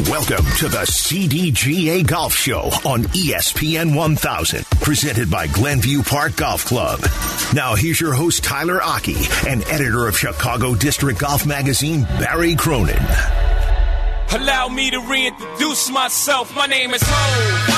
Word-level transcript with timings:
Welcome 0.00 0.46
to 0.56 0.68
the 0.68 0.86
CDGA 0.86 2.06
Golf 2.06 2.34
Show 2.34 2.70
on 2.82 3.02
ESPN 3.12 3.94
1000, 3.94 4.64
presented 4.80 5.30
by 5.30 5.48
Glenview 5.48 6.02
Park 6.02 6.36
Golf 6.36 6.64
Club. 6.64 7.00
Now, 7.54 7.74
here's 7.74 8.00
your 8.00 8.14
host, 8.14 8.42
Tyler 8.42 8.82
Aki, 8.82 9.16
and 9.46 9.62
editor 9.64 10.08
of 10.08 10.16
Chicago 10.16 10.74
District 10.74 11.20
Golf 11.20 11.44
Magazine, 11.44 12.04
Barry 12.18 12.56
Cronin. 12.56 13.04
Allow 14.32 14.68
me 14.68 14.90
to 14.90 14.98
reintroduce 14.98 15.90
myself. 15.90 16.56
My 16.56 16.66
name 16.66 16.94
is 16.94 17.02
Ho. 17.04 17.71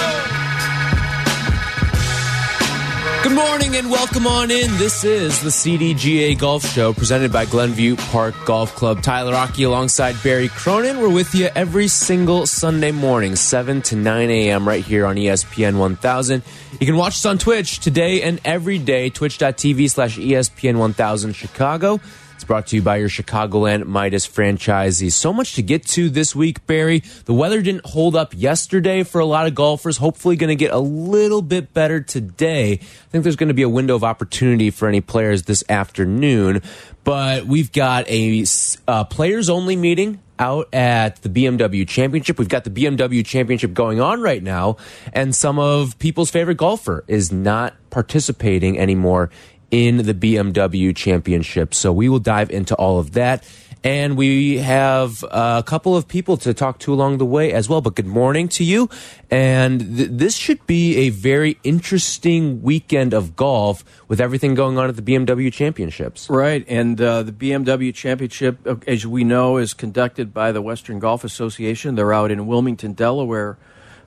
Good 3.24 3.32
morning 3.32 3.74
and 3.74 3.90
welcome 3.90 4.26
on 4.26 4.50
in. 4.50 4.70
This 4.76 5.02
is 5.02 5.40
the 5.40 5.48
CDGA 5.48 6.38
Golf 6.38 6.62
Show 6.62 6.92
presented 6.92 7.32
by 7.32 7.46
Glenview 7.46 7.96
Park 7.96 8.34
Golf 8.44 8.74
Club. 8.74 9.00
Tyler 9.00 9.34
Aki 9.34 9.62
alongside 9.62 10.22
Barry 10.22 10.48
Cronin. 10.48 11.00
We're 11.00 11.08
with 11.08 11.34
you 11.34 11.48
every 11.54 11.88
single 11.88 12.44
Sunday 12.44 12.92
morning, 12.92 13.34
7 13.34 13.80
to 13.80 13.96
9 13.96 14.28
a.m. 14.28 14.68
right 14.68 14.84
here 14.84 15.06
on 15.06 15.16
ESPN 15.16 15.78
1000. 15.78 16.42
You 16.78 16.86
can 16.86 16.96
watch 16.96 17.14
us 17.14 17.24
on 17.24 17.38
Twitch 17.38 17.80
today 17.80 18.20
and 18.20 18.42
every 18.44 18.76
day, 18.76 19.08
twitch.tv 19.08 19.90
slash 19.90 20.18
ESPN 20.18 20.76
1000 20.76 21.32
Chicago. 21.32 22.00
It's 22.44 22.48
brought 22.48 22.66
to 22.66 22.76
you 22.76 22.82
by 22.82 22.96
your 22.96 23.08
Chicagoland 23.08 23.86
Midas 23.86 24.28
franchisees. 24.28 25.12
So 25.12 25.32
much 25.32 25.54
to 25.54 25.62
get 25.62 25.86
to 25.86 26.10
this 26.10 26.36
week, 26.36 26.66
Barry. 26.66 27.02
The 27.24 27.32
weather 27.32 27.62
didn't 27.62 27.86
hold 27.86 28.14
up 28.14 28.34
yesterday 28.36 29.02
for 29.02 29.18
a 29.18 29.24
lot 29.24 29.46
of 29.46 29.54
golfers. 29.54 29.96
Hopefully, 29.96 30.36
going 30.36 30.48
to 30.48 30.54
get 30.54 30.70
a 30.70 30.78
little 30.78 31.40
bit 31.40 31.72
better 31.72 32.02
today. 32.02 32.72
I 32.72 33.10
think 33.10 33.24
there's 33.24 33.36
going 33.36 33.48
to 33.48 33.54
be 33.54 33.62
a 33.62 33.68
window 33.70 33.94
of 33.94 34.04
opportunity 34.04 34.68
for 34.68 34.88
any 34.88 35.00
players 35.00 35.44
this 35.44 35.64
afternoon. 35.70 36.60
But 37.02 37.46
we've 37.46 37.72
got 37.72 38.06
a 38.10 38.44
uh, 38.86 39.04
players 39.04 39.48
only 39.48 39.74
meeting 39.74 40.20
out 40.38 40.68
at 40.74 41.22
the 41.22 41.30
BMW 41.30 41.88
Championship. 41.88 42.38
We've 42.38 42.48
got 42.48 42.64
the 42.64 42.70
BMW 42.70 43.24
Championship 43.24 43.72
going 43.72 44.00
on 44.00 44.20
right 44.20 44.42
now, 44.42 44.76
and 45.14 45.34
some 45.34 45.58
of 45.58 45.98
people's 45.98 46.30
favorite 46.30 46.56
golfer 46.56 47.04
is 47.08 47.32
not 47.32 47.74
participating 47.88 48.78
anymore 48.78 49.30
in 49.74 49.96
the 49.96 50.14
BMW 50.14 50.94
Championship. 50.94 51.74
So 51.74 51.92
we 51.92 52.08
will 52.08 52.20
dive 52.20 52.48
into 52.48 52.76
all 52.76 53.00
of 53.00 53.14
that. 53.14 53.44
And 53.82 54.16
we 54.16 54.58
have 54.58 55.24
a 55.24 55.64
couple 55.66 55.96
of 55.96 56.06
people 56.06 56.36
to 56.38 56.54
talk 56.54 56.78
to 56.78 56.94
along 56.94 57.18
the 57.18 57.26
way 57.26 57.52
as 57.52 57.68
well. 57.68 57.80
But 57.80 57.96
good 57.96 58.06
morning 58.06 58.46
to 58.50 58.62
you. 58.62 58.88
And 59.32 59.96
th 59.96 60.08
this 60.22 60.36
should 60.36 60.64
be 60.66 60.84
a 61.06 61.10
very 61.10 61.58
interesting 61.64 62.62
weekend 62.62 63.12
of 63.12 63.34
golf 63.34 63.84
with 64.06 64.20
everything 64.20 64.54
going 64.54 64.78
on 64.78 64.88
at 64.88 64.96
the 64.96 65.02
BMW 65.02 65.52
Championships. 65.52 66.30
Right. 66.30 66.64
And 66.68 66.98
uh, 67.00 67.24
the 67.24 67.32
BMW 67.32 67.92
Championship, 67.92 68.64
uh, 68.64 68.76
as 68.86 69.04
we 69.06 69.24
know, 69.24 69.58
is 69.58 69.74
conducted 69.74 70.32
by 70.32 70.52
the 70.52 70.62
Western 70.62 71.00
Golf 71.00 71.24
Association. 71.24 71.96
They're 71.96 72.14
out 72.14 72.30
in 72.30 72.46
Wilmington, 72.46 72.92
Delaware 72.94 73.58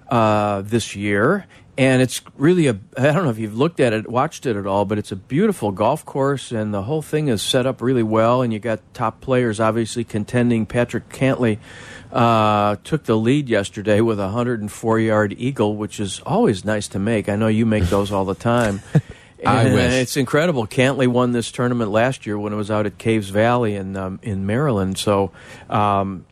uh, 0.09 0.61
this 0.61 0.95
year 0.95 1.45
and 1.77 2.01
it's 2.01 2.21
really 2.37 2.67
a 2.67 2.71
i 2.97 3.03
don't 3.03 3.23
know 3.23 3.29
if 3.29 3.37
you've 3.37 3.57
looked 3.57 3.79
at 3.79 3.93
it 3.93 4.09
watched 4.09 4.45
it 4.45 4.55
at 4.55 4.65
all 4.65 4.85
but 4.85 4.97
it's 4.97 5.11
a 5.11 5.15
beautiful 5.15 5.71
golf 5.71 6.05
course 6.05 6.51
and 6.51 6.73
the 6.73 6.83
whole 6.83 7.01
thing 7.01 7.27
is 7.27 7.41
set 7.41 7.65
up 7.65 7.81
really 7.81 8.03
well 8.03 8.41
and 8.41 8.51
you 8.51 8.59
got 8.59 8.79
top 8.93 9.21
players 9.21 9.59
obviously 9.59 10.03
contending 10.03 10.65
patrick 10.65 11.07
Cantlay 11.09 11.59
uh, 12.11 12.77
took 12.85 13.03
the 13.03 13.17
lead 13.17 13.49
yesterday 13.49 13.99
with 13.99 14.19
a 14.19 14.23
104 14.23 14.99
yard 14.99 15.35
eagle 15.37 15.75
which 15.75 15.99
is 15.99 16.19
always 16.25 16.65
nice 16.65 16.87
to 16.87 16.99
make 16.99 17.29
i 17.29 17.35
know 17.35 17.47
you 17.47 17.65
make 17.65 17.83
those 17.85 18.11
all 18.11 18.25
the 18.25 18.35
time 18.35 18.81
I 19.45 19.65
wish. 19.65 19.93
It's 19.93 20.17
incredible. 20.17 20.65
Cantlay 20.65 21.07
won 21.07 21.31
this 21.31 21.51
tournament 21.51 21.91
last 21.91 22.25
year 22.25 22.39
when 22.39 22.53
it 22.53 22.55
was 22.55 22.71
out 22.71 22.87
at 22.87 22.97
Caves 22.97 23.29
Valley 23.29 23.75
in 23.75 23.95
um, 23.95 24.19
in 24.23 24.47
Maryland. 24.47 24.97
So, 24.97 25.31
um, 25.69 26.25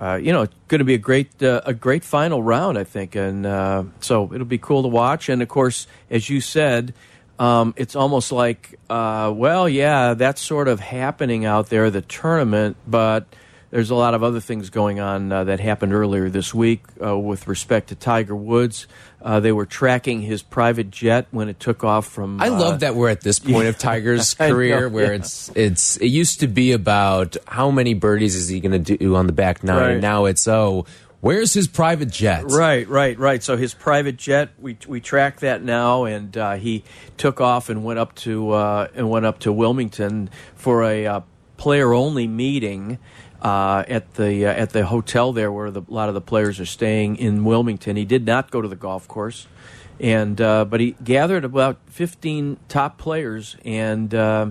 uh, 0.00 0.14
you 0.16 0.32
know, 0.32 0.42
it's 0.42 0.54
going 0.68 0.78
to 0.78 0.84
be 0.84 0.94
a 0.94 0.98
great 0.98 1.42
uh, 1.42 1.60
a 1.66 1.74
great 1.74 2.04
final 2.04 2.42
round, 2.42 2.78
I 2.78 2.84
think, 2.84 3.14
and 3.14 3.44
uh, 3.44 3.84
so 4.00 4.32
it'll 4.32 4.46
be 4.46 4.58
cool 4.58 4.82
to 4.82 4.88
watch. 4.88 5.28
And 5.28 5.42
of 5.42 5.48
course, 5.48 5.86
as 6.08 6.30
you 6.30 6.40
said, 6.40 6.94
um, 7.38 7.74
it's 7.76 7.94
almost 7.94 8.32
like, 8.32 8.78
uh, 8.88 9.32
well, 9.34 9.68
yeah, 9.68 10.14
that's 10.14 10.40
sort 10.40 10.68
of 10.68 10.80
happening 10.80 11.44
out 11.44 11.68
there, 11.68 11.90
the 11.90 12.00
tournament, 12.00 12.76
but 12.86 13.26
there's 13.70 13.90
a 13.90 13.94
lot 13.94 14.14
of 14.14 14.22
other 14.22 14.40
things 14.40 14.70
going 14.70 15.00
on 15.00 15.30
uh, 15.30 15.44
that 15.44 15.60
happened 15.60 15.92
earlier 15.92 16.28
this 16.28 16.52
week 16.52 16.82
uh, 17.02 17.16
with 17.18 17.46
respect 17.46 17.88
to 17.88 17.94
Tiger 17.94 18.34
Woods. 18.34 18.86
Uh, 19.22 19.38
they 19.38 19.52
were 19.52 19.66
tracking 19.66 20.22
his 20.22 20.42
private 20.42 20.90
jet 20.90 21.26
when 21.30 21.48
it 21.48 21.60
took 21.60 21.84
off 21.84 22.06
from. 22.06 22.40
I 22.40 22.48
love 22.48 22.80
that 22.80 22.94
we're 22.94 23.10
at 23.10 23.20
this 23.20 23.38
point 23.38 23.54
yeah. 23.64 23.68
of 23.70 23.78
Tiger's 23.78 24.34
career 24.34 24.82
know, 24.82 24.88
where 24.88 25.12
yeah. 25.12 25.20
it's 25.20 25.50
it's 25.54 25.96
it 25.98 26.06
used 26.06 26.40
to 26.40 26.48
be 26.48 26.72
about 26.72 27.36
how 27.46 27.70
many 27.70 27.94
birdies 27.94 28.34
is 28.34 28.48
he 28.48 28.60
going 28.60 28.82
to 28.82 28.96
do 28.96 29.14
on 29.14 29.26
the 29.26 29.32
back 29.32 29.62
nine, 29.62 29.76
Right. 29.76 29.90
and 29.92 30.02
now 30.02 30.24
it's 30.26 30.46
oh. 30.48 30.86
Where's 31.22 31.52
his 31.52 31.68
private 31.68 32.08
jet? 32.08 32.44
Right, 32.46 32.88
right, 32.88 33.18
right. 33.18 33.42
So 33.42 33.58
his 33.58 33.74
private 33.74 34.16
jet, 34.16 34.52
we 34.58 34.78
we 34.88 35.02
track 35.02 35.40
that 35.40 35.62
now, 35.62 36.04
and 36.04 36.34
uh, 36.34 36.52
he 36.54 36.82
took 37.18 37.42
off 37.42 37.68
and 37.68 37.84
went 37.84 37.98
up 37.98 38.14
to 38.16 38.52
uh, 38.52 38.88
and 38.94 39.10
went 39.10 39.26
up 39.26 39.40
to 39.40 39.52
Wilmington 39.52 40.30
for 40.54 40.82
a 40.82 41.06
uh, 41.06 41.20
player 41.58 41.92
only 41.92 42.26
meeting. 42.26 42.98
Uh, 43.42 43.84
at 43.88 44.14
the 44.16 44.44
uh, 44.44 44.52
at 44.52 44.68
the 44.70 44.84
hotel 44.84 45.32
there, 45.32 45.50
where 45.50 45.70
the, 45.70 45.80
a 45.80 45.84
lot 45.88 46.08
of 46.08 46.14
the 46.14 46.20
players 46.20 46.60
are 46.60 46.66
staying 46.66 47.16
in 47.16 47.42
Wilmington, 47.42 47.96
he 47.96 48.04
did 48.04 48.26
not 48.26 48.50
go 48.50 48.60
to 48.60 48.68
the 48.68 48.76
golf 48.76 49.08
course, 49.08 49.46
and 49.98 50.38
uh, 50.42 50.66
but 50.66 50.78
he 50.78 50.94
gathered 51.02 51.42
about 51.42 51.78
fifteen 51.86 52.58
top 52.68 52.98
players, 52.98 53.56
and 53.64 54.14
uh, 54.14 54.50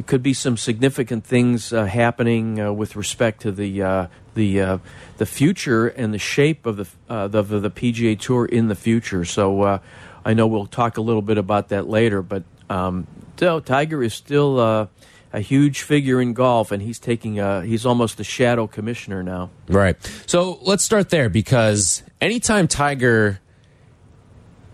it 0.00 0.08
could 0.08 0.20
be 0.20 0.34
some 0.34 0.56
significant 0.56 1.24
things 1.24 1.72
uh, 1.72 1.84
happening 1.84 2.58
uh, 2.58 2.72
with 2.72 2.96
respect 2.96 3.42
to 3.42 3.52
the 3.52 4.08
the 4.34 4.80
the 5.18 5.26
future 5.26 5.86
and 5.86 6.12
the 6.12 6.18
shape 6.18 6.66
of 6.66 6.76
the 6.76 7.28
the, 7.28 7.42
the 7.60 7.70
PGA 7.70 8.18
Tour 8.18 8.46
in 8.46 8.66
the 8.66 8.74
future. 8.74 9.24
So 9.24 9.80
I 10.24 10.34
know 10.34 10.48
we'll 10.48 10.66
talk 10.66 10.96
a 10.96 11.02
little 11.02 11.22
bit 11.22 11.38
about 11.38 11.68
that 11.68 11.88
later, 11.88 12.20
but 12.20 12.42
um, 12.68 13.06
so 13.36 13.60
Tiger 13.60 14.02
is 14.02 14.12
still 14.12 14.88
a 15.34 15.40
huge 15.40 15.82
figure 15.82 16.20
in 16.20 16.32
golf, 16.32 16.70
and 16.70 16.80
he's 16.80 17.00
taking 17.00 17.40
a, 17.40 17.64
he's 17.64 17.84
almost 17.84 18.20
a 18.20 18.24
shadow 18.24 18.68
commissioner 18.68 19.22
now. 19.22 19.50
Right. 19.68 19.96
So 20.26 20.60
let's 20.62 20.84
start 20.84 21.10
there 21.10 21.28
because 21.28 22.04
anytime 22.20 22.68
Tiger 22.68 23.40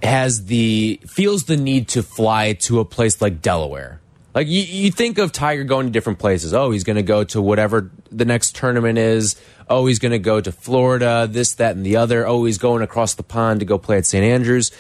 has 0.03 0.44
the 0.47 1.00
feels 1.06 1.44
the 1.44 1.56
need 1.56 1.88
to 1.88 2.03
fly 2.03 2.53
to 2.53 2.78
a 2.78 2.84
place 2.84 3.22
like 3.22 3.41
Delaware. 3.41 4.00
Like 4.34 4.49
you, 4.49 4.62
you 4.62 4.91
think 4.91 5.19
of 5.19 5.32
Tiger 5.32 5.65
going 5.65 5.87
to 5.87 5.93
different 5.93 6.19
places. 6.19 6.53
Oh, 6.53 6.70
he's 6.70 6.84
going 6.84 6.97
to 6.97 7.03
go 7.03 7.25
to 7.25 7.41
whatever 7.41 7.91
the 8.12 8.26
next 8.26 8.54
tournament 8.54 8.99
is. 8.99 9.41
Oh, 9.69 9.87
he's 9.87 9.99
going 9.99 10.12
to 10.12 10.19
go 10.19 10.41
to 10.41 10.53
Florida, 10.53 11.26
this, 11.28 11.54
that, 11.54 11.75
and 11.75 11.84
the 11.87 11.97
other. 11.97 12.26
Oh, 12.26 12.44
he's 12.44 12.59
going 12.59 12.82
across 12.82 13.15
the 13.15 13.22
pond 13.22 13.60
to 13.60 13.66
go 13.66 13.78
play 13.78 13.97
at 13.97 14.06
St. 14.06 14.22
Andrews. 14.22 14.72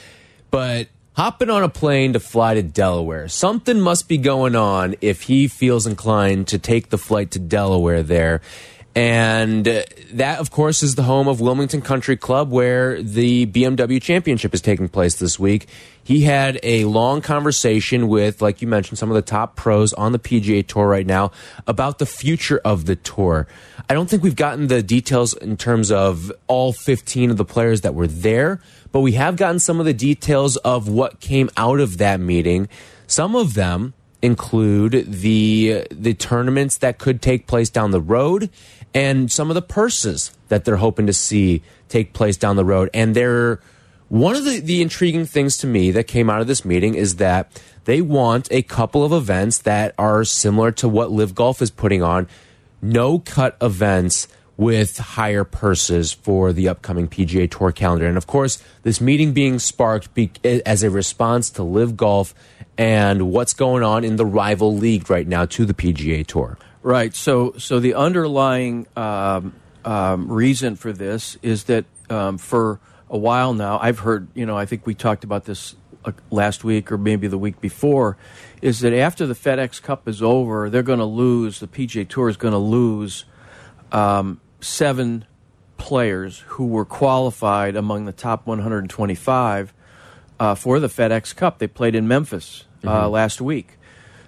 But 0.50 0.88
hopping 1.14 1.50
on 1.50 1.62
a 1.62 1.68
plane 1.68 2.12
to 2.12 2.20
fly 2.20 2.54
to 2.54 2.62
Delaware, 2.62 3.28
something 3.28 3.80
must 3.80 4.08
be 4.08 4.18
going 4.18 4.54
on 4.54 4.94
if 5.00 5.22
he 5.22 5.48
feels 5.48 5.86
inclined 5.86 6.48
to 6.48 6.58
take 6.58 6.90
the 6.90 6.98
flight 6.98 7.30
to 7.32 7.38
Delaware 7.38 8.02
there. 8.02 8.40
And 8.94 9.68
uh, 9.68 9.82
that, 10.14 10.40
of 10.40 10.50
course, 10.50 10.82
is 10.82 10.96
the 10.96 11.04
home 11.04 11.28
of 11.28 11.40
Wilmington 11.40 11.80
Country 11.80 12.16
Club, 12.16 12.50
where 12.50 13.00
the 13.00 13.46
BMW 13.46 14.02
Championship 14.02 14.52
is 14.52 14.60
taking 14.60 14.88
place 14.88 15.14
this 15.16 15.38
week. 15.38 15.68
He 16.02 16.22
had 16.22 16.58
a 16.64 16.86
long 16.86 17.20
conversation 17.20 18.08
with, 18.08 18.42
like 18.42 18.60
you 18.60 18.66
mentioned, 18.66 18.98
some 18.98 19.08
of 19.08 19.14
the 19.14 19.22
top 19.22 19.54
pros 19.54 19.92
on 19.92 20.10
the 20.10 20.18
PGA 20.18 20.66
Tour 20.66 20.88
right 20.88 21.06
now 21.06 21.30
about 21.68 22.00
the 22.00 22.06
future 22.06 22.60
of 22.64 22.86
the 22.86 22.96
tour. 22.96 23.46
I 23.88 23.94
don't 23.94 24.10
think 24.10 24.24
we've 24.24 24.34
gotten 24.34 24.66
the 24.66 24.82
details 24.82 25.34
in 25.34 25.56
terms 25.56 25.92
of 25.92 26.32
all 26.48 26.72
15 26.72 27.30
of 27.30 27.36
the 27.36 27.44
players 27.44 27.82
that 27.82 27.94
were 27.94 28.08
there, 28.08 28.60
but 28.92 29.00
we 29.00 29.12
have 29.12 29.36
gotten 29.36 29.58
some 29.58 29.80
of 29.80 29.86
the 29.86 29.94
details 29.94 30.56
of 30.58 30.88
what 30.88 31.20
came 31.20 31.50
out 31.56 31.80
of 31.80 31.98
that 31.98 32.20
meeting. 32.20 32.68
Some 33.06 33.34
of 33.34 33.54
them 33.54 33.94
include 34.22 35.04
the 35.10 35.86
the 35.90 36.14
tournaments 36.14 36.78
that 36.78 36.98
could 36.98 37.22
take 37.22 37.46
place 37.46 37.70
down 37.70 37.90
the 37.90 38.00
road 38.00 38.50
and 38.92 39.32
some 39.32 39.50
of 39.50 39.54
the 39.54 39.62
purses 39.62 40.32
that 40.48 40.64
they're 40.64 40.76
hoping 40.76 41.06
to 41.06 41.12
see 41.12 41.62
take 41.88 42.12
place 42.12 42.36
down 42.36 42.56
the 42.56 42.64
road 42.64 42.90
and 42.92 43.16
they're 43.16 43.60
one 44.08 44.34
of 44.34 44.44
the, 44.44 44.58
the 44.58 44.82
intriguing 44.82 45.24
things 45.24 45.56
to 45.58 45.66
me 45.66 45.92
that 45.92 46.04
came 46.04 46.28
out 46.28 46.40
of 46.40 46.48
this 46.48 46.64
meeting 46.64 46.94
is 46.96 47.16
that 47.16 47.62
they 47.84 48.02
want 48.02 48.48
a 48.50 48.60
couple 48.60 49.04
of 49.04 49.12
events 49.12 49.58
that 49.58 49.94
are 49.96 50.24
similar 50.24 50.72
to 50.72 50.88
what 50.88 51.12
LIV 51.12 51.34
Golf 51.34 51.62
is 51.62 51.70
putting 51.70 52.02
on 52.02 52.26
no 52.82 53.20
cut 53.20 53.56
events 53.60 54.26
with 54.60 54.98
higher 54.98 55.42
purses 55.42 56.12
for 56.12 56.52
the 56.52 56.68
upcoming 56.68 57.08
PGA 57.08 57.50
Tour 57.50 57.72
calendar. 57.72 58.06
And 58.06 58.18
of 58.18 58.26
course, 58.26 58.62
this 58.82 59.00
meeting 59.00 59.32
being 59.32 59.58
sparked 59.58 60.12
be 60.12 60.30
as 60.44 60.82
a 60.82 60.90
response 60.90 61.48
to 61.52 61.62
LIV 61.62 61.96
Golf 61.96 62.34
and 62.76 63.32
what's 63.32 63.54
going 63.54 63.82
on 63.82 64.04
in 64.04 64.16
the 64.16 64.26
rival 64.26 64.76
league 64.76 65.08
right 65.08 65.26
now 65.26 65.46
to 65.46 65.64
the 65.64 65.72
PGA 65.72 66.26
Tour. 66.26 66.58
Right. 66.82 67.14
So, 67.14 67.54
so 67.56 67.80
the 67.80 67.94
underlying 67.94 68.86
um, 68.96 69.54
um, 69.82 70.30
reason 70.30 70.76
for 70.76 70.92
this 70.92 71.38
is 71.40 71.64
that 71.64 71.86
um, 72.10 72.36
for 72.36 72.80
a 73.08 73.16
while 73.16 73.54
now, 73.54 73.78
I've 73.80 74.00
heard. 74.00 74.28
You 74.34 74.44
know, 74.44 74.58
I 74.58 74.66
think 74.66 74.86
we 74.86 74.94
talked 74.94 75.24
about 75.24 75.46
this 75.46 75.74
uh, 76.04 76.12
last 76.30 76.64
week 76.64 76.92
or 76.92 76.98
maybe 76.98 77.28
the 77.28 77.38
week 77.38 77.62
before. 77.62 78.18
Is 78.60 78.80
that 78.80 78.92
after 78.92 79.26
the 79.26 79.34
FedEx 79.34 79.80
Cup 79.80 80.06
is 80.06 80.22
over, 80.22 80.68
they're 80.68 80.82
going 80.82 80.98
to 80.98 81.06
lose. 81.06 81.60
The 81.60 81.66
PGA 81.66 82.06
Tour 82.06 82.28
is 82.28 82.36
going 82.36 82.52
to 82.52 82.58
lose 82.58 83.24
um, 83.90 84.38
seven 84.60 85.24
players 85.76 86.40
who 86.46 86.66
were 86.66 86.84
qualified 86.84 87.76
among 87.76 88.04
the 88.04 88.12
top 88.12 88.46
125 88.46 89.72
uh, 90.38 90.54
for 90.54 90.78
the 90.78 90.88
FedEx 90.88 91.34
Cup. 91.34 91.58
They 91.58 91.66
played 91.66 91.94
in 91.94 92.06
Memphis 92.06 92.64
uh, 92.84 93.08
last 93.08 93.40
week. 93.40 93.78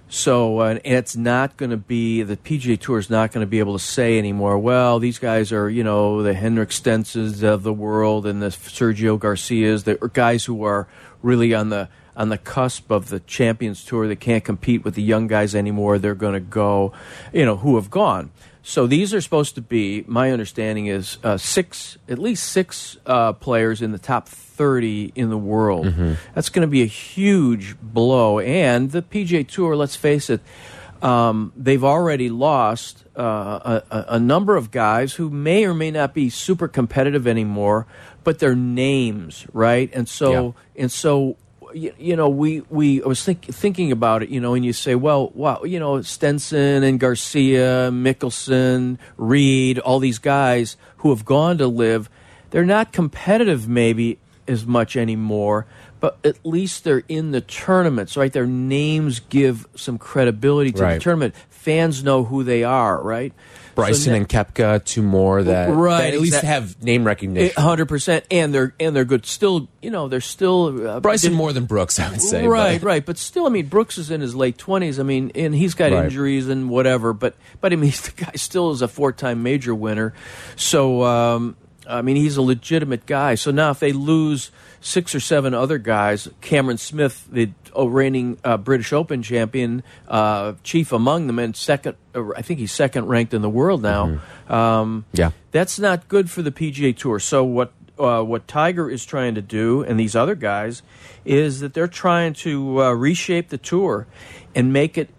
So 0.09 0.59
uh, 0.61 0.69
and 0.69 0.81
it's 0.83 1.15
not 1.15 1.57
going 1.57 1.71
to 1.71 1.77
be 1.77 2.21
the 2.21 2.37
PGA 2.37 2.79
Tour 2.79 2.99
is 2.99 3.09
not 3.09 3.31
going 3.31 3.41
to 3.41 3.49
be 3.49 3.57
able 3.57 3.73
to 3.73 3.83
say 3.83 4.19
anymore. 4.19 4.59
Well, 4.59 4.99
these 4.99 5.17
guys 5.17 5.51
are 5.51 5.67
you 5.67 5.83
know 5.83 6.21
the 6.21 6.35
Henrik 6.35 6.71
Stensons 6.71 7.41
of 7.41 7.63
the 7.63 7.73
world 7.73 8.27
and 8.27 8.39
the 8.39 8.49
Sergio 8.49 9.17
Garcias, 9.17 9.83
the 9.83 9.95
guys 10.13 10.45
who 10.45 10.63
are 10.65 10.87
really 11.23 11.55
on 11.55 11.69
the 11.69 11.89
on 12.15 12.29
the 12.29 12.37
cusp 12.37 12.91
of 12.91 13.09
the 13.09 13.21
Champions 13.21 13.83
Tour. 13.83 14.07
They 14.07 14.15
can't 14.15 14.43
compete 14.43 14.83
with 14.83 14.93
the 14.93 15.01
young 15.01 15.25
guys 15.25 15.55
anymore. 15.55 15.97
They're 15.97 16.13
going 16.13 16.35
to 16.35 16.39
go, 16.39 16.93
you 17.33 17.43
know, 17.43 17.57
who 17.57 17.75
have 17.75 17.89
gone. 17.89 18.29
So 18.65 18.87
these 18.87 19.13
are 19.13 19.19
supposed 19.19 19.55
to 19.55 19.61
be. 19.61 20.05
My 20.07 20.31
understanding 20.31 20.87
is 20.87 21.17
uh, 21.23 21.35
six, 21.37 21.97
at 22.07 22.17
least 22.17 22.43
six 22.49 22.97
uh, 23.05 23.33
players 23.33 23.81
in 23.81 23.91
the 23.91 23.97
top 23.99 24.29
thirty 24.29 25.11
in 25.15 25.29
the 25.29 25.37
world. 25.37 25.85
That's 26.33 26.47
going 26.49 26.61
to 26.65 26.71
be 26.71 26.81
a 26.81 26.85
huge 26.87 27.75
blow. 27.81 28.39
And 28.39 28.89
the 28.91 29.01
PGA 29.01 29.45
Tour, 29.47 29.75
let's 29.75 29.97
face 29.97 30.29
it, 30.29 30.39
um, 31.01 31.51
they've 31.57 31.83
already 31.83 32.29
lost 32.29 33.03
uh, 33.17 33.21
a, 33.21 33.83
a- 33.91 34.05
a 34.15 34.19
number 34.19 34.55
of 34.55 34.71
guys 34.71 35.13
who 35.15 35.29
may 35.29 35.65
or 35.65 35.73
may 35.73 35.91
not 35.91 36.13
be 36.13 36.29
super 36.29 36.69
competitive 36.69 37.27
anymore, 37.27 37.85
but 38.23 38.39
they're 38.39 38.55
names, 38.55 39.45
right? 39.51 39.89
And 39.93 40.07
so, 40.07 40.31
and 40.77 40.89
so, 40.89 41.35
you, 41.73 41.93
you 41.97 42.15
know, 42.15 42.29
we 42.29 42.61
we 42.69 43.03
I 43.03 43.07
was 43.07 43.23
think, 43.23 43.45
thinking 43.45 43.91
about 43.91 44.23
it, 44.23 44.29
you 44.29 44.39
know, 44.39 44.53
and 44.53 44.65
you 44.65 44.73
say, 44.73 44.95
well, 44.95 45.29
wow, 45.33 45.63
you 45.63 45.79
know, 45.79 46.01
Stenson 46.01 46.83
and 46.83 46.99
Garcia, 46.99 47.89
Mickelson, 47.91 48.97
Reed, 49.17 49.79
all 49.79 49.99
these 49.99 50.19
guys 50.19 50.77
who 50.97 51.09
have 51.09 51.25
gone 51.25 51.57
to 51.57 51.67
LIV, 51.67 52.09
they're 52.51 52.65
not 52.65 52.91
competitive 52.91 53.67
maybe 53.67 54.19
as 54.47 54.65
much 54.65 54.95
anymore, 54.95 55.65
but 55.99 56.17
at 56.23 56.45
least 56.45 56.83
they're 56.83 57.03
in 57.07 57.31
the 57.31 57.41
tournaments, 57.41 58.17
right? 58.17 58.31
Their 58.31 58.45
names 58.45 59.19
give 59.19 59.67
some 59.75 59.97
credibility 59.97 60.71
to 60.73 60.77
the 60.95 60.99
tournament. 60.99 61.35
Fans 61.49 62.03
know 62.03 62.25
who 62.25 62.43
they 62.43 62.63
are, 62.63 63.01
right? 63.01 63.33
Bryson 63.75 64.11
So 64.11 64.13
and 64.13 64.29
Koepka, 64.29 64.83
two 64.83 65.01
more 65.01 65.43
that, 65.43 65.69
Right, 65.69 66.01
that 66.01 66.13
at 66.13 66.21
least 66.21 66.41
have 66.43 66.81
name 66.83 67.03
recognition. 67.03 67.61
hundred 67.61 67.87
percent, 67.87 68.25
and 68.31 68.53
they're 68.53 68.73
and 68.79 68.95
they're 68.95 69.05
good. 69.05 69.25
Still, 69.25 69.67
you 69.81 69.89
know, 69.89 70.07
they're 70.07 70.21
still 70.21 70.87
uh, 70.87 70.99
Bryson 70.99 71.33
more 71.33 71.51
than 71.53 71.65
Brooks, 71.65 71.99
I 71.99 72.09
would 72.09 72.21
say. 72.21 72.47
right, 72.47 72.79
but- 72.81 72.85
right. 72.87 73.05
But 73.05 73.17
still, 73.17 73.45
I 73.45 73.49
mean, 73.49 73.67
Brooks 73.67 73.97
is 73.97 74.11
in 74.11 74.21
his 74.21 74.35
late 74.35 74.57
twenties. 74.57 74.99
I 74.99 75.03
mean, 75.03 75.31
and 75.35 75.53
he's 75.55 75.73
got 75.73 75.91
Right. 75.91 76.05
injuries 76.05 76.47
and 76.49 76.69
whatever. 76.69 77.13
But 77.13 77.35
but 77.61 77.73
I 77.73 77.75
mean, 77.75 77.91
the 78.03 78.13
guy 78.15 78.31
still 78.35 78.71
is 78.71 78.81
a 78.81 78.87
four-time 78.87 79.43
major 79.43 79.73
winner. 79.75 80.13
So 80.55 81.03
um, 81.03 81.55
I 81.87 82.01
mean, 82.01 82.15
he's 82.15 82.37
a 82.37 82.41
legitimate 82.41 83.05
guy. 83.05 83.35
So 83.35 83.51
now, 83.51 83.71
if 83.71 83.79
they 83.79 83.91
lose 83.91 84.51
six 84.85 85.15
or 85.15 85.19
seven 85.21 85.53
other 85.53 85.77
guys, 85.77 86.27
Cameron 86.41 86.77
Smith, 86.77 87.25
the 87.31 87.51
reigning 87.75 88.37
uh, 88.43 88.57
British 88.57 88.91
Open 88.91 89.23
champion, 89.23 89.81
uh, 90.09 90.53
chief 90.63 90.91
among 90.91 91.27
them, 91.27 91.39
and 91.39 91.55
second, 91.55 91.95
uh, 92.13 92.31
I 92.35 92.41
think 92.41 92.59
he's 92.59 92.71
second 92.73 93.05
ranked 93.07 93.33
in 93.33 93.41
the 93.41 93.49
world 93.49 93.81
now. 93.81 94.19
Um, 94.49 95.05
Yeah. 95.13 95.31
that's 95.51 95.79
not 95.79 96.07
good 96.09 96.29
for 96.29 96.41
the 96.41 96.51
PGA 96.51 96.95
Tour. 96.95 97.19
So 97.19 97.43
what 97.43 97.71
uh, 97.97 98.23
what 98.23 98.47
Tiger 98.47 98.89
is 98.89 99.05
trying 99.05 99.35
to 99.35 99.41
do, 99.41 99.83
and 99.83 99.99
these 99.99 100.15
other 100.15 100.33
guys, 100.35 100.81
is 101.25 101.59
that 101.61 101.73
they're 101.75 101.87
trying 101.87 102.33
to 102.33 102.81
uh, 102.81 102.91
reshape 102.91 103.49
the 103.49 103.57
tour 103.57 104.07
and 104.55 104.73
make 104.73 104.97
it 104.97 105.09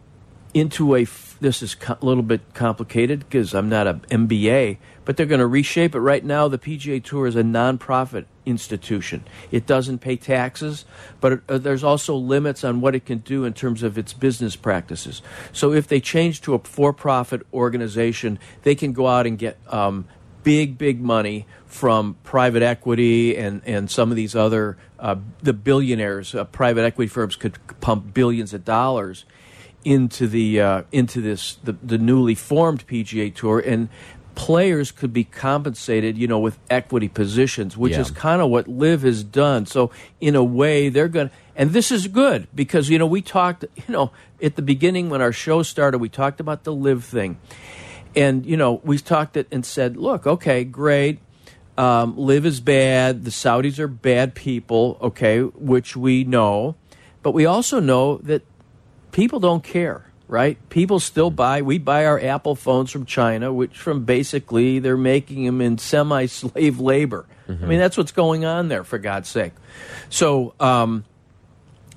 into 0.53 0.95
a. 0.97 1.03
f- 1.03 1.37
This 1.41 1.63
is 1.63 1.77
a 1.89 1.97
little 2.05 2.23
bit 2.25 2.41
complicated 2.53 3.21
because 3.21 3.55
I'm 3.55 3.69
not 3.69 3.87
a 3.87 3.95
MBA, 4.11 4.79
but 5.05 5.17
they're 5.17 5.27
going 5.27 5.41
to 5.41 5.47
reshape 5.47 5.95
it. 5.95 6.01
Right 6.01 6.25
now, 6.25 6.49
the 6.49 6.59
PGA 6.59 7.03
Tour 7.03 7.27
is 7.27 7.37
a 7.37 7.43
nonprofit 7.43 8.27
institution. 8.47 9.25
It 9.51 9.67
doesn't 9.67 9.99
pay 9.99 10.17
taxes, 10.17 10.85
but 11.21 11.33
it, 11.33 11.41
uh, 11.49 11.59
there's 11.59 11.85
also 11.85 12.15
limits 12.15 12.65
on 12.65 12.81
what 12.81 12.95
it 12.95 13.05
can 13.05 13.19
do 13.19 13.45
in 13.45 13.53
terms 13.55 13.83
of 13.83 13.97
its 13.99 14.13
business 14.13 14.57
practices. 14.57 15.23
So 15.53 15.73
if 15.73 15.89
they 15.89 16.01
change 16.01 16.41
to 16.43 16.55
a 16.55 16.59
for-profit 16.59 17.47
organization, 17.53 18.39
they 18.63 18.75
can 18.75 18.93
go 18.93 19.07
out 19.07 19.27
and 19.27 19.39
get 19.39 19.59
um, 19.73 20.07
big, 20.43 20.79
big 20.79 21.01
money 21.01 21.47
from 21.67 22.17
private 22.23 22.63
equity 22.63 23.37
and, 23.37 23.63
and 23.67 23.91
some 23.91 24.11
of 24.11 24.17
these 24.17 24.37
other 24.37 24.77
uh, 25.01 25.17
the 25.43 25.53
billionaires. 25.53 26.35
Uh, 26.35 26.45
private 26.45 26.85
equity 26.85 27.09
firms 27.09 27.35
could 27.35 27.59
pump 27.81 28.15
billions 28.15 28.55
of 28.55 28.65
dollars 28.65 29.25
into 29.85 30.27
the 30.27 30.61
uh, 30.61 30.83
into 30.93 31.21
this 31.21 31.57
the, 31.65 31.73
the 31.73 31.99
newly 31.99 32.35
formed 32.35 32.87
PGA 32.87 33.35
Tour 33.35 33.59
and 33.59 33.89
players 34.35 34.91
could 34.91 35.13
be 35.13 35.25
compensated 35.25 36.19
you 36.19 36.27
know 36.27 36.39
with 36.39 36.59
equity 36.69 37.09
positions 37.09 37.77
which 37.77 37.93
Yeah. 37.93 38.01
is 38.01 38.11
kind 38.11 38.43
of 38.43 38.51
what 38.51 38.67
LIV 38.69 39.03
has 39.03 39.23
done. 39.25 39.67
So 39.67 39.91
in 40.21 40.35
a 40.35 40.43
way 40.45 40.89
they're 40.89 41.09
going 41.09 41.29
to 41.29 41.35
and 41.57 41.71
this 41.71 41.93
is 41.93 42.09
good 42.09 42.49
because 42.55 42.89
you 42.91 42.99
know 42.99 43.07
we 43.07 43.23
talked 43.23 43.65
you 43.77 43.85
know 43.89 44.11
at 44.43 44.57
the 44.57 44.63
beginning 44.63 45.09
when 45.11 45.23
our 45.23 45.33
show 45.33 45.63
started 45.63 45.99
we 45.99 46.09
talked 46.09 46.41
about 46.41 46.65
the 46.65 46.73
LIV 46.75 47.05
thing. 47.05 47.39
And 48.17 48.45
you 48.47 48.57
know 48.57 48.81
we 48.85 48.99
talked 48.99 49.37
it 49.37 49.47
and 49.53 49.65
said 49.65 49.97
look 49.97 50.27
okay 50.27 50.65
great. 50.65 51.19
Um, 51.77 52.17
LIV 52.17 52.47
is 52.47 52.61
bad. 52.61 53.25
The 53.25 53.31
saudis 53.33 53.79
are 53.79 53.89
bad 53.89 54.35
people 54.35 54.99
okay 55.01 55.41
which 55.41 55.97
we 55.97 56.25
know. 56.25 56.77
But 57.23 57.33
we 57.33 57.47
also 57.47 57.81
know 57.81 58.19
that 58.19 58.43
people 59.13 59.41
don't 59.41 59.65
care 59.65 60.07
right 60.27 60.57
people 60.71 60.99
still 60.99 61.31
buy 61.31 61.63
we 61.63 61.79
buy 61.79 62.07
our 62.07 62.21
apple 62.21 62.55
phones 62.55 62.91
from 62.91 63.05
china 63.05 63.53
which 63.53 63.77
from 63.77 64.05
basically 64.05 64.79
they're 64.79 64.97
making 64.97 65.45
them 65.45 65.61
in 65.61 65.77
semi-slave 65.77 66.81
labor 66.81 67.27
i 67.63 67.67
mean 67.67 67.79
that's 67.79 67.97
what's 67.97 68.13
going 68.13 68.45
on 68.45 68.69
there 68.69 68.85
for 68.85 68.99
god's 68.99 69.29
sake 69.29 69.53
so 70.09 70.55
um, 70.61 71.05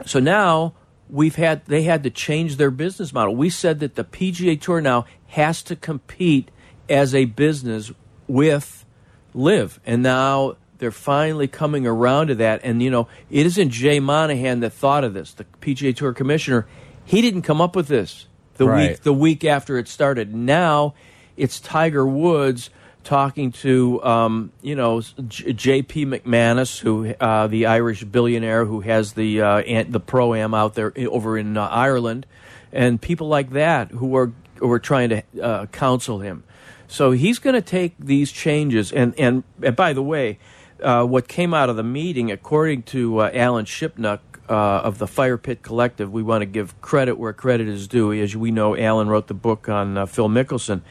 so 0.06 0.20
now 0.20 0.74
we've 1.10 1.36
had 1.36 1.66
they 1.66 1.84
had 1.84 2.04
to 2.04 2.10
change 2.10 2.58
their 2.58 2.72
business 2.72 3.14
model. 3.14 3.36
We 3.36 3.50
said 3.50 3.80
that 3.80 3.96
the 3.96 4.04
PGA 4.04 4.60
Tour 4.60 4.82
now 4.82 5.06
has 5.28 5.64
to 5.64 5.76
compete 5.76 6.50
as 6.90 7.14
a 7.16 7.26
business 7.26 7.92
with 8.28 8.86
LIV, 9.34 9.80
and 9.86 10.04
now 10.04 10.58
they're 10.78 10.92
finally 10.92 11.48
coming 11.48 11.88
around 11.88 12.28
to 12.28 12.36
that. 12.36 12.62
And 12.64 12.82
you 12.82 12.90
know, 12.90 13.08
it 13.30 13.46
isn't 13.46 13.70
Jay 13.70 14.00
Monahan 14.00 14.60
that 14.62 14.74
thought 14.74 15.04
of 15.04 15.14
this, 15.14 15.34
the 15.34 15.46
PGA 15.62 15.96
Tour 15.96 16.14
commissioner. 16.14 16.68
He 17.08 17.22
didn't 17.22 17.44
come 17.44 17.62
up 17.62 17.76
with 17.76 17.88
this 17.88 18.28
the 18.58 18.68
Right. 18.68 18.92
week 18.92 19.02
the 19.04 19.14
week 19.14 19.46
after 19.46 19.78
it 19.78 19.88
started. 19.88 20.36
Now 20.36 20.94
it's 21.38 21.60
Tiger 21.60 22.06
Woods 22.06 22.70
talking 23.04 23.54
to 23.54 24.04
um, 24.04 24.52
you 24.62 24.76
know 24.76 25.00
J.P. 25.02 26.06
McManus, 26.06 26.80
who 26.80 27.14
uh, 27.20 27.48
the 27.48 27.66
Irish 27.68 28.04
billionaire 28.04 28.66
who 28.66 28.82
has 28.82 29.14
the 29.14 29.42
uh, 29.42 29.84
the 29.90 30.02
pro 30.02 30.34
am 30.34 30.54
out 30.54 30.76
there 30.76 30.92
over 30.98 31.38
in 31.38 31.56
uh, 31.56 31.66
Ireland, 31.68 32.26
and 32.74 33.02
people 33.02 33.30
like 33.30 33.52
that 33.52 33.92
who 33.92 34.16
are 34.18 34.34
who 34.56 34.70
are 34.72 34.80
trying 34.80 35.10
to 35.10 35.24
uh, 35.42 35.66
counsel 35.68 36.20
him. 36.20 36.44
So 36.90 37.12
he's 37.12 37.40
going 37.40 37.54
to 37.54 37.62
take 37.62 37.96
these 37.98 38.32
changes, 38.32 38.92
and 38.92 39.14
and, 39.18 39.44
and 39.62 39.76
by 39.76 39.94
the 39.94 40.04
way, 40.04 40.40
uh, 40.84 41.06
what 41.06 41.30
came 41.30 41.54
out 41.54 41.70
of 41.70 41.78
the 41.78 41.84
meeting, 41.84 42.32
according 42.32 42.84
to 42.84 43.20
uh, 43.20 43.32
Alan 43.34 43.66
Shipnuck. 43.66 44.20
Uh, 44.50 44.80
of 44.84 44.98
the 44.98 45.08
Fire 45.08 45.38
Pit 45.38 45.62
Collective, 45.62 46.10
we 46.10 46.24
want 46.24 46.42
to 46.42 46.46
give 46.46 46.80
credit 46.80 47.18
where 47.18 47.34
credit 47.34 47.68
is 47.68 47.86
due. 47.86 48.14
As 48.14 48.34
we 48.34 48.50
know, 48.50 48.78
Alan 48.78 49.10
wrote 49.10 49.28
the 49.28 49.34
book 49.34 49.68
on 49.68 49.98
uh, 49.98 50.06
Phil 50.06 50.30
Mickelson. 50.30 50.82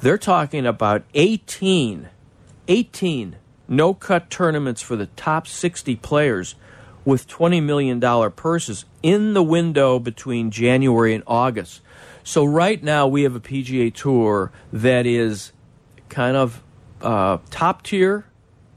They're 0.00 0.18
talking 0.18 0.66
about 0.66 1.02
18, 1.12 2.08
18 2.68 3.36
no 3.68 3.94
cut 3.94 4.30
tournaments 4.30 4.82
for 4.82 4.96
the 4.96 5.06
top 5.06 5.46
60 5.46 5.96
players 5.96 6.54
with 7.04 7.26
$20 7.26 7.62
million 7.62 8.00
purses 8.32 8.84
in 9.02 9.34
the 9.34 9.42
window 9.42 9.98
between 9.98 10.50
January 10.50 11.14
and 11.14 11.24
August. 11.26 11.80
So, 12.22 12.44
right 12.44 12.80
now, 12.82 13.08
we 13.08 13.22
have 13.22 13.34
a 13.34 13.40
PGA 13.40 13.92
Tour 13.92 14.52
that 14.72 15.06
is 15.06 15.52
kind 16.08 16.36
of 16.36 16.62
uh, 17.00 17.38
top 17.50 17.82
tier 17.82 18.26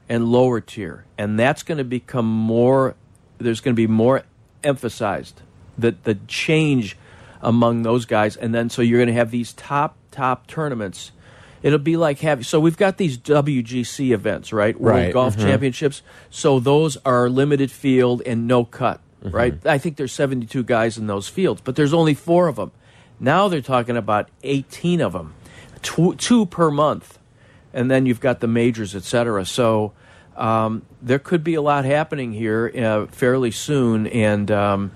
and 0.10 0.28
lower 0.30 0.62
tier. 0.62 1.06
And 1.18 1.38
that's 1.38 1.62
going 1.62 1.78
to 1.78 1.84
become 1.84 2.26
more, 2.26 2.96
there's 3.38 3.62
going 3.62 3.74
to 3.74 3.80
be 3.80 3.88
more 3.88 4.24
emphasized 4.64 5.42
that 5.78 6.04
the 6.04 6.16
change 6.28 6.98
among 7.42 7.84
those 7.84 8.06
guys. 8.06 8.36
And 8.36 8.54
then 8.54 8.70
so 8.70 8.82
you're 8.82 9.00
going 9.00 9.08
to 9.08 9.14
have 9.14 9.32
these 9.32 9.54
top, 9.54 9.96
top 10.12 10.48
tournaments. 10.48 11.12
It'll 11.62 11.80
be 11.80 11.98
like 11.98 12.20
having, 12.20 12.44
so 12.44 12.60
we've 12.60 12.78
got 12.78 12.98
these 12.98 13.18
WGC 13.18 14.12
events, 14.12 14.54
right? 14.54 14.80
World 14.80 14.98
Right, 14.98 15.14
Golf 15.14 15.36
mm-hmm. 15.36 15.48
Championships. 15.48 16.02
So 16.30 16.60
those 16.60 16.98
are 17.06 17.30
limited 17.30 17.72
field 17.72 18.22
and 18.26 18.48
no 18.48 18.66
cut, 18.66 19.02
mm-hmm. 19.24 19.36
right? 19.36 19.66
I 19.66 19.78
think 19.78 19.98
there's 19.98 20.14
72 20.14 20.64
guys 20.64 20.98
in 20.98 21.08
those 21.08 21.28
fields, 21.28 21.62
but 21.64 21.76
there's 21.76 21.94
only 21.94 22.14
four 22.14 22.48
of 22.48 22.56
them. 22.56 22.72
Now 23.20 23.48
they're 23.48 23.62
talking 23.62 23.98
about 23.98 24.30
18 24.44 25.02
of 25.02 25.14
them, 25.14 25.34
two, 25.82 26.16
two 26.16 26.46
per 26.46 26.70
month 26.70 27.18
and 27.76 27.92
then 27.92 28.08
you've 28.08 28.22
got 28.22 28.40
the 28.40 28.48
majors, 28.48 28.96
et 28.96 29.04
cetera. 29.04 29.46
So 29.46 29.92
um, 30.36 30.84
there 31.02 31.20
could 31.20 31.44
be 31.44 31.56
a 31.56 31.62
lot 31.62 31.86
happening 31.86 32.34
here 32.34 32.72
uh, 32.76 33.06
fairly 33.08 33.52
soon, 33.52 34.08
and 34.08 34.52
um, 34.52 34.92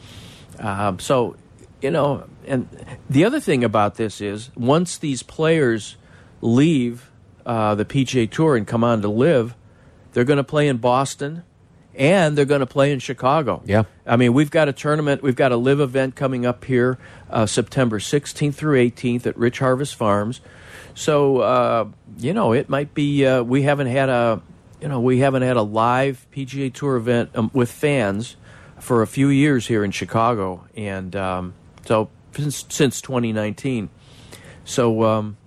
um, 0.60 1.00
so 1.00 1.36
you 1.82 1.92
know. 1.92 2.26
And 2.46 2.68
the 3.08 3.26
other 3.26 3.40
thing 3.40 3.64
about 3.64 3.96
this 3.96 4.22
is, 4.22 4.50
once 4.56 4.98
these 4.98 5.22
players 5.22 5.98
leave 6.42 7.12
uh, 7.46 7.76
the 7.76 7.86
PGA 7.86 8.30
Tour 8.30 8.56
and 8.56 8.66
come 8.66 8.84
on 8.84 9.04
to 9.04 9.08
LIV, 9.08 9.56
they're 10.14 10.24
going 10.24 10.38
to 10.38 10.44
play 10.44 10.68
in 10.68 10.78
Boston 10.78 11.44
and 11.96 12.38
they're 12.38 12.46
going 12.46 12.62
to 12.62 12.66
play 12.66 12.92
in 12.92 13.00
Chicago. 13.00 13.62
Yeah. 13.66 13.84
I 14.06 14.16
mean, 14.16 14.34
we've 14.34 14.50
got 14.50 14.70
a 14.70 14.74
tournament, 14.74 15.22
we've 15.22 15.36
got 15.36 15.52
a 15.52 15.58
LIV 15.58 15.82
event 15.82 16.16
coming 16.16 16.46
up 16.46 16.66
here 16.66 16.98
uh, 17.30 17.46
September 17.46 18.00
16th 18.00 18.56
through 18.56 18.90
18th 18.90 19.28
at 19.28 19.38
Rich 19.38 19.60
Harvest 19.60 19.96
Farms. 19.96 20.42
So, 20.96 21.40
uh, 21.40 21.88
you 22.18 22.34
know, 22.34 22.54
it 22.54 22.70
might 22.70 22.94
be, 22.94 23.26
uh, 23.26 23.44
we 23.44 23.64
haven't 23.64 23.88
had 23.88 24.10
a, 24.10 24.42
you 24.82 24.88
know, 24.88 25.00
we 25.00 25.20
haven't 25.20 25.42
had 25.42 25.58
a 25.58 25.62
live 25.62 26.26
PGA 26.36 26.74
Tour 26.74 26.96
event 26.96 27.32
um, 27.36 27.52
with 27.54 27.72
fans 27.72 28.36
for 28.80 29.02
a 29.02 29.08
few 29.08 29.28
years 29.30 29.68
here 29.68 29.84
in 29.84 29.92
Chicago. 29.92 30.66
And 30.76 31.16
um, 31.16 31.54
so, 31.86 32.10
since, 32.36 32.66
since 32.70 33.02
2019. 33.02 33.90
So, 34.66 35.04
um, 35.04 35.38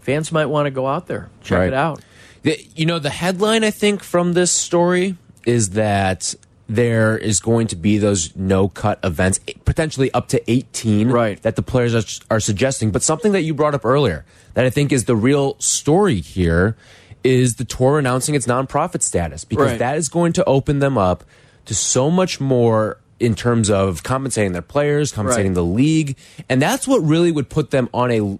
fans 0.00 0.30
might 0.30 0.46
want 0.46 0.66
to 0.66 0.70
go 0.70 0.86
out 0.86 1.06
there, 1.06 1.28
check 1.42 1.58
Right. 1.58 1.68
it 1.68 1.74
out. 1.74 2.00
The- 2.42 2.64
you 2.76 2.86
know, 2.86 2.98
the 2.98 3.10
headline 3.10 3.64
I 3.64 3.70
think 3.70 4.02
from 4.02 4.34
this 4.34 4.50
story 4.52 5.16
is 5.46 5.70
that 5.70 6.34
there 6.68 7.16
is 7.16 7.40
going 7.40 7.66
to 7.68 7.76
be 7.76 7.96
those 7.96 8.36
no 8.36 8.68
cut 8.68 9.00
events, 9.02 9.40
potentially 9.64 10.12
up 10.12 10.28
to 10.28 10.50
18 10.50 11.08
Right. 11.08 11.40
that 11.42 11.56
the 11.56 11.62
players 11.62 11.94
are, 11.94 12.34
are 12.36 12.40
suggesting. 12.40 12.90
But 12.90 13.02
something 13.02 13.32
that 13.32 13.40
you 13.42 13.54
brought 13.54 13.74
up 13.74 13.86
earlier 13.86 14.26
that 14.52 14.66
I 14.66 14.70
think 14.70 14.92
is 14.92 15.06
the 15.06 15.16
real 15.16 15.56
story 15.58 16.20
here 16.20 16.76
is 17.24 17.56
the 17.56 17.64
tour 17.64 17.98
announcing 17.98 18.34
its 18.34 18.46
nonprofit 18.46 19.02
status 19.02 19.44
because 19.44 19.70
Right. 19.70 19.78
that 19.78 19.96
is 19.98 20.08
going 20.08 20.32
to 20.34 20.44
open 20.44 20.78
them 20.78 20.96
up 20.96 21.24
to 21.66 21.74
so 21.74 22.10
much 22.10 22.40
more 22.40 22.98
in 23.20 23.34
terms 23.34 23.68
of 23.70 24.02
compensating 24.04 24.52
their 24.52 24.62
players, 24.62 25.10
compensating 25.12 25.50
Right. 25.52 25.56
the 25.56 25.64
league. 25.64 26.16
And 26.48 26.62
that's 26.62 26.86
what 26.86 27.02
really 27.02 27.32
would 27.32 27.48
put 27.48 27.70
them 27.70 27.88
on 27.92 28.10
a 28.10 28.38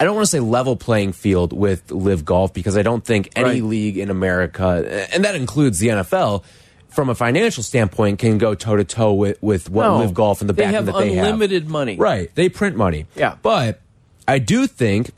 I 0.00 0.04
don't 0.04 0.16
want 0.16 0.26
to 0.26 0.30
say 0.30 0.40
level 0.40 0.74
playing 0.74 1.12
field 1.12 1.52
with 1.52 1.92
LIV 1.92 2.24
golf 2.24 2.52
because 2.52 2.76
I 2.76 2.82
don't 2.82 3.04
think 3.04 3.28
any 3.36 3.44
Right. 3.46 3.62
league 3.62 3.98
in 3.98 4.10
America, 4.10 5.06
and 5.12 5.24
that 5.24 5.36
includes 5.36 5.78
the 5.78 5.90
NFL, 5.90 6.42
from 6.88 7.08
a 7.08 7.14
financial 7.14 7.62
standpoint, 7.62 8.18
can 8.18 8.36
go 8.36 8.54
toe 8.56 8.74
to 8.76 8.82
toe 8.84 9.12
with 9.12 9.40
with 9.42 9.70
what 9.70 9.84
No, 9.84 9.98
LIV 9.98 10.14
golf 10.14 10.40
and 10.40 10.50
the 10.50 10.64
have 10.66 10.86
that 10.86 10.96
they 10.96 11.12
have. 11.14 11.26
unlimited 11.26 11.68
money. 11.68 11.96
Right? 11.96 12.30
They 12.34 12.48
print 12.48 12.74
money. 12.76 13.06
Yeah. 13.14 13.34
but 13.42 13.80
I 14.26 14.38
do 14.40 14.66
think 14.66 15.10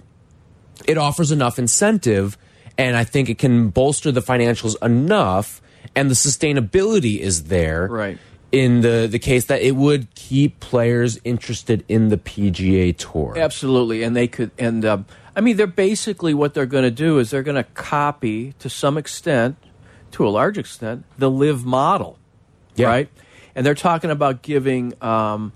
it 0.87 0.99
offers 0.99 1.30
enough 1.32 1.58
incentive, 1.58 2.37
and 2.78 2.97
I 2.97 3.04
think 3.04 3.28
it 3.28 3.38
can 3.38 3.69
bolster 3.71 4.11
the 4.12 4.21
financials 4.23 4.75
enough, 4.85 5.61
and 5.95 6.11
the 6.11 6.14
sustainability 6.14 7.19
is 7.19 7.45
there. 7.45 7.87
Right. 7.88 8.19
In 8.52 8.83
the 8.83 9.09
the 9.11 9.19
case 9.19 9.47
that 9.47 9.62
it 9.62 9.75
would 9.75 10.14
keep 10.14 10.61
players 10.61 11.19
interested 11.25 11.85
in 11.88 12.09
the 12.09 12.16
PGA 12.16 12.97
Tour. 12.97 13.35
Absolutely, 13.37 14.04
and 14.04 14.14
they 14.14 14.28
could, 14.28 14.52
and 14.59 14.85
um, 14.85 15.07
I 15.35 15.40
mean, 15.40 15.57
they're 15.57 15.66
basically 15.66 16.35
what 16.35 16.54
they're 16.54 16.64
going 16.66 16.85
to 16.85 16.90
do 16.93 17.19
is 17.19 17.31
they're 17.31 17.43
going 17.43 17.57
to 17.57 17.69
copy 17.75 18.52
to 18.61 18.71
some 18.71 18.97
extent, 18.97 19.57
to 20.12 20.25
a 20.25 20.31
large 20.31 20.57
extent, 20.57 21.04
the 21.19 21.28
LIV 21.28 21.64
model, 21.64 22.16
Yeah. 22.76 22.87
right? 22.87 23.09
And 23.57 23.66
they're 23.66 23.75
talking 23.75 24.11
about 24.12 24.43
giving 24.43 24.95
um, 25.02 25.50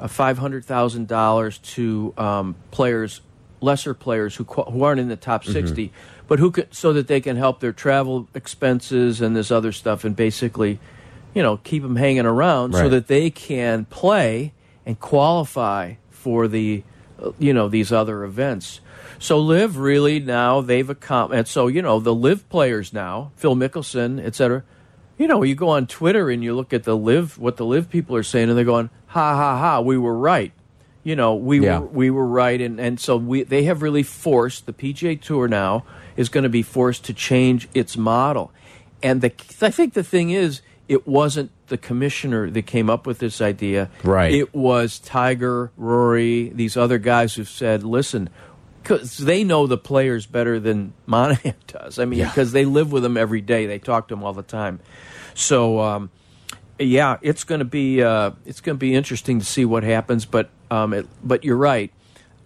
a 0.00 0.08
five 0.08 0.36
hundred 0.38 0.64
thousand 0.64 1.06
dollars 1.06 1.58
to 1.58 2.12
um, 2.18 2.56
players, 2.72 3.20
lesser 3.60 3.94
players 3.94 4.36
who 4.36 4.44
who 4.44 4.82
aren't 4.82 5.00
in 5.00 5.08
the 5.08 5.16
top 5.16 5.42
Mm-hmm. 5.42 5.52
60 5.52 5.92
but 6.28 6.38
who 6.38 6.50
could 6.52 6.72
so 6.72 6.92
that 6.92 7.08
they 7.08 7.20
can 7.20 7.36
help 7.36 7.58
their 7.60 7.72
travel 7.72 8.28
expenses 8.34 9.20
and 9.20 9.34
this 9.34 9.50
other 9.50 9.72
stuff, 9.72 10.04
and 10.04 10.14
basically, 10.14 10.78
you 11.34 11.42
know, 11.42 11.56
keep 11.56 11.82
them 11.82 11.96
hanging 11.96 12.24
around 12.24 12.72
so 12.72 12.88
that 12.88 13.08
they 13.08 13.30
can 13.30 13.84
play 13.86 14.52
and 14.86 15.00
qualify 15.00 15.94
for 16.10 16.46
the 16.46 16.84
you 17.38 17.52
know 17.52 17.68
these 17.68 17.90
other 17.90 18.22
events. 18.22 18.80
So 19.18 19.40
LIV 19.40 19.76
really 19.76 20.20
now 20.20 20.60
they've 20.60 20.88
accomplished. 20.88 21.50
So 21.50 21.66
you 21.66 21.82
know 21.82 21.98
the 21.98 22.14
LIV 22.14 22.48
players 22.48 22.92
now, 22.92 23.32
Phil 23.34 23.56
Mickelson, 23.56 24.24
et 24.24 24.34
cetera. 24.36 24.62
You 25.18 25.26
know, 25.26 25.42
you 25.42 25.54
go 25.54 25.68
on 25.70 25.86
Twitter 25.86 26.30
and 26.30 26.42
you 26.44 26.54
look 26.54 26.72
at 26.72 26.84
the 26.84 26.96
LIV 26.96 27.38
what 27.38 27.56
the 27.56 27.66
LIV 27.66 27.90
people 27.90 28.14
are 28.16 28.22
saying, 28.22 28.48
and 28.48 28.56
they're 28.56 28.64
going, 28.64 28.88
"Ha 29.08 29.34
ha 29.34 29.58
ha, 29.58 29.80
we 29.80 29.98
were 29.98 30.16
right." 30.16 30.52
You 31.02 31.16
know, 31.16 31.34
we 31.34 31.60
Yeah. 31.60 31.78
were 31.78 31.86
we 31.86 32.10
were 32.10 32.26
right, 32.26 32.60
and 32.60 32.78
and 32.78 33.00
so 33.00 33.16
we 33.16 33.42
they 33.42 33.64
have 33.64 33.80
really 33.82 34.02
forced 34.02 34.66
the 34.66 34.72
PGA 34.72 35.16
Tour 35.20 35.48
now 35.48 35.84
is 36.16 36.28
going 36.28 36.44
to 36.44 36.50
be 36.50 36.62
forced 36.62 37.04
to 37.06 37.14
change 37.14 37.68
its 37.74 37.96
model, 37.96 38.52
and 39.02 39.20
the 39.22 39.32
I 39.62 39.70
think 39.70 39.94
the 39.94 40.04
thing 40.04 40.30
is 40.30 40.60
it 40.88 41.06
wasn't 41.06 41.50
the 41.68 41.78
commissioner 41.78 42.50
that 42.50 42.62
came 42.66 42.90
up 42.90 43.06
with 43.06 43.18
this 43.20 43.40
idea. 43.40 43.88
Right. 44.02 44.34
It 44.34 44.52
was 44.54 44.98
Tiger, 44.98 45.70
Rory, 45.76 46.48
these 46.54 46.76
other 46.76 46.98
guys 46.98 47.34
who've 47.34 47.48
said, 47.48 47.84
listen, 47.84 48.28
because 48.82 49.16
they 49.18 49.44
know 49.44 49.68
the 49.68 49.78
players 49.78 50.26
better 50.26 50.58
than 50.58 50.92
Monahan 51.06 51.54
does. 51.68 52.00
I 52.00 52.06
mean, 52.06 52.18
Yeah. 52.18 52.28
because 52.28 52.50
they 52.50 52.64
live 52.64 52.90
with 52.90 53.04
them 53.04 53.16
every 53.16 53.40
day, 53.40 53.66
they 53.66 53.78
talk 53.78 54.08
to 54.08 54.16
them 54.16 54.24
all 54.24 54.32
the 54.32 54.42
time. 54.42 54.80
So, 55.34 55.78
um, 55.78 56.10
yeah, 56.80 57.18
it's 57.22 57.44
going 57.44 57.58
to 57.58 57.64
be 57.64 58.02
uh, 58.02 58.32
it's 58.44 58.60
going 58.60 58.76
to 58.76 58.80
be 58.80 58.94
interesting 58.94 59.38
to 59.38 59.44
see 59.44 59.64
what 59.64 59.82
happens. 59.82 60.24
But 60.24 60.50
um, 60.70 60.92
it, 60.94 61.06
but 61.22 61.44
you're 61.44 61.56
right. 61.56 61.92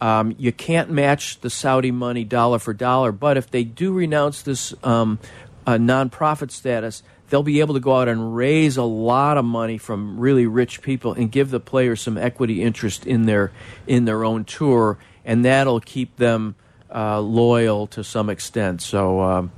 Um, 0.00 0.34
you 0.38 0.52
can't 0.52 0.90
match 0.90 1.40
the 1.40 1.48
Saudi 1.48 1.90
money 1.90 2.24
dollar 2.24 2.58
for 2.58 2.74
dollar. 2.74 3.12
But 3.12 3.36
if 3.36 3.50
they 3.50 3.64
do 3.64 3.92
renounce 3.92 4.42
this 4.42 4.74
um, 4.82 5.18
uh, 5.66 5.74
nonprofit 5.74 6.50
status, 6.50 7.02
they'll 7.30 7.42
be 7.42 7.60
able 7.60 7.74
to 7.74 7.80
go 7.80 8.00
out 8.00 8.08
and 8.08 8.34
raise 8.34 8.76
a 8.76 8.82
lot 8.82 9.38
of 9.38 9.44
money 9.44 9.78
from 9.78 10.18
really 10.18 10.46
rich 10.46 10.82
people 10.82 11.12
and 11.12 11.30
give 11.30 11.50
the 11.50 11.60
players 11.60 12.00
some 12.00 12.18
equity 12.18 12.62
interest 12.62 13.06
in 13.06 13.26
their 13.26 13.52
in 13.86 14.04
their 14.04 14.24
own 14.24 14.44
tour, 14.44 14.98
and 15.24 15.44
that'll 15.44 15.80
keep 15.80 16.16
them 16.16 16.56
uh, 16.94 17.20
loyal 17.20 17.86
to 17.88 18.02
some 18.02 18.28
extent. 18.28 18.82
So. 18.82 19.20
Um, 19.20 19.52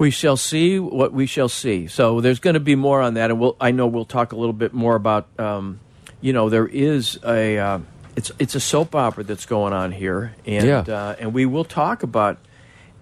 we 0.00 0.10
shall 0.10 0.36
see 0.36 0.80
what 0.80 1.12
we 1.12 1.26
shall 1.26 1.48
see. 1.48 1.86
So 1.86 2.20
there's 2.20 2.40
going 2.40 2.54
to 2.54 2.60
be 2.60 2.74
more 2.74 3.00
on 3.00 3.14
that, 3.14 3.30
and 3.30 3.38
we'll. 3.38 3.56
I 3.60 3.70
know 3.70 3.86
we'll 3.86 4.04
talk 4.06 4.32
a 4.32 4.36
little 4.36 4.52
bit 4.54 4.72
more 4.72 4.96
about. 4.96 5.28
Um, 5.38 5.78
you 6.20 6.32
know, 6.32 6.48
there 6.48 6.66
is 6.66 7.18
a. 7.24 7.58
Uh, 7.58 7.78
it's 8.16 8.32
it's 8.40 8.54
a 8.56 8.60
soap 8.60 8.94
opera 8.96 9.22
that's 9.22 9.46
going 9.46 9.72
on 9.72 9.92
here, 9.92 10.34
and 10.46 10.66
Yeah. 10.66 10.78
uh, 10.80 11.16
and 11.20 11.32
we 11.32 11.46
will 11.46 11.64
talk 11.64 12.02
about 12.02 12.38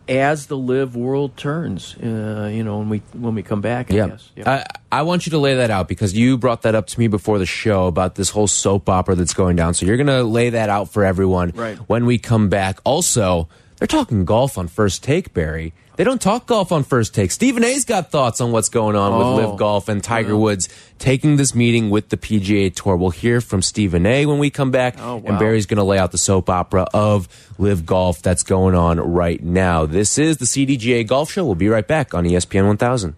as 0.09 0.47
the 0.47 0.57
LIV 0.57 0.97
world 0.97 1.37
turns. 1.37 1.95
Uh, 1.97 2.51
you 2.53 2.65
know, 2.65 2.79
when 2.79 2.89
we 2.89 3.03
when 3.13 3.35
we 3.35 3.43
come 3.43 3.61
back. 3.61 3.91
I 3.91 3.95
Yeah. 3.97 4.07
guess. 4.09 4.31
Yeah. 4.37 4.51
I, 4.91 4.99
I 5.01 5.03
want 5.03 5.27
you 5.27 5.31
to 5.31 5.39
lay 5.39 5.55
that 5.57 5.71
out 5.71 5.87
because 5.89 6.15
you 6.17 6.37
brought 6.39 6.63
that 6.63 6.75
up 6.75 6.87
to 6.89 6.99
me 6.99 7.09
before 7.09 7.39
the 7.39 7.47
show 7.47 7.87
about 7.87 8.15
this 8.17 8.31
whole 8.31 8.47
soap 8.49 8.89
opera 8.89 9.15
that's 9.15 9.35
going 9.35 9.55
down. 9.57 9.75
So 9.75 9.87
you're 9.87 9.97
going 9.99 10.07
to 10.09 10.23
lay 10.25 10.51
that 10.51 10.69
out 10.71 10.91
for 10.91 11.05
everyone 11.05 11.53
Right. 11.55 11.77
when 11.89 12.07
we 12.07 12.19
come 12.19 12.49
back. 12.49 12.81
Also, 12.85 13.49
they're 13.77 13.87
talking 13.87 14.25
golf 14.25 14.57
on 14.59 14.67
first 14.69 15.05
take, 15.05 15.33
Barry. 15.35 15.73
They 15.99 16.05
don't 16.05 16.21
talk 16.23 16.47
golf 16.47 16.71
on 16.71 16.85
first 16.85 17.13
take. 17.13 17.33
Stephen 17.33 17.65
A's 17.65 17.85
got 17.85 18.13
thoughts 18.13 18.41
on 18.41 18.53
what's 18.53 18.69
going 18.69 18.95
on 18.95 19.13
Oh. 19.13 19.19
with 19.37 19.45
LIV 19.47 19.59
Golf 19.59 19.89
and 19.89 20.01
Tiger 20.03 20.37
Woods 20.37 20.69
taking 21.01 21.37
this 21.39 21.57
meeting 21.57 21.91
with 21.91 22.11
the 22.11 22.17
PGA 22.17 22.71
Tour. 22.71 22.95
We'll 22.97 23.11
hear 23.11 23.41
from 23.41 23.63
Stephen 23.63 24.07
A 24.07 24.25
when 24.27 24.39
we 24.39 24.49
come 24.49 24.71
back, 24.71 24.95
Oh, 25.03 25.17
wow. 25.17 25.23
and 25.27 25.39
Barry's 25.41 25.67
going 25.67 25.79
to 25.79 25.83
lay 25.83 25.99
out 25.99 26.13
the 26.13 26.19
soap 26.19 26.49
opera 26.49 26.87
of 26.95 27.27
LIV 27.59 27.85
Golf 27.85 28.23
that's 28.23 28.45
going 28.45 28.77
on 28.77 29.01
right 29.01 29.43
now. 29.43 29.87
This 29.87 30.19
is 30.19 30.37
the 30.37 30.45
CDGA 30.45 31.03
Golf 31.05 31.33
Show. 31.33 31.45
We'll 31.45 31.57
be 31.57 31.69
right 31.69 31.87
back 31.87 32.15
on 32.15 32.25
ESPN 32.25 32.69
1000. 32.69 33.17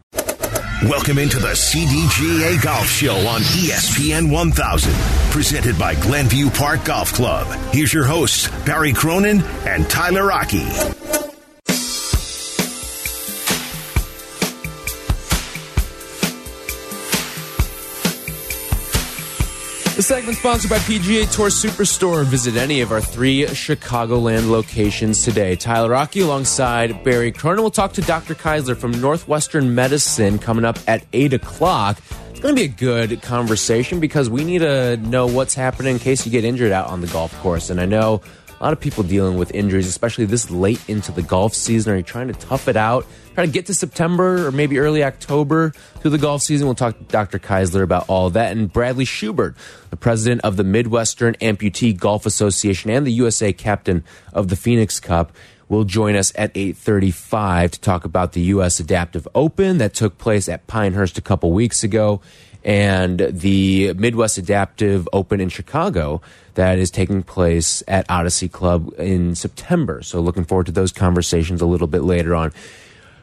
Welcome 0.85 1.19
into 1.19 1.39
the 1.39 1.49
CDGA 1.55 2.63
Golf 2.63 2.87
Show 2.87 3.15
on 3.29 3.43
ESPN 3.43 4.31
1000, 4.33 4.95
presented 5.33 5.79
by 5.79 5.97
Glenview 5.97 6.49
Park 6.49 6.87
Golf 6.87 7.13
Club. 7.13 7.47
Here's 7.75 7.93
your 7.93 8.05
hosts, 8.05 8.49
Barry 8.65 8.95
Cronin 8.95 9.43
and 9.67 9.87
Tyler 9.91 10.33
Aki. 10.33 10.65
The 20.01 20.05
segment 20.05 20.39
sponsored 20.39 20.71
by 20.71 20.79
PGA 20.79 21.31
Tour 21.31 21.51
Superstore. 21.51 22.25
Visit 22.25 22.57
any 22.57 22.81
of 22.81 22.91
our 22.91 23.03
three 23.03 23.45
Chicagoland 23.45 24.49
locations 24.49 25.23
today. 25.23 25.57
Tyler 25.57 25.95
Aki 25.95 26.21
alongside 26.21 27.05
Barry 27.05 27.31
Cronin. 27.31 27.61
We'll 27.61 27.71
talk 27.71 27.93
to 27.93 28.01
Dr. 28.01 28.35
Keisler 28.35 28.79
from 28.79 28.93
Northwestern 28.93 29.75
Medicine 29.75 30.39
coming 30.39 30.65
up 30.65 30.79
at 30.89 31.05
8 31.13 31.35
o'clock. 31.35 31.99
It's 32.31 32.41
going 32.41 32.57
to 32.57 32.59
be 32.59 32.65
a 32.65 32.75
good 32.75 33.21
conversation 33.21 34.01
because 34.01 34.31
we 34.31 34.43
need 34.43 34.61
to 34.61 34.97
know 34.97 35.27
what's 35.27 35.53
happening 35.53 35.97
in 35.97 35.99
case 35.99 36.25
you 36.25 36.33
get 36.33 36.45
injured 36.45 36.73
out 36.73 36.87
on 36.87 37.03
the 37.03 37.07
golf 37.09 37.39
course. 37.41 37.69
And 37.69 37.79
I 37.79 37.85
know 37.85 38.23
a 38.61 38.65
lot 38.65 38.75
of 38.75 38.81
people 38.81 39.03
dealing 39.03 39.39
with 39.39 39.55
injuries, 39.55 39.87
especially 39.87 40.27
this 40.27 40.51
late 40.51 40.87
into 40.87 41.13
the 41.13 41.23
golf 41.23 41.55
season. 41.55 41.95
Are 41.95 41.97
you 41.97 42.03
trying 42.03 42.29
to 42.29 42.35
tough 42.35 42.69
it 42.69 42.77
out? 42.77 43.07
Try 43.35 43.47
to 43.47 43.51
get 43.51 43.65
to 43.67 43.75
September 43.75 44.47
or 44.47 44.53
maybe 44.53 44.79
early 44.79 45.03
October 45.03 45.71
through 45.71 46.11
the 46.11 46.19
golf 46.19 46.43
season. 46.43 46.67
We'll 46.67 46.75
talk 46.75 46.99
to 46.99 47.05
Dr. 47.05 47.39
Keisler 47.39 47.83
about 47.83 48.05
all 48.09 48.29
that. 48.31 48.53
And 48.53 48.71
Bradley 48.71 49.07
Schubert, 49.07 49.57
the 49.89 49.97
president 49.97 50.43
of 50.43 50.59
the 50.59 50.65
Midwestern 50.65 51.35
Amputee 51.37 51.97
Golf 51.97 52.27
Association 52.27 52.91
and 52.91 53.07
the 53.07 53.13
USA 53.13 53.51
captain 53.55 54.05
of 54.35 54.49
the 54.49 54.57
Phoenix 54.57 55.01
Cup, 55.01 55.33
will 55.71 55.85
join 55.85 56.15
us 56.15 56.31
at 56.35 56.53
8.35 56.53 57.71
to 57.71 57.81
talk 57.81 58.05
about 58.05 58.33
the 58.33 58.41
U.S. 58.43 58.79
Adaptive 58.79 59.27
Open 59.35 59.79
that 59.79 59.95
took 59.95 60.19
place 60.19 60.49
at 60.49 60.67
Pinehurst 60.67 61.17
a 61.17 61.23
couple 61.23 61.53
weeks 61.53 61.83
ago 61.83 62.21
and 62.65 63.19
the 63.31 63.93
Midwest 63.95 64.39
Adaptive 64.39 65.09
Open 65.13 65.41
in 65.41 65.49
Chicago 65.49 66.21
that 66.55 66.79
is 66.79 66.91
taking 66.91 67.23
place 67.23 67.83
at 67.89 68.07
Odyssey 68.11 68.49
Club 68.49 68.93
in 68.99 69.35
September. 69.35 70.03
So 70.03 70.21
looking 70.21 70.45
forward 70.45 70.67
to 70.67 70.73
those 70.73 70.93
conversations 70.93 71.63
a 71.63 71.67
little 71.67 71.87
bit 71.87 72.03
later 72.03 72.35
on. 72.35 72.53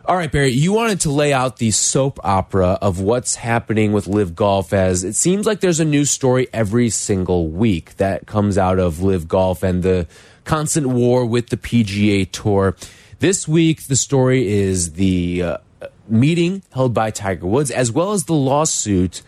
All 0.06 0.16
right, 0.16 0.32
Barry, 0.32 0.52
you 0.52 0.72
wanted 0.72 1.02
to 1.02 1.12
lay 1.12 1.34
out 1.34 1.58
the 1.58 1.72
soap 1.72 2.18
opera 2.24 2.80
of 2.82 3.02
what's 3.02 3.36
happening 3.36 3.92
with 3.92 4.08
LIV 4.08 4.36
Golf 4.36 4.72
as 4.72 5.04
it 5.04 5.16
seems 5.16 5.46
like 5.46 5.60
there's 5.60 5.82
a 5.82 5.86
new 5.86 6.06
story 6.06 6.48
every 6.54 6.90
single 6.90 7.50
week 7.50 7.98
that 7.98 8.26
comes 8.26 8.58
out 8.58 8.80
of 8.80 9.04
LIV 9.04 9.28
Golf 9.28 9.64
and 9.64 9.84
the 9.84 10.08
constant 10.46 10.88
war 10.88 11.26
with 11.26 11.50
the 11.50 11.58
PGA 11.58 12.32
Tour. 12.32 12.78
This 13.20 13.50
week, 13.50 13.88
the 13.88 13.98
story 13.98 14.48
is 14.48 14.94
the 14.94 15.44
uh, 15.44 15.58
meeting 16.10 16.64
held 16.74 16.94
by 16.94 17.12
Tiger 17.12 17.46
Woods 17.46 17.72
as 17.72 17.92
well 17.92 18.14
as 18.14 18.26
the 18.26 18.34
lawsuit 18.34 19.22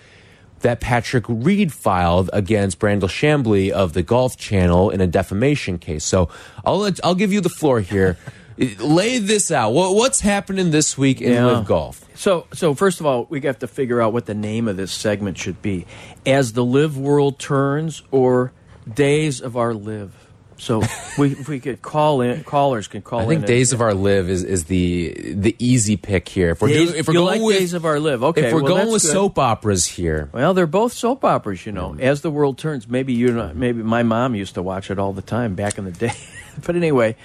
that 0.62 0.82
Patrick 0.82 1.24
Reed 1.28 1.72
filed 1.72 2.30
against 2.34 2.80
Brandel 2.80 3.08
Chamblee 3.08 3.72
of 3.72 3.94
the 3.94 4.04
Golf 4.04 4.36
Channel 4.38 4.90
in 4.90 5.00
a 5.00 5.08
defamation 5.08 5.78
case. 5.80 6.04
So 6.04 6.30
I'll 6.66 6.80
let, 6.80 7.00
I'll 7.04 7.16
give 7.16 7.32
you 7.32 7.40
the 7.42 7.50
floor 7.50 7.80
here. 7.80 8.18
Lay 8.58 9.20
this 9.20 9.52
out. 9.52 9.72
What, 9.72 9.96
what's 9.96 10.20
happening 10.20 10.72
this 10.72 10.98
week 10.98 11.22
in 11.22 11.32
Yeah. 11.32 11.46
LIV 11.46 11.66
Golf? 11.66 12.06
So, 12.14 12.46
so 12.54 12.74
first 12.74 13.00
of 13.00 13.06
all, 13.06 13.26
we 13.30 13.40
have 13.42 13.60
to 13.60 13.68
figure 13.68 14.02
out 14.02 14.12
what 14.12 14.26
the 14.26 14.34
name 14.34 14.68
of 14.68 14.76
this 14.76 14.92
segment 14.92 15.38
should 15.38 15.62
be: 15.62 15.86
"As 16.26 16.52
the 16.52 16.66
LIV 16.66 16.98
World 16.98 17.40
Turns" 17.40 18.04
or 18.12 18.52
"Days 18.94 19.40
of 19.40 19.56
Our 19.56 19.74
LIV." 19.74 20.12
So, 20.60 20.84
we 21.18 21.32
if 21.32 21.48
we 21.48 21.60
could 21.62 21.82
call 21.82 22.20
in 22.22 22.44
callers 22.44 22.88
can 22.90 23.02
call 23.02 23.20
in. 23.20 23.24
I 23.24 23.24
in. 23.24 23.30
think 23.30 23.40
and- 23.40 23.48
Days 23.48 23.74
of 23.74 23.80
Our 23.82 23.94
LIV 23.94 24.30
is, 24.30 24.44
is 24.44 24.66
the 24.66 25.34
the 25.36 25.56
easy 25.58 25.96
pick 25.98 26.28
here. 26.28 26.50
If 26.52 26.62
we're 26.62 26.68
Days- 26.68 26.90
doing, 26.90 27.00
if 27.00 27.08
we're 27.08 27.14
you 27.14 27.20
going 27.22 27.40
like 27.40 27.48
with 27.48 27.58
Days 27.60 27.74
of 27.74 27.86
Our 27.86 28.00
LIV. 28.00 28.24
Okay, 28.26 28.48
if 28.48 28.54
we're 28.54 28.62
well, 28.64 28.76
going 28.76 28.92
with 28.92 29.02
good. 29.02 29.12
soap 29.12 29.40
operas 29.40 29.86
here, 29.86 30.30
Well, 30.34 30.54
they're 30.54 30.68
both 30.68 30.92
soap 30.94 31.24
operas, 31.24 31.66
you 31.66 31.72
know. 31.72 31.96
As 32.00 32.22
the 32.22 32.30
world 32.30 32.58
turns, 32.58 32.88
maybe 32.88 33.14
you 33.14 33.32
know, 33.32 33.52
maybe 33.56 33.82
my 33.82 34.04
mom 34.04 34.36
used 34.36 34.56
to 34.56 34.62
watch 34.62 34.92
it 34.92 35.00
all 35.00 35.14
the 35.14 35.22
time 35.22 35.56
back 35.56 35.78
in 35.78 35.86
the 35.86 35.92
day. 35.92 36.14
but 36.66 36.76
anyway, 36.76 37.16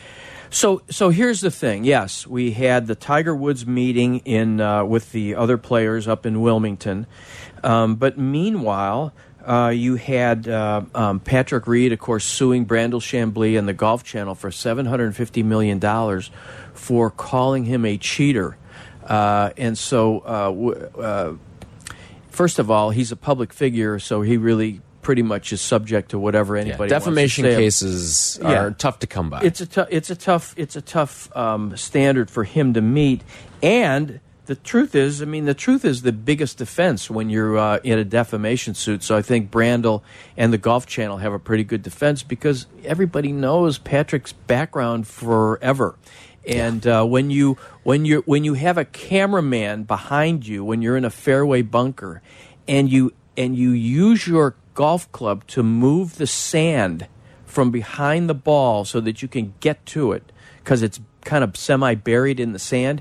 so 0.51 0.83
so 0.89 1.11
here's 1.11 1.41
the 1.41 1.51
thing. 1.51 1.83
Yes, 1.83 2.27
we 2.29 2.53
had 2.53 2.87
the 2.87 2.95
Tiger 2.95 3.35
Woods 3.35 3.67
meeting 3.67 4.19
in 4.21 4.61
uh, 4.61 4.85
with 4.85 5.11
the 5.11 5.35
other 5.35 5.59
players 5.59 6.07
up 6.07 6.25
in 6.25 6.41
Wilmington, 6.41 7.07
um, 7.65 7.97
but 7.97 8.17
meanwhile. 8.17 9.13
Uh, 9.45 9.69
you 9.69 9.97
had 9.97 10.49
uh, 10.49 10.83
um, 10.95 11.21
Patrick 11.21 11.67
Reed, 11.67 11.93
of 11.93 11.99
course, 11.99 12.25
suing 12.25 12.65
Brandel 12.67 13.01
Chamblee 13.01 13.59
and 13.59 13.69
the 13.69 13.75
Golf 13.75 14.03
Channel 14.03 14.35
for 14.35 14.51
$750 14.51 15.45
million 15.45 15.81
for 16.73 17.11
calling 17.11 17.65
him 17.65 17.85
a 17.85 17.99
cheater. 17.99 18.57
Uh, 19.05 19.51
and 19.59 19.77
so 19.77 20.21
uh, 20.21 20.45
w- 20.47 20.91
uh, 20.99 21.35
first 22.31 22.59
of 22.59 22.71
all, 22.71 22.91
he's 22.91 23.13
a 23.13 23.17
public 23.17 23.53
figure, 23.53 23.99
so 23.99 24.23
he 24.23 24.39
really 24.39 24.81
pretty 25.03 25.23
much 25.23 25.53
is 25.53 25.61
subject 25.61 26.13
to 26.13 26.19
whatever 26.19 26.57
yeah, 26.57 26.63
anybody 26.63 26.89
defamation 26.89 27.45
to 27.45 27.53
say. 27.53 27.57
cases 27.57 28.39
Yeah. 28.41 28.63
are 28.65 28.71
tough 28.71 29.01
to 29.01 29.07
come 29.07 29.29
by. 29.29 29.43
It's 29.43 29.61
a 29.61 29.87
it's 29.91 30.09
a 30.09 30.17
tough 30.17 30.55
it's 30.57 30.77
a 30.77 30.81
tough 30.81 31.35
um, 31.37 31.77
standard 31.77 32.31
for 32.31 32.45
him 32.45 32.73
to 32.73 32.81
meet, 32.81 33.21
and 33.63 34.21
the 34.47 34.55
truth 34.55 34.95
is, 34.95 35.23
I 35.23 35.25
mean, 35.25 35.47
the 35.47 35.55
truth 35.55 35.85
is 35.85 36.03
the 36.03 36.13
biggest 36.13 36.59
defense 36.59 37.09
when 37.11 37.31
you're 37.31 37.57
uh, 37.57 37.79
in 37.83 37.99
a 37.99 38.05
defamation 38.05 38.75
suit. 38.75 39.03
So 39.03 39.17
I 39.17 39.23
think 39.23 39.51
Brandel 39.51 40.03
and 40.37 40.53
the 40.53 40.59
Golf 40.59 40.87
Channel 40.87 41.19
have 41.19 41.33
a 41.33 41.39
pretty 41.39 41.65
good 41.65 41.83
defense 41.83 42.23
because 42.23 42.67
everybody 42.85 43.33
knows 43.33 43.79
Patrick's 43.79 44.33
background 44.33 45.07
forever. 45.07 45.97
And 46.47 46.87
uh, 46.87 47.05
when 47.05 47.31
you 47.31 47.57
when 47.85 48.05
you 48.05 48.23
when 48.27 48.45
you 48.45 48.53
have 48.55 48.77
a 48.77 48.85
cameraman 48.85 49.85
behind 49.85 50.47
you 50.47 50.63
when 50.63 50.83
you're 50.83 50.97
in 50.97 51.07
a 51.07 51.11
fairway 51.11 51.63
bunker, 51.63 52.21
and 52.69 52.93
you 52.93 53.15
and 53.37 53.57
you 53.57 53.71
use 53.71 54.27
your 54.27 54.55
golf 54.75 55.11
club 55.13 55.47
to 55.47 55.63
move 55.63 56.17
the 56.19 56.27
sand 56.27 57.07
from 57.47 57.71
behind 57.71 58.29
the 58.29 58.35
ball 58.35 58.85
so 58.85 59.01
that 59.01 59.23
you 59.23 59.29
can 59.29 59.55
get 59.61 59.87
to 59.87 60.13
it 60.13 60.33
because 60.59 60.83
it's 60.83 61.01
kind 61.25 61.43
of 61.43 61.57
semi 61.57 61.95
buried 61.95 62.39
in 62.39 62.53
the 62.53 62.59
sand. 62.59 63.01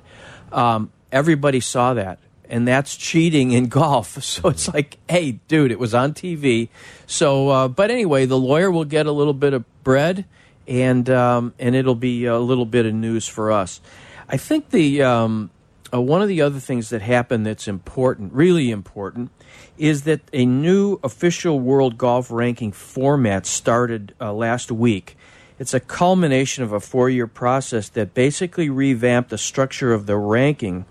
Um, 0.54 0.92
everybody 1.14 1.62
saw 1.62 1.94
that. 1.94 2.20
And 2.50 2.68
that's 2.68 2.98
cheating 2.98 3.52
in 3.52 3.68
golf. 3.68 4.18
So 4.22 4.50
it's 4.50 4.68
like, 4.74 4.98
hey, 5.10 5.40
dude, 5.48 5.72
it 5.72 5.80
was 5.80 5.94
on 5.94 6.14
TV. 6.14 6.68
So, 7.08 7.50
uh, 7.50 7.68
but 7.70 7.90
anyway, 7.90 8.26
the 8.26 8.38
lawyer 8.38 8.70
will 8.70 8.86
get 8.86 9.06
a 9.06 9.12
little 9.12 9.34
bit 9.34 9.54
of 9.54 9.64
bread, 9.84 10.26
and 10.68 11.10
um, 11.10 11.54
and 11.60 11.76
it'll 11.76 11.96
be 11.96 12.26
a 12.26 12.40
little 12.40 12.66
bit 12.66 12.86
of 12.86 12.94
news 12.94 13.28
for 13.28 13.52
us. 13.52 13.80
I 14.28 14.38
think 14.38 14.72
the 14.72 15.04
um, 15.04 15.52
uh, 15.94 16.02
one 16.02 16.22
of 16.22 16.28
the 16.28 16.42
other 16.42 16.60
things 16.60 16.90
that 16.90 17.02
happened 17.02 17.46
that's 17.46 17.68
important, 17.68 18.34
really 18.34 18.72
important, 18.72 19.32
is 19.78 20.04
that 20.04 20.22
a 20.34 20.46
new 20.46 21.00
official 21.04 21.60
world 21.60 21.98
golf 21.98 22.32
ranking 22.32 22.72
format 22.72 23.46
started 23.46 24.16
uh, 24.20 24.34
last 24.34 24.72
week. 24.72 25.16
It's 25.60 25.74
a 25.74 25.80
culmination 25.80 26.64
of 26.64 26.72
a 26.72 26.80
four 26.80 27.10
year 27.10 27.28
process 27.28 27.90
that 27.90 28.14
basically 28.14 28.70
revamped 28.70 29.30
the 29.30 29.38
structure 29.38 29.94
of 29.94 30.06
the 30.06 30.18
ranking 30.18 30.86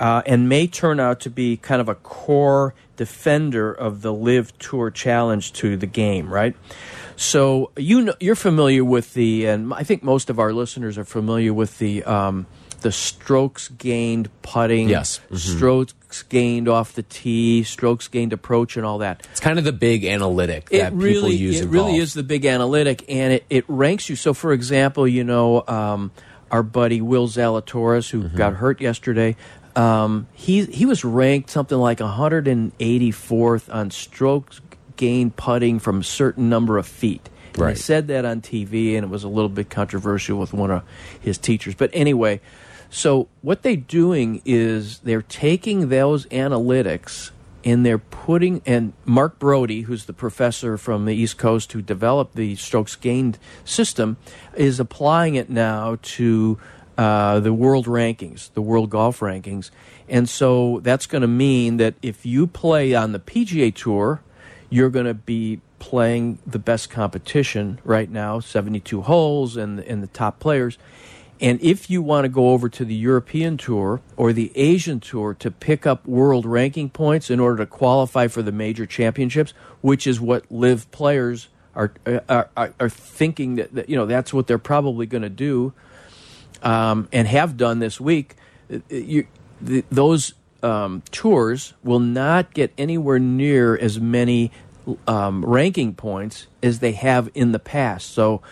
uh, 0.00 0.22
and 0.26 0.48
may 0.48 0.66
turn 0.66 0.98
out 0.98 1.20
to 1.20 1.30
be 1.30 1.56
kind 1.56 1.80
of 1.80 1.88
a 1.88 1.94
core 1.94 2.74
defender 2.96 3.72
of 3.72 4.02
the 4.02 4.12
LIV 4.12 4.58
Tour 4.58 4.90
Challenge 4.90 5.52
to 5.54 5.76
the 5.76 5.86
game, 5.86 6.32
right? 6.32 6.56
So 7.16 7.70
you 7.76 8.02
know, 8.02 8.14
you're 8.18 8.34
familiar 8.34 8.84
with 8.84 9.14
the, 9.14 9.46
and 9.46 9.72
I 9.72 9.84
think 9.84 10.02
most 10.02 10.30
of 10.30 10.38
our 10.38 10.52
listeners 10.52 10.98
are 10.98 11.04
familiar 11.04 11.54
with 11.54 11.78
the 11.78 12.02
um, 12.04 12.46
the 12.82 12.92
strokes 12.92 13.68
gained 13.68 14.28
putting, 14.42 14.88
Yes. 14.88 15.20
Mhm. 15.30 15.38
strokes 15.56 16.22
gained 16.28 16.68
off 16.68 16.92
the 16.92 17.02
tee, 17.02 17.62
strokes 17.62 18.06
gained 18.08 18.32
approach, 18.32 18.76
and 18.76 18.84
all 18.84 18.98
that 18.98 19.26
it's 19.30 19.40
kind 19.40 19.58
of 19.58 19.64
the 19.64 19.72
big 19.72 20.04
analytic 20.04 20.68
that 20.70 20.92
it 20.92 20.96
really, 20.96 21.14
people 21.14 21.32
use 21.32 21.60
it 21.60 21.68
really 21.68 21.92
golf. 21.92 22.02
is 22.02 22.14
the 22.14 22.22
big 22.22 22.44
analytic, 22.44 23.04
and 23.08 23.32
it, 23.32 23.44
it 23.48 23.64
ranks 23.68 24.08
you. 24.10 24.16
So, 24.16 24.34
for 24.34 24.52
example, 24.52 25.08
you 25.08 25.24
know, 25.24 25.64
um, 25.66 26.10
our 26.50 26.62
buddy 26.62 27.00
Will 27.00 27.28
Zalatoris, 27.28 28.10
who 28.10 28.24
Mm-hmm. 28.24 28.36
got 28.36 28.54
hurt 28.54 28.80
yesterday, 28.80 29.36
um, 29.74 30.26
he 30.34 30.66
he 30.66 30.84
was 30.84 31.02
ranked 31.02 31.48
something 31.48 31.78
like 31.78 32.00
184th 32.00 33.72
on 33.74 33.90
strokes 33.90 34.60
gained 34.96 35.36
putting 35.36 35.78
from 35.78 36.00
a 36.00 36.04
certain 36.04 36.48
number 36.48 36.78
of 36.78 36.86
feet. 36.86 37.28
Right. 37.56 37.76
He 37.76 37.82
said 37.82 38.08
that 38.08 38.24
on 38.24 38.40
TV, 38.40 38.94
and 38.96 39.04
it 39.04 39.10
was 39.10 39.24
a 39.24 39.28
little 39.28 39.48
bit 39.50 39.68
controversial 39.68 40.38
with 40.38 40.52
one 40.54 40.70
of 40.70 40.82
his 41.20 41.36
teachers. 41.38 41.74
But 41.74 41.90
anyway, 41.92 42.40
so 42.94 43.28
what 43.40 43.62
they're 43.62 43.74
doing 43.74 44.42
is 44.44 44.98
they're 44.98 45.22
taking 45.22 45.88
those 45.88 46.26
analytics 46.26 47.30
and 47.64 47.86
they're 47.86 47.96
putting 47.96 48.60
and 48.66 48.92
Mark 49.06 49.38
Broadie, 49.38 49.84
who's 49.84 50.04
the 50.04 50.12
professor 50.12 50.76
from 50.76 51.06
the 51.06 51.14
East 51.14 51.38
Coast 51.38 51.72
who 51.72 51.80
developed 51.80 52.36
the 52.36 52.54
strokes 52.56 52.94
gained 52.94 53.38
system, 53.64 54.18
is 54.54 54.78
applying 54.78 55.36
it 55.36 55.48
now 55.48 55.96
to 56.02 56.58
uh, 56.98 57.40
the 57.40 57.54
world 57.54 57.86
rankings, 57.86 58.52
the 58.52 58.60
world 58.60 58.90
golf 58.90 59.20
rankings, 59.20 59.70
and 60.06 60.28
so 60.28 60.80
that's 60.82 61.06
going 61.06 61.22
to 61.22 61.28
mean 61.28 61.78
that 61.78 61.94
if 62.02 62.26
you 62.26 62.46
play 62.46 62.94
on 62.94 63.12
the 63.12 63.18
PGA 63.18 63.74
Tour, 63.74 64.20
you're 64.68 64.90
going 64.90 65.06
to 65.06 65.14
be 65.14 65.62
playing 65.78 66.40
the 66.46 66.58
best 66.58 66.90
competition 66.90 67.78
right 67.84 68.10
now, 68.10 68.38
72 68.38 69.00
holes 69.00 69.56
and 69.56 69.80
and 69.80 70.02
the 70.02 70.08
top 70.08 70.40
players. 70.40 70.76
And 71.42 71.60
if 71.60 71.90
you 71.90 72.02
want 72.02 72.24
to 72.24 72.28
go 72.28 72.50
over 72.50 72.68
to 72.68 72.84
the 72.84 72.94
European 72.94 73.56
Tour 73.56 74.00
or 74.16 74.32
the 74.32 74.52
Asian 74.54 75.00
Tour 75.00 75.34
to 75.34 75.50
pick 75.50 75.86
up 75.86 76.06
world 76.06 76.46
ranking 76.46 76.88
points 76.88 77.30
in 77.30 77.40
order 77.40 77.58
to 77.58 77.66
qualify 77.66 78.28
for 78.28 78.42
the 78.42 78.52
major 78.52 78.86
championships, 78.86 79.52
which 79.80 80.06
is 80.06 80.20
what 80.20 80.50
LIV 80.50 80.90
players 80.92 81.48
are 81.74 81.92
are, 82.28 82.48
are, 82.56 82.74
are 82.78 82.88
thinking 82.88 83.56
that, 83.56 83.74
that 83.74 83.88
you 83.88 83.96
know 83.96 84.06
that's 84.06 84.32
what 84.32 84.46
they're 84.46 84.56
probably 84.56 85.04
going 85.04 85.22
to 85.22 85.28
do 85.28 85.72
um, 86.62 87.08
and 87.12 87.26
have 87.26 87.56
done 87.56 87.80
this 87.80 88.00
week, 88.00 88.36
uh, 88.72 88.78
you, 88.88 89.26
the, 89.60 89.84
those 89.90 90.34
um, 90.62 91.02
tours 91.10 91.74
will 91.82 91.98
not 91.98 92.54
get 92.54 92.72
anywhere 92.78 93.18
near 93.18 93.76
as 93.76 93.98
many 94.00 94.52
um, 95.06 95.44
ranking 95.44 95.94
points 95.94 96.46
as 96.62 96.78
they 96.78 96.92
have 96.92 97.30
in 97.34 97.52
the 97.52 97.58
past. 97.58 98.10
So, 98.10 98.42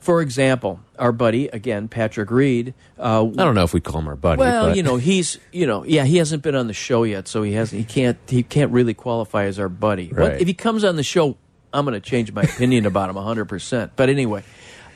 for 0.00 0.20
example, 0.22 0.80
our 0.98 1.12
buddy 1.12 1.48
again, 1.48 1.88
Patrick 1.88 2.30
Reed. 2.30 2.74
Uh, 2.98 3.26
I 3.26 3.30
don't 3.44 3.54
know 3.54 3.64
if 3.64 3.72
we 3.74 3.80
call 3.80 4.00
him 4.00 4.08
our 4.08 4.16
buddy. 4.16 4.40
well, 4.40 4.68
but 4.68 4.76
you 4.76 4.82
know, 4.82 4.96
he's 4.96 5.38
you 5.52 5.66
know, 5.66 5.84
yeah, 5.84 6.04
he 6.04 6.16
hasn't 6.18 6.42
been 6.42 6.54
on 6.54 6.66
the 6.66 6.74
show 6.74 7.02
yet, 7.04 7.28
so 7.28 7.42
he 7.42 7.52
hasn't. 7.52 7.80
he 7.80 7.84
can't 7.84 8.18
he 8.28 8.42
can't 8.42 8.72
really 8.72 8.94
qualify 8.94 9.44
as 9.44 9.58
our 9.58 9.68
buddy. 9.68 10.08
Right. 10.08 10.32
But 10.32 10.40
if 10.40 10.46
he 10.46 10.54
comes 10.54 10.84
on 10.84 10.96
the 10.96 11.02
show, 11.02 11.36
I'm 11.72 11.84
going 11.84 12.00
to 12.00 12.06
change 12.06 12.32
my 12.32 12.42
opinion 12.42 12.86
about 12.86 13.10
him 13.10 13.16
100. 13.16 13.44
percent 13.46 13.92
But 13.96 14.08
anyway, 14.08 14.44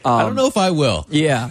I 0.04 0.22
don't 0.22 0.34
know 0.34 0.46
if 0.46 0.56
I 0.56 0.70
will. 0.70 1.06
yeah. 1.10 1.50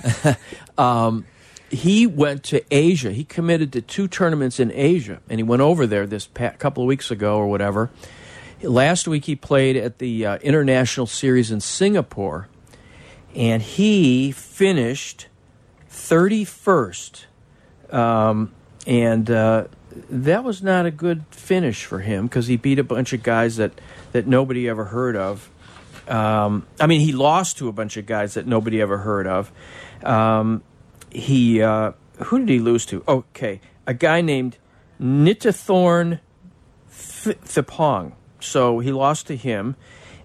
um, 0.77 1.25
he 1.69 2.05
went 2.05 2.43
to 2.45 2.61
Asia. 2.69 3.11
He 3.11 3.23
committed 3.23 3.71
to 3.73 3.81
two 3.81 4.07
tournaments 4.09 4.59
in 4.59 4.71
Asia, 4.73 5.21
and 5.29 5.39
he 5.39 5.43
went 5.43 5.61
over 5.61 5.87
there 5.87 6.05
this 6.05 6.27
pa- 6.27 6.51
couple 6.57 6.83
of 6.83 6.87
weeks 6.87 7.11
ago 7.11 7.37
or 7.37 7.47
whatever. 7.47 7.89
Last 8.61 9.07
week 9.07 9.25
he 9.25 9.35
played 9.35 9.75
at 9.77 9.97
the 9.99 10.25
uh, 10.25 10.37
International 10.39 11.07
Series 11.07 11.49
in 11.49 11.61
Singapore, 11.61 12.47
and 13.35 13.61
he 13.61 14.31
finished 14.31 15.27
31st. 15.89 17.25
Um, 17.91 18.53
and 18.87 19.29
uh, 19.29 19.65
that 20.09 20.43
was 20.43 20.63
not 20.63 20.85
a 20.85 20.91
good 20.91 21.25
finish 21.31 21.85
for 21.85 21.99
him 21.99 22.27
because 22.27 22.47
he 22.47 22.57
beat 22.57 22.79
a 22.79 22.83
bunch 22.83 23.13
of 23.13 23.23
guys 23.23 23.57
that 23.57 23.79
that 24.11 24.27
nobody 24.27 24.67
ever 24.67 24.85
heard 24.85 25.15
of. 25.15 25.49
Um, 26.07 26.65
I 26.79 26.87
mean, 26.87 27.01
he 27.01 27.11
lost 27.11 27.57
to 27.59 27.67
a 27.67 27.71
bunch 27.71 27.97
of 27.97 28.05
guys 28.05 28.33
that 28.33 28.47
nobody 28.47 28.81
ever 28.81 28.97
heard 28.99 29.27
of. 29.27 29.51
Um, 30.03 30.63
he 31.11 31.61
uh, 31.61 31.91
who 32.25 32.39
did 32.39 32.49
he 32.49 32.59
lose 32.59 32.85
to? 32.87 33.03
Okay, 33.07 33.61
a 33.85 33.93
guy 33.93 34.21
named 34.21 34.57
Nitithorn 35.01 36.19
Th- 37.23 37.39
Thippong. 37.41 38.13
So 38.39 38.79
he 38.79 38.91
lost 38.91 39.27
to 39.27 39.35
him, 39.35 39.75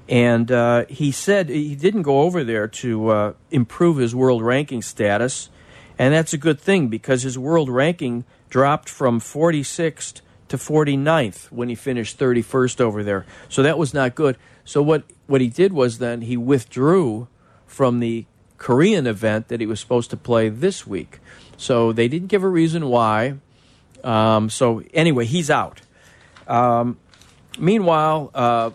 and 0.09 0.51
uh, 0.53 0.87
he 0.87 1.11
said 1.11 1.49
he 1.49 1.75
didn't 1.75 2.03
go 2.03 2.23
over 2.23 2.45
there 2.45 2.69
to 2.69 3.09
uh, 3.09 3.33
improve 3.51 3.99
his 3.99 4.15
world 4.15 4.43
ranking 4.43 4.83
status, 4.83 5.51
and 5.99 6.15
that's 6.15 6.33
a 6.33 6.39
good 6.39 6.61
thing 6.61 6.89
because 6.89 7.23
his 7.23 7.39
world 7.39 7.69
ranking 7.69 8.25
dropped 8.49 8.89
from 8.89 9.21
46th 9.21 10.21
to 10.49 10.57
49th 10.57 11.51
when 11.51 11.69
he 11.69 11.75
finished 11.75 12.19
31st 12.19 12.81
over 12.81 13.03
there. 13.03 13.27
So 13.49 13.63
that 13.63 13.79
was 13.79 13.93
not 13.93 14.15
good. 14.15 14.37
So 14.65 14.83
what 14.83 15.05
what 15.27 15.41
he 15.41 15.49
did 15.49 15.73
was 15.73 15.99
then 15.99 16.23
he 16.23 16.37
withdrew 16.37 17.29
from 17.67 17.99
the 17.99 18.27
Korean 18.59 19.07
event 19.07 19.49
that 19.49 19.61
he 19.61 19.67
was 19.67 19.81
supposed 19.81 20.11
to 20.11 20.17
play 20.17 20.49
this 20.49 20.87
week. 20.87 21.19
So 21.57 21.93
they 21.93 22.09
didn't 22.09 22.29
give 22.29 22.43
a 22.43 22.49
reason 22.49 22.89
why. 22.89 23.37
Um, 24.05 24.51
so 24.51 24.83
anyway, 24.95 25.25
he's 25.25 25.51
out. 25.51 25.81
Um, 26.47 26.99
meanwhile, 27.59 28.31
uh, 28.35 28.71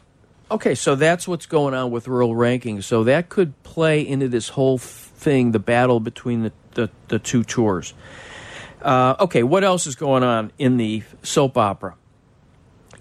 okay, 0.51 0.75
so 0.75 0.95
that's 0.95 1.27
what's 1.27 1.45
going 1.45 1.73
on 1.73 1.91
with 1.91 2.07
world 2.07 2.35
rankings. 2.35 2.83
So 2.83 3.03
that 3.05 3.29
could 3.29 3.61
play 3.63 4.05
into 4.05 4.27
this 4.27 4.49
whole 4.49 4.77
thing, 4.77 5.51
the 5.51 5.59
battle 5.59 5.99
between 5.99 6.43
the, 6.43 6.51
the, 6.73 6.89
the 7.07 7.19
two 7.19 7.43
tours. 7.43 7.93
Uh, 8.81 9.15
okay, 9.19 9.43
what 9.43 9.63
else 9.63 9.87
is 9.87 9.95
going 9.95 10.23
on 10.23 10.51
in 10.57 10.77
the 10.77 11.03
soap 11.23 11.57
opera? 11.57 11.95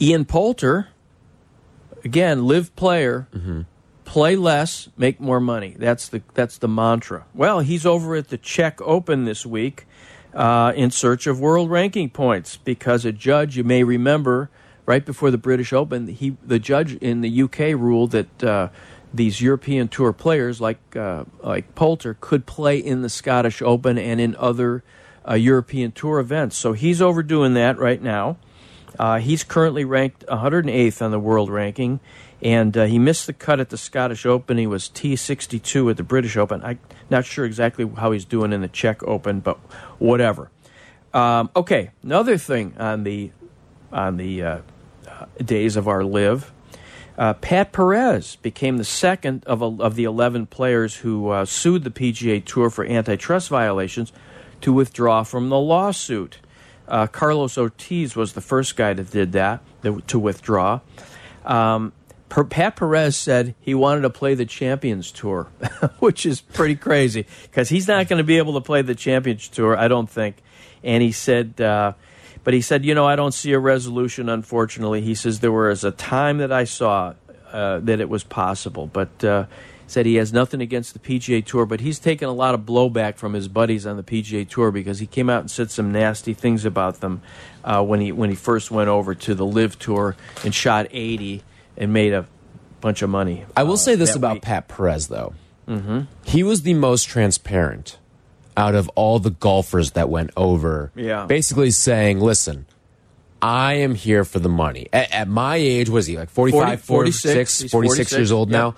Ian 0.01 0.25
Poulter, 0.25 0.89
again, 2.05 2.45
LIV 2.45 2.75
player, 2.77 3.29
play 4.05 4.35
less, 4.37 4.89
make 4.97 5.21
more 5.21 5.41
money. 5.41 5.77
That's 5.79 6.09
the 6.09 6.23
that's 6.35 6.59
the 6.59 6.69
mantra. 6.69 7.27
Well, 7.35 7.61
he's 7.61 7.87
over 7.87 8.17
at 8.17 8.29
the 8.29 8.39
Czech 8.39 8.81
Open 8.83 9.25
this 9.25 9.45
week 9.47 9.87
uh, 10.35 10.73
in 10.75 10.91
search 10.91 11.27
of 11.27 11.41
world 11.41 11.71
ranking 11.71 12.11
points 12.11 12.57
because 12.57 13.05
a 13.05 13.13
judge, 13.13 13.57
you 13.57 13.65
may 13.65 13.85
remember, 13.85 14.51
right 14.91 15.07
before 15.07 15.31
the 15.31 15.39
British 15.39 15.73
Open, 15.73 16.09
he 16.09 16.37
the 16.45 16.59
judge 16.59 16.95
in 16.97 17.21
the 17.21 17.43
UK 17.43 17.59
ruled 17.89 18.11
that. 18.11 18.45
Uh, 18.45 18.69
these 19.13 19.41
European 19.41 19.89
Tour 19.89 20.13
players, 20.13 20.61
like 20.61 20.79
uh, 20.95 21.25
like 21.43 21.75
Poulter, 21.75 22.17
could 22.21 22.47
play 22.47 22.79
in 22.79 23.03
the 23.03 23.09
Scottish 23.09 23.61
Open 23.61 23.99
and 23.99 24.21
in 24.21 24.37
other 24.37 24.85
uh, 25.29 25.35
European 25.35 25.91
Tour 25.91 26.21
events. 26.21 26.57
So 26.57 26.75
he's 26.75 27.03
overdoing 27.03 27.55
that 27.55 27.77
right 27.77 28.01
now. 28.01 28.37
Uh, 29.01 29.19
he's 29.19 29.43
currently 29.43 29.85
ranked 29.85 30.25
108th 30.27 31.03
on 31.03 31.11
the 31.11 31.19
world 31.19 31.51
ranking, 31.51 31.99
and 32.41 32.77
uh, 32.77 32.85
he 32.85 33.01
missed 33.01 33.27
the 33.27 33.33
cut 33.33 33.59
at 33.59 33.71
the 33.71 33.77
Scottish 33.77 34.25
Open. 34.25 34.59
He 34.59 34.67
was 34.69 34.89
T62 34.89 35.91
at 35.91 35.97
the 35.97 36.05
British 36.05 36.37
Open. 36.37 36.63
I'm 36.63 36.79
not 37.09 37.25
sure 37.25 37.45
exactly 37.45 37.91
how 37.97 38.13
he's 38.13 38.25
doing 38.25 38.53
in 38.53 38.61
the 38.61 38.69
Czech 38.69 39.03
Open, 39.03 39.41
but 39.41 39.57
whatever. 39.99 40.51
Um, 41.13 41.51
okay, 41.57 41.91
another 42.03 42.39
thing 42.39 42.75
on 42.79 43.03
the 43.03 43.33
on 43.93 44.17
the 44.17 44.43
uh, 44.43 44.59
days 45.45 45.77
of 45.77 45.89
our 45.89 46.05
LIV. 46.05 46.53
Uh, 47.19 47.35
Pat 47.35 47.73
Perez 47.73 48.37
became 48.37 48.79
the 48.79 48.85
second 48.85 49.45
of, 49.45 49.61
a, 49.61 49.67
of 49.67 49.95
the 49.95 50.05
11 50.05 50.47
players 50.47 50.97
who 50.97 51.29
uh, 51.29 51.45
sued 51.45 51.85
the 51.85 51.91
PGA 51.91 52.43
Tour 52.43 52.71
for 52.71 52.85
antitrust 52.85 53.51
violations 53.51 54.13
to 54.63 54.73
withdraw 54.73 55.23
from 55.23 55.51
the 55.51 55.59
lawsuit. 55.59 56.39
Uh, 56.89 57.07
Carlos 57.07 57.59
Ortiz 57.59 58.17
was 58.17 58.33
the 58.33 58.41
first 58.41 58.75
guy 58.77 58.95
that 58.95 59.11
did 59.11 59.33
that, 59.33 59.63
to 60.09 60.19
withdraw. 60.19 60.81
Um, 61.45 61.93
per, 62.29 62.43
Pat 62.45 62.77
Perez 62.77 63.17
said 63.17 63.55
he 63.61 63.75
wanted 63.75 64.01
to 64.03 64.11
play 64.11 64.35
the 64.35 64.47
Champions 64.47 65.13
Tour, 65.13 65.45
which 65.99 66.25
is 66.27 66.41
pretty 66.41 66.77
crazy 66.77 67.27
because 67.43 67.69
he's 67.69 67.87
not 67.87 68.09
going 68.09 68.19
to 68.19 68.25
be 68.25 68.39
able 68.39 68.55
to 68.55 68.61
play 68.61 68.83
the 68.83 68.95
Champions 68.95 69.47
Tour, 69.49 69.77
I 69.77 69.89
don't 69.89 70.09
think. 70.09 70.37
And 70.83 71.03
he 71.03 71.13
said, 71.13 71.61
uh, 71.61 71.93
but 72.45 72.55
he 72.55 72.61
said, 72.61 72.85
you 72.85 72.95
know, 72.95 73.07
I 73.07 73.17
don't 73.17 73.33
see 73.33 73.53
a 73.53 73.59
resolution, 73.59 74.29
unfortunately. 74.29 75.03
He 75.03 75.15
says 75.15 75.41
there 75.41 75.53
was 75.53 75.85
a 75.85 75.91
time 75.91 76.39
that 76.39 76.53
I 76.53 76.65
saw 76.65 77.15
uh, 77.53 77.81
that 77.81 78.01
it 78.01 78.09
was 78.09 78.25
possible, 78.25 78.87
but 78.87 79.25
uh, 79.25 79.47
said 79.87 80.07
he 80.07 80.15
has 80.17 80.33
nothing 80.33 80.61
against 80.61 80.93
the 80.93 80.99
PGA 80.99 81.45
Tour, 81.45 81.67
but 81.67 81.81
he's 81.81 81.99
taken 81.99 82.29
a 82.29 82.33
lot 82.33 82.55
of 82.55 82.61
blowback 82.61 83.17
from 83.17 83.35
his 83.35 83.49
buddies 83.49 83.87
on 83.87 83.97
the 83.97 84.03
PGA 84.03 84.49
Tour 84.49 84.71
because 84.71 85.01
he 85.01 85.07
came 85.07 85.29
out 85.29 85.41
and 85.41 85.51
said 85.51 85.71
some 85.71 85.93
nasty 85.93 86.33
things 86.33 86.65
about 86.65 87.01
them 87.01 87.23
uh, 87.65 87.83
when 87.83 88.01
he 88.01 88.13
when 88.13 88.31
he 88.31 88.37
first 88.37 88.71
went 88.71 88.89
over 88.89 89.15
to 89.15 89.35
the 89.35 89.45
LIV 89.45 89.79
Tour 89.79 90.17
and 90.45 90.55
shot 90.55 90.87
80 90.91 91.43
and 91.77 91.93
made 91.93 92.13
a 92.13 92.27
bunch 92.81 93.03
of 93.03 93.11
money. 93.11 93.45
I 93.57 93.65
will 93.65 93.75
uh, 93.75 93.77
say 93.77 93.97
this 93.97 94.15
about 94.15 94.35
week. 94.35 94.43
Pat 94.43 94.69
Perez, 94.69 95.09
though. 95.09 95.35
Mm-hmm. 95.69 96.01
He 96.25 96.43
was 96.43 96.63
the 96.63 96.75
most 96.75 97.05
transparent 97.05 97.99
out 98.61 98.75
of 98.75 98.91
all 98.91 99.19
the 99.19 99.31
golfers 99.31 99.93
that 99.93 100.11
went 100.11 100.31
over. 100.37 100.93
Yeah. 100.95 101.25
Basically 101.25 101.71
saying, 101.71 102.21
listen, 102.21 102.67
I 103.41 103.75
am 103.75 103.95
here 103.95 104.23
for 104.23 104.39
the 104.39 104.51
money. 104.51 104.89
At, 104.93 105.11
at 105.13 105.29
my 105.29 105.57
age, 105.57 105.89
was 105.89 106.07
he 106.07 106.19
like 106.19 106.29
45, 106.29 106.83
40 106.83 107.11
46, 107.11 107.71
46? 107.71 107.73
46 107.73 108.13
years 108.13 108.33
old 108.33 108.51
yeah. 108.51 108.59
now? 108.59 108.75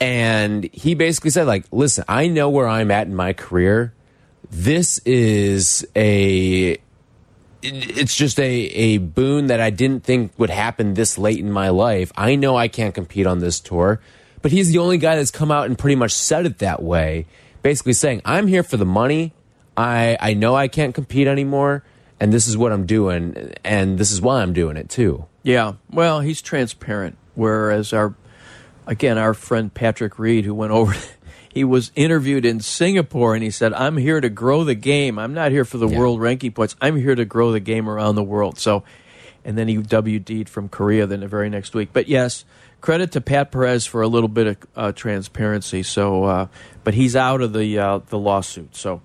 And 0.00 0.64
he 0.72 0.96
basically 0.96 1.30
said, 1.30 1.46
like, 1.46 1.64
listen, 1.70 2.04
I 2.08 2.26
know 2.26 2.50
where 2.50 2.66
I'm 2.66 2.90
at 2.90 3.06
in 3.06 3.14
my 3.14 3.32
career. 3.32 3.94
This 4.50 4.98
is 5.06 5.86
a 5.94 6.76
it's 7.62 8.16
just 8.16 8.40
a, 8.40 8.42
a 8.42 8.98
boon 8.98 9.46
that 9.46 9.60
I 9.60 9.70
didn't 9.70 10.02
think 10.02 10.32
would 10.36 10.50
happen 10.50 10.94
this 10.94 11.16
late 11.16 11.38
in 11.38 11.52
my 11.52 11.68
life. 11.68 12.10
I 12.16 12.34
know 12.34 12.56
I 12.56 12.66
can't 12.66 12.92
compete 12.92 13.24
on 13.24 13.38
this 13.38 13.60
tour, 13.60 14.00
but 14.42 14.50
he's 14.50 14.72
the 14.72 14.78
only 14.78 14.98
guy 14.98 15.14
that's 15.14 15.30
come 15.30 15.52
out 15.52 15.66
and 15.66 15.78
pretty 15.78 15.94
much 15.94 16.12
said 16.12 16.44
it 16.44 16.58
that 16.58 16.82
way, 16.82 17.26
basically 17.62 17.92
saying, 17.92 18.22
I'm 18.24 18.46
here 18.46 18.62
for 18.62 18.76
the 18.76 18.84
money. 18.86 19.32
I, 19.76 20.16
I 20.20 20.34
know 20.34 20.54
I 20.54 20.68
can't 20.68 20.94
compete 20.94 21.26
anymore, 21.26 21.82
and 22.20 22.32
this 22.32 22.46
is 22.46 22.56
what 22.56 22.72
I'm 22.72 22.84
doing, 22.86 23.54
and 23.64 23.98
this 23.98 24.10
is 24.12 24.20
why 24.20 24.42
I'm 24.42 24.52
doing 24.52 24.76
it 24.76 24.88
too. 24.90 25.26
Yeah, 25.42 25.74
well, 25.90 26.20
he's 26.20 26.42
transparent. 26.42 27.16
Whereas 27.34 27.92
our, 27.92 28.14
again, 28.86 29.16
our 29.16 29.32
friend 29.34 29.72
Patrick 29.72 30.18
Reed, 30.18 30.44
who 30.44 30.54
went 30.54 30.72
over, 30.72 30.94
he 31.54 31.64
was 31.64 31.90
interviewed 31.96 32.44
in 32.44 32.60
Singapore, 32.60 33.34
and 33.34 33.42
he 33.42 33.50
said, 33.50 33.72
"I'm 33.72 33.96
here 33.96 34.20
to 34.20 34.28
grow 34.28 34.62
the 34.64 34.74
game. 34.74 35.18
I'm 35.18 35.32
not 35.32 35.50
here 35.52 35.64
for 35.64 35.78
the 35.78 35.88
Yeah. 35.88 35.98
world 35.98 36.20
ranking 36.20 36.52
points. 36.52 36.76
I'm 36.80 36.96
here 36.96 37.14
to 37.14 37.24
grow 37.24 37.50
the 37.52 37.60
game 37.60 37.88
around 37.88 38.14
the 38.16 38.22
world." 38.22 38.58
So, 38.58 38.84
and 39.44 39.56
then 39.56 39.66
he 39.68 39.78
WD'd 39.78 40.48
from 40.50 40.68
Korea 40.68 41.06
then 41.06 41.20
the 41.20 41.28
very 41.28 41.48
next 41.48 41.74
week. 41.74 41.88
But 41.94 42.06
yes, 42.08 42.44
credit 42.82 43.12
to 43.12 43.22
Pat 43.22 43.50
Perez 43.50 43.86
for 43.86 44.02
a 44.02 44.08
little 44.08 44.28
bit 44.28 44.46
of 44.46 44.56
uh, 44.76 44.92
transparency. 44.92 45.82
So, 45.82 46.24
uh, 46.24 46.46
but 46.84 46.92
he's 46.92 47.16
out 47.16 47.40
of 47.40 47.54
the 47.54 47.78
uh, 47.78 48.00
the 48.08 48.18
lawsuit. 48.18 48.76
So, 48.76 49.00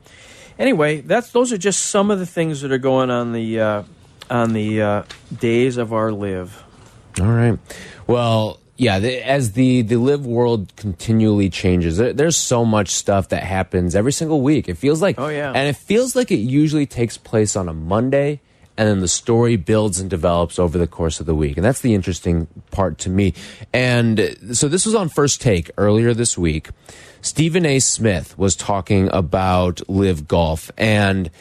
anyway, 0.60 1.00
that's 1.00 1.32
those 1.32 1.54
are 1.54 1.58
just 1.58 1.86
some 1.86 2.12
of 2.12 2.20
the 2.20 2.26
things 2.26 2.60
that 2.62 2.74
are 2.74 2.78
going 2.78 3.10
on 3.10 3.32
the 3.32 3.62
uh, 3.62 3.84
on 4.30 4.52
the 4.52 4.82
uh, 4.82 5.04
days 5.40 5.78
of 5.78 5.94
our 5.94 6.12
LIV. 6.12 6.63
All 7.22 7.28
right. 7.28 7.58
Well, 8.06 8.60
yeah, 8.76 9.00
the, 9.00 9.26
as 9.28 9.54
the 9.54 9.84
the 9.84 9.98
LIV 9.98 10.26
world 10.26 10.76
continually 10.76 11.50
changes, 11.50 11.98
there, 11.98 12.13
there's 12.13 12.36
so 12.36 12.66
much 12.66 12.90
stuff 12.90 13.30
that 13.30 13.44
happens 13.44 13.96
every 13.96 14.12
single 14.12 14.42
week. 14.42 14.68
It 14.68 14.76
feels 14.76 15.02
like 15.02 15.20
Oh, 15.20 15.30
yeah. 15.30 15.52
And 15.52 15.70
it 15.70 15.78
feels 15.78 16.16
like 16.16 16.32
it 16.32 16.38
usually 16.40 16.86
takes 16.86 17.18
place 17.18 17.56
on 17.56 17.70
a 17.70 17.74
Monday 17.74 18.42
and 18.78 18.88
then 18.88 19.00
the 19.00 19.08
story 19.08 19.56
builds 19.56 20.00
and 20.00 20.10
develops 20.10 20.60
over 20.60 20.78
the 20.78 20.88
course 20.88 21.20
of 21.20 21.26
the 21.26 21.34
week. 21.34 21.58
And 21.58 21.66
that's 21.66 21.82
the 21.82 21.96
interesting 21.96 22.48
part 22.70 23.00
to 23.00 23.10
me. 23.10 23.34
And 23.74 24.38
so 24.54 24.68
this 24.68 24.86
was 24.86 24.94
on 24.94 25.10
First 25.10 25.42
Take 25.42 25.72
earlier 25.78 26.13
this 26.13 26.38
week. 26.38 26.70
Stephen 27.22 27.66
A. 27.66 27.80
Smith 27.80 28.38
was 28.38 28.56
talking 28.56 29.10
about 29.12 29.82
LIV 29.90 30.28
golf 30.28 30.72
and 30.78 31.32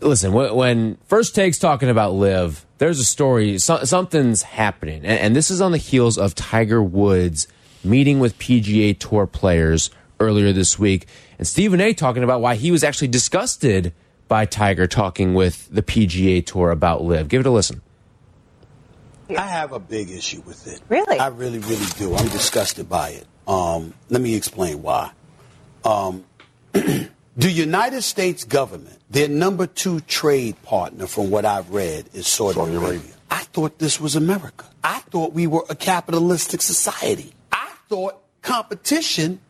listen 0.00 0.32
when, 0.32 0.96
first 1.06 1.34
takes 1.34 1.58
talking 1.58 1.88
about 1.88 2.12
LIV 2.12 2.64
there's 2.78 3.00
a 3.00 3.04
story 3.04 3.58
so, 3.58 3.82
something's 3.82 4.42
happening 4.42 5.04
and, 5.04 5.18
and 5.18 5.36
this 5.36 5.50
is 5.50 5.60
on 5.60 5.72
the 5.72 5.78
heels 5.78 6.16
of 6.16 6.36
tiger 6.36 6.80
woods 6.80 7.48
meeting 7.82 8.20
with 8.20 8.38
pga 8.38 8.96
tour 8.96 9.26
players 9.26 9.90
earlier 10.20 10.52
this 10.52 10.78
week 10.78 11.08
and 11.38 11.48
stephen 11.48 11.80
a 11.80 11.92
talking 11.92 12.22
about 12.22 12.40
why 12.40 12.54
he 12.54 12.70
was 12.70 12.84
actually 12.84 13.08
disgusted 13.08 13.92
by 14.28 14.44
tiger 14.44 14.86
talking 14.86 15.34
with 15.34 15.68
the 15.70 15.82
pga 15.82 16.44
tour 16.44 16.70
about 16.70 17.02
LIV 17.02 17.28
give 17.28 17.40
it 17.40 17.46
a 17.46 17.50
listen 17.50 17.80
I 19.36 19.46
have 19.46 19.72
a 19.72 19.78
big 19.78 20.10
issue 20.10 20.40
with 20.46 20.66
it. 20.66 20.80
Really? 20.88 21.18
I 21.18 21.28
really, 21.28 21.58
really 21.58 21.86
do. 21.98 22.14
I'm 22.14 22.28
disgusted 22.28 22.88
by 22.88 23.10
it. 23.10 23.26
Um, 23.46 23.92
let 24.08 24.22
me 24.22 24.34
explain 24.34 24.82
why. 24.82 25.10
Um, 25.84 26.24
the 26.72 27.08
United 27.38 28.02
States 28.02 28.44
government, 28.44 28.98
their 29.10 29.28
number 29.28 29.66
two 29.66 30.00
trade 30.00 30.62
partner, 30.62 31.06
from 31.06 31.30
what 31.30 31.44
I've 31.44 31.70
read, 31.70 32.08
is 32.14 32.26
Saudi, 32.26 32.58
Arabia. 32.58 33.14
I 33.30 33.42
thought 33.44 33.78
this 33.78 34.00
was 34.00 34.16
America. 34.16 34.64
I 34.82 35.00
thought 35.00 35.32
we 35.34 35.46
were 35.46 35.64
a 35.68 35.74
capitalistic 35.74 36.62
society. 36.62 37.32
I 37.52 37.70
thought 37.88 38.22
competition 38.42 39.40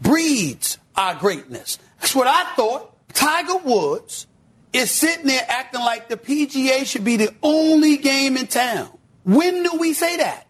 breeds 0.00 0.78
our 0.94 1.14
greatness. 1.14 1.78
That's 2.00 2.14
what 2.14 2.26
I 2.26 2.54
thought. 2.54 2.95
Tiger 3.16 3.56
Woods 3.56 4.26
is 4.72 4.90
sitting 4.90 5.26
there 5.26 5.44
acting 5.48 5.80
like 5.80 6.08
the 6.08 6.16
PGA 6.16 6.86
should 6.86 7.02
be 7.02 7.16
the 7.16 7.34
only 7.42 7.96
game 7.96 8.36
in 8.36 8.46
town. 8.46 8.90
When 9.24 9.62
do 9.62 9.78
we 9.78 9.94
say 9.94 10.18
that? 10.18 10.46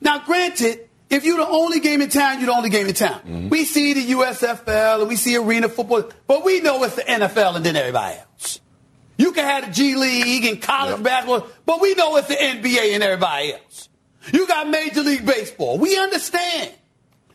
Now, 0.00 0.18
granted, 0.24 0.88
if 1.10 1.24
you're 1.24 1.36
the 1.36 1.46
only 1.46 1.78
game 1.78 2.00
in 2.00 2.08
town, 2.08 2.38
you're 2.38 2.46
the 2.46 2.56
only 2.56 2.70
game 2.70 2.86
in 2.86 2.94
town. 2.94 3.20
Mm-hmm. 3.20 3.48
We 3.50 3.64
see 3.64 3.92
the 3.92 4.12
USFL 4.12 5.00
and 5.00 5.08
we 5.08 5.16
see 5.16 5.36
arena 5.36 5.68
football, 5.68 6.10
but 6.26 6.42
we 6.42 6.60
know 6.60 6.82
it's 6.84 6.96
the 6.96 7.02
NFL 7.02 7.56
and 7.56 7.64
then 7.64 7.76
everybody 7.76 8.18
else. 8.18 8.60
You 9.18 9.32
can 9.32 9.44
have 9.44 9.66
the 9.66 9.72
G 9.72 9.94
League 9.94 10.44
and 10.46 10.60
college 10.60 10.96
yep. 10.96 11.02
basketball, 11.02 11.48
but 11.66 11.80
we 11.80 11.94
know 11.94 12.16
it's 12.16 12.28
the 12.28 12.34
NBA 12.34 12.94
and 12.94 13.02
everybody 13.02 13.52
else. 13.52 13.88
You 14.32 14.46
got 14.46 14.68
Major 14.68 15.02
League 15.02 15.24
Baseball. 15.24 15.78
We 15.78 15.98
understand 15.98 16.72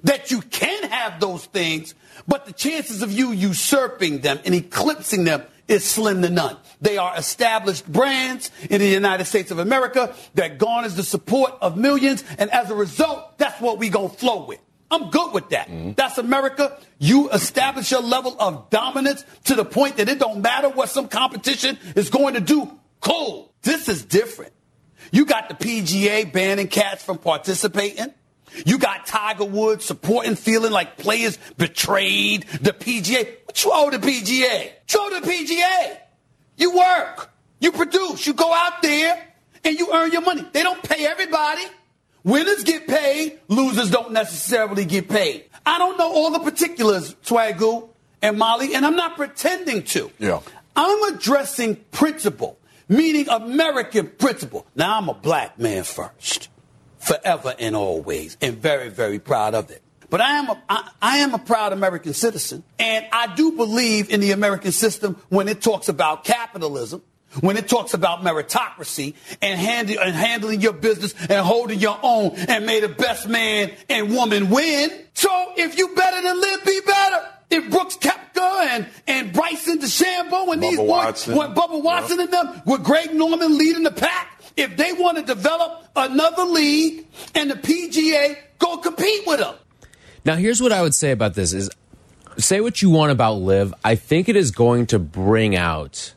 that 0.04 0.32
you 0.32 0.42
can 0.42 0.90
have 0.90 1.20
those 1.20 1.46
things, 1.46 1.94
but 2.28 2.46
the 2.46 2.54
chances 2.54 3.02
of 3.02 3.12
you 3.12 3.32
usurping 3.32 4.20
them 4.20 4.40
and 4.46 4.56
eclipsing 4.56 5.24
them 5.24 5.44
is 5.68 5.84
slim 5.84 6.22
to 6.22 6.30
none. 6.30 6.58
They 6.82 6.98
are 6.98 7.16
established 7.18 7.90
brands 7.90 8.52
in 8.70 8.80
the 8.82 8.88
United 8.88 9.26
States 9.26 9.52
of 9.52 9.60
America 9.60 10.14
that 10.36 10.58
garners 10.58 10.96
the 10.96 11.04
support 11.04 11.54
of 11.62 11.78
millions, 11.78 12.24
and 12.38 12.50
as 12.52 12.70
a 12.70 12.76
result, 12.76 13.38
that's 13.38 13.62
what 13.62 13.78
we 13.78 13.90
gonna 13.90 14.10
flow 14.10 14.46
with. 14.46 14.60
I'm 14.92 15.10
good 15.10 15.34
with 15.34 15.50
that. 15.50 15.70
Mm-hmm. 15.70 15.94
That's 15.94 16.18
America. 16.18 16.78
You 17.00 17.30
establish 17.32 17.92
your 17.92 18.02
level 18.02 18.36
of 18.40 18.70
dominance 18.70 19.24
to 19.46 19.56
the 19.56 19.64
point 19.64 19.98
that 19.98 20.10
it 20.10 20.20
don't 20.20 20.42
matter 20.42 20.68
what 20.68 20.90
some 20.90 21.08
competition 21.08 21.80
is 21.96 22.10
going 22.10 22.34
to 22.34 22.42
do. 22.42 22.78
Cool. 23.00 23.54
This 23.62 23.88
is 23.88 24.04
different. 24.04 24.52
You 25.14 25.26
got 25.26 25.48
the 25.48 25.56
PGA 25.56 26.32
banning 26.32 26.68
cats 26.68 27.04
from 27.04 27.18
participating. 27.20 28.14
You 28.66 28.78
got 28.78 29.06
Tiger 29.06 29.46
Woods 29.46 29.86
supporting, 29.86 30.36
feeling 30.36 30.72
like 30.72 30.98
players 30.98 31.38
betrayed 31.58 32.46
the 32.62 32.74
PGA. 32.74 33.38
What 33.46 33.64
you 33.64 33.72
owe 33.74 33.90
the 33.90 33.98
PGA? 33.98 34.72
You 34.92 35.00
owe 35.00 35.20
the 35.20 35.28
PGA. 35.28 35.98
You 36.58 36.78
work, 36.78 37.32
you 37.60 37.72
produce, 37.72 38.28
you 38.28 38.34
go 38.34 38.54
out 38.54 38.82
there 38.82 39.28
and 39.64 39.80
you 39.80 39.90
earn 39.94 40.12
your 40.12 40.22
money. 40.22 40.46
They 40.52 40.64
don't 40.64 40.82
pay 40.84 41.06
everybody. 41.06 41.64
Winners 42.24 42.64
get 42.64 42.88
paid, 42.88 43.40
losers 43.48 43.90
don't 43.90 44.12
necessarily 44.12 44.86
get 44.86 45.10
paid. 45.10 45.46
I 45.66 45.80
don't 45.80 45.98
know 45.98 46.12
all 46.12 46.32
the 46.32 46.40
particulars, 46.40 47.16
Swagoo 47.24 47.90
and 48.22 48.38
Molly, 48.38 48.76
and 48.76 48.86
I'm 48.86 48.96
not 48.96 49.16
pretending 49.16 49.84
to. 49.84 50.12
Yeah. 50.20 50.42
I'm 50.76 51.16
addressing 51.16 51.78
principle, 51.92 52.60
meaning 52.88 53.28
American 53.28 54.08
principle. 54.08 54.68
Now, 54.76 54.98
I'm 54.98 55.10
a 55.10 55.16
black 55.16 55.58
man 55.58 55.84
first 55.84 56.50
forever 57.02 57.56
and 57.60 57.76
always, 57.76 58.38
and 58.42 58.58
very, 58.58 58.90
very 58.90 59.20
proud 59.20 59.56
of 59.56 59.72
it. 59.72 59.82
But 60.10 60.20
I 60.20 60.38
am 60.38 60.50
a, 60.50 60.62
I, 60.70 60.90
I 61.02 61.18
am 61.20 61.34
a 61.34 61.40
proud 61.40 61.72
American 61.72 62.14
citizen, 62.14 62.64
and 62.78 63.06
I 63.12 63.34
do 63.34 63.54
believe 63.54 64.10
in 64.10 64.20
the 64.20 64.32
American 64.32 64.74
system 64.74 65.16
when 65.30 65.48
it 65.48 65.62
talks 65.62 65.88
about 65.88 66.26
capitalism, 66.26 67.02
when 67.40 67.56
it 67.56 67.70
talks 67.70 67.94
about 67.94 68.22
meritocracy 68.22 69.16
and, 69.42 69.58
hand, 69.58 69.90
and 69.90 70.14
handling 70.14 70.60
your 70.60 70.74
business 70.74 71.14
and 71.30 71.46
holding 71.46 71.80
your 71.80 71.98
own 72.04 72.36
and 72.36 72.66
may 72.66 72.82
the 72.82 72.90
best 72.90 73.28
man 73.30 73.72
and 73.90 74.14
woman 74.14 74.50
win. 74.50 74.92
So 75.14 75.54
if 75.56 75.78
you 75.78 75.96
better 75.96 76.22
than 76.22 76.42
LIV, 76.42 76.66
be 76.66 76.82
better. 76.86 77.28
If 77.50 77.70
Brooks 77.70 77.98
Koepka 77.98 78.66
and, 78.68 78.88
and 79.08 79.34
Bryson 79.34 79.80
DeChambeau 79.80 80.52
and 80.54 80.62
Bubba 80.62 80.70
these 80.70 80.80
Watson. 80.80 81.36
boys, 81.36 81.50
Bubba 81.50 81.82
Watson 81.82 82.20
yep. 82.20 82.34
and 82.34 82.34
them, 82.34 82.62
with 82.66 82.84
Greg 82.84 83.14
Norman 83.14 83.58
leading 83.58 83.84
the 83.84 83.92
pack, 83.92 84.41
if 84.58 84.78
they 84.78 84.94
want 84.94 85.18
to 85.18 85.24
develop 85.24 85.90
another 85.96 86.44
league 86.44 87.06
and 87.36 87.52
the 87.52 87.56
PGA 87.56 88.38
go 88.60 88.78
compete 88.78 89.26
with 89.26 89.40
them. 89.40 89.56
Now, 90.24 90.36
here's 90.36 90.62
what 90.62 90.72
I 90.72 90.82
would 90.82 90.94
say 90.94 91.12
about 91.12 91.34
this: 91.34 91.54
is 91.54 91.70
say 92.38 92.62
what 92.62 92.82
you 92.82 92.90
want 92.90 93.12
about 93.12 93.36
LIV. 93.36 93.74
I 93.84 93.96
think 93.96 94.30
it 94.30 94.36
is 94.36 94.52
going 94.52 94.88
to 94.88 95.00
bring 95.00 95.56
out, 95.56 96.14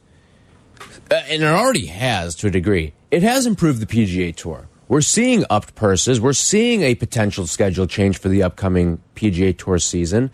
uh, 1.10 1.14
and 1.28 1.42
it 1.42 1.46
already 1.46 1.86
has 1.86 2.34
to 2.36 2.48
a 2.48 2.50
degree. 2.50 2.92
It 3.10 3.22
has 3.22 3.46
improved 3.46 3.80
the 3.80 3.86
PGA 3.86 4.34
Tour. 4.34 4.68
We're 4.88 5.00
seeing 5.00 5.44
upped 5.48 5.74
purses. 5.74 6.20
We're 6.20 6.34
seeing 6.34 6.82
a 6.82 6.94
potential 6.94 7.46
schedule 7.46 7.86
change 7.86 8.18
for 8.18 8.28
the 8.28 8.42
upcoming 8.42 9.00
PGA 9.14 9.56
Tour 9.56 9.78
season. 9.78 10.30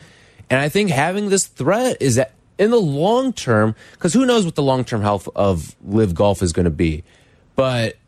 And 0.48 0.58
I 0.58 0.68
think 0.68 0.90
having 0.90 1.28
this 1.28 1.46
threat 1.46 1.98
is 2.00 2.16
that 2.16 2.34
in 2.58 2.70
the 2.70 2.80
long 2.80 3.32
term, 3.32 3.76
because 3.92 4.12
who 4.12 4.26
knows 4.26 4.44
what 4.44 4.56
the 4.56 4.62
long 4.62 4.84
term 4.84 5.02
health 5.02 5.28
of 5.36 5.76
LIV 5.84 6.14
golf 6.14 6.42
is 6.42 6.52
going 6.52 6.64
to 6.64 6.70
be. 6.70 7.04
But 7.60 7.98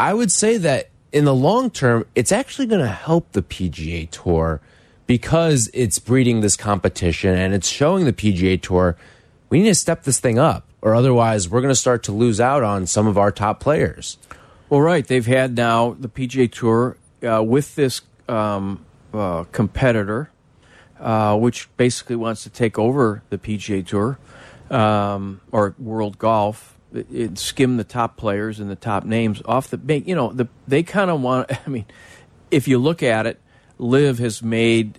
I 0.00 0.14
would 0.14 0.32
say 0.32 0.56
that 0.56 0.88
in 1.12 1.26
the 1.26 1.34
long 1.34 1.68
term, 1.68 2.06
it's 2.14 2.32
actually 2.32 2.64
going 2.64 2.80
to 2.80 2.90
help 2.90 3.32
the 3.32 3.42
PGA 3.42 4.08
Tour 4.10 4.62
because 5.06 5.68
it's 5.74 5.98
breeding 5.98 6.40
this 6.40 6.56
competition 6.56 7.36
and 7.36 7.52
it's 7.52 7.68
showing 7.68 8.06
the 8.06 8.14
PGA 8.14 8.58
Tour 8.58 8.96
we 9.50 9.60
need 9.60 9.68
to 9.68 9.74
step 9.74 10.04
this 10.04 10.18
thing 10.18 10.38
up, 10.38 10.66
or 10.80 10.94
otherwise 10.94 11.46
we're 11.46 11.60
going 11.60 11.74
to 11.74 11.78
start 11.78 12.04
to 12.04 12.12
lose 12.12 12.40
out 12.40 12.62
on 12.62 12.86
some 12.86 13.06
of 13.06 13.18
our 13.18 13.30
top 13.30 13.60
players. 13.60 14.16
Well, 14.70 14.80
right. 14.80 15.06
They've 15.06 15.26
had 15.26 15.58
now 15.58 15.94
the 16.00 16.08
PGA 16.08 16.50
Tour 16.50 16.96
uh, 17.22 17.42
with 17.42 17.74
this 17.74 18.00
um, 18.30 18.82
uh, 19.12 19.44
competitor, 19.52 20.30
uh, 20.98 21.36
which 21.36 21.68
basically 21.76 22.16
wants 22.16 22.44
to 22.44 22.48
take 22.48 22.78
over 22.78 23.22
the 23.28 23.36
PGA 23.36 23.86
Tour 23.86 24.18
um, 24.70 25.42
or 25.50 25.74
World 25.78 26.18
Golf 26.18 26.72
it, 26.94 27.38
skim 27.38 27.76
the 27.76 27.84
top 27.84 28.16
players 28.16 28.60
and 28.60 28.70
the 28.70 28.76
top 28.76 29.04
names 29.04 29.42
off 29.46 29.68
the 29.68 30.02
you 30.06 30.14
know 30.14 30.32
the 30.32 30.48
they 30.68 30.82
kind 30.82 31.10
of 31.10 31.20
want 31.20 31.50
I 31.66 31.70
mean 31.70 31.86
if 32.50 32.68
you 32.68 32.78
look 32.78 33.02
at 33.02 33.26
it 33.26 33.40
LIV 33.78 34.18
has 34.18 34.42
made 34.42 34.98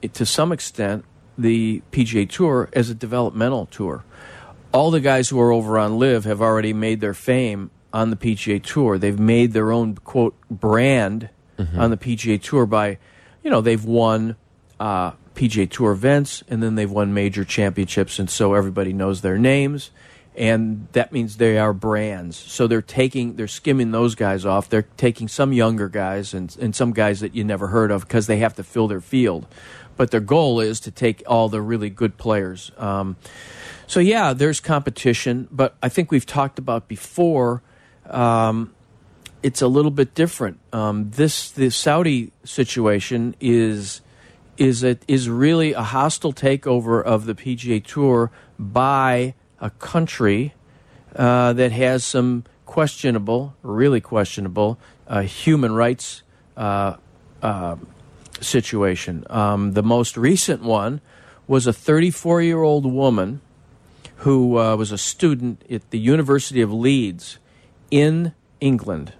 it, 0.00 0.14
to 0.14 0.26
some 0.26 0.52
extent 0.52 1.04
the 1.36 1.82
PGA 1.92 2.28
Tour 2.28 2.68
as 2.72 2.90
a 2.90 2.94
developmental 2.94 3.66
tour. 3.66 4.04
All 4.72 4.90
the 4.90 5.00
guys 5.00 5.28
who 5.28 5.40
are 5.40 5.52
over 5.52 5.78
on 5.78 5.98
LIV 5.98 6.24
have 6.24 6.40
already 6.40 6.72
made 6.72 7.00
their 7.00 7.14
fame 7.14 7.70
on 7.92 8.10
the 8.10 8.16
PGA 8.16 8.62
Tour. 8.62 8.98
They've 8.98 9.18
made 9.18 9.52
their 9.52 9.70
own 9.70 9.96
quote 9.96 10.34
brand 10.50 11.28
mm-hmm. 11.58 11.78
on 11.78 11.90
the 11.90 11.96
PGA 11.96 12.40
Tour 12.40 12.66
by 12.66 12.98
you 13.42 13.50
know 13.50 13.60
they've 13.60 13.84
won 13.84 14.36
uh, 14.80 15.12
PGA 15.34 15.70
Tour 15.70 15.92
events 15.92 16.42
and 16.48 16.62
then 16.62 16.74
they've 16.74 16.90
won 16.90 17.12
major 17.12 17.44
championships 17.44 18.18
and 18.18 18.30
so 18.30 18.54
everybody 18.54 18.92
knows 18.92 19.20
their 19.20 19.38
names 19.38 19.90
and 20.34 20.88
that 20.92 21.12
means 21.12 21.36
they 21.36 21.58
are 21.58 21.72
brands. 21.72 22.36
So 22.36 22.66
they're 22.66 22.80
taking, 22.80 23.36
they're 23.36 23.48
skimming 23.48 23.90
those 23.90 24.14
guys 24.14 24.46
off. 24.46 24.68
They're 24.68 24.88
taking 24.96 25.28
some 25.28 25.52
younger 25.52 25.88
guys 25.88 26.32
and, 26.32 26.56
and 26.58 26.74
some 26.74 26.92
guys 26.92 27.20
that 27.20 27.34
you 27.34 27.44
never 27.44 27.68
heard 27.68 27.90
of 27.90 28.02
because 28.02 28.26
they 28.26 28.38
have 28.38 28.54
to 28.56 28.64
fill 28.64 28.88
their 28.88 29.00
field. 29.00 29.46
But 29.96 30.10
their 30.10 30.20
goal 30.20 30.60
is 30.60 30.80
to 30.80 30.90
take 30.90 31.22
all 31.26 31.50
the 31.50 31.60
really 31.60 31.90
good 31.90 32.16
players. 32.16 32.72
Um, 32.78 33.16
so 33.86 34.00
yeah, 34.00 34.32
there's 34.32 34.58
competition, 34.58 35.48
but 35.50 35.76
I 35.82 35.90
think 35.90 36.10
we've 36.10 36.24
talked 36.24 36.58
about 36.58 36.88
before. 36.88 37.62
Um, 38.08 38.74
it's 39.42 39.60
a 39.60 39.68
little 39.68 39.90
bit 39.90 40.14
different. 40.14 40.60
Um, 40.72 41.10
this 41.10 41.50
the 41.50 41.70
Saudi 41.70 42.32
situation 42.44 43.34
is 43.38 44.00
is 44.56 44.82
it 44.82 45.04
is 45.08 45.28
really 45.28 45.72
a 45.72 45.82
hostile 45.82 46.32
takeover 46.32 47.02
of 47.02 47.26
the 47.26 47.34
PGA 47.34 47.84
Tour 47.84 48.30
by 48.58 49.34
a 49.62 49.70
country 49.70 50.52
uh, 51.16 51.54
that 51.54 51.72
has 51.72 52.04
some 52.04 52.44
questionable, 52.66 53.54
really 53.62 54.00
questionable, 54.00 54.78
uh, 55.06 55.22
human 55.22 55.72
rights 55.72 56.22
uh, 56.56 56.96
uh 57.40 57.76
situation. 58.40 59.24
Um, 59.30 59.72
the 59.72 59.82
most 59.82 60.16
recent 60.16 60.62
one 60.62 61.00
was 61.46 61.66
a 61.66 61.72
34 61.72 62.42
year 62.42 62.60
old 62.62 62.84
woman 62.84 63.40
who 64.16 64.58
uh, 64.58 64.76
was 64.76 64.90
a 64.90 64.98
student 64.98 65.62
at 65.70 65.90
the 65.90 65.98
University 65.98 66.60
of 66.60 66.72
Leeds 66.72 67.38
in 67.90 68.34
England. 68.60 69.12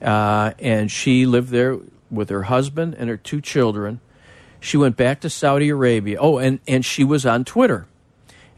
Uh, 0.00 0.52
and 0.60 0.90
she 0.90 1.26
lived 1.26 1.50
there 1.50 1.78
with 2.10 2.28
her 2.28 2.44
husband 2.44 2.94
and 2.94 3.10
her 3.10 3.16
two 3.16 3.40
children. 3.40 4.00
She 4.60 4.76
went 4.76 4.96
back 4.96 5.20
to 5.20 5.30
Saudi 5.30 5.68
Arabia. 5.68 6.18
Oh, 6.20 6.38
and, 6.38 6.60
and 6.68 6.84
she 6.84 7.04
was 7.04 7.26
on 7.26 7.44
Twitter 7.44 7.86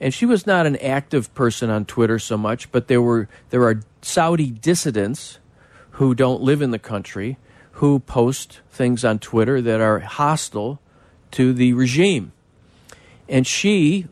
and 0.00 0.14
she 0.14 0.24
was 0.24 0.46
not 0.46 0.66
an 0.66 0.76
active 0.76 1.32
person 1.34 1.68
on 1.68 1.84
Twitter 1.84 2.18
so 2.18 2.38
much, 2.38 2.72
but 2.72 2.88
there 2.88 3.02
were 3.02 3.28
there 3.50 3.62
are 3.64 3.82
Saudi 4.00 4.50
dissidents 4.50 5.38
who 5.92 6.14
don't 6.14 6.40
live 6.40 6.62
in 6.62 6.70
the 6.70 6.78
country 6.78 7.36
who 7.72 7.98
post 7.98 8.60
things 8.70 9.04
on 9.04 9.18
Twitter 9.18 9.60
that 9.60 9.80
are 9.80 10.00
hostile 10.00 10.80
to 11.30 11.52
the 11.52 11.72
regime. 11.74 12.32
And 13.28 13.46
she 13.46 14.06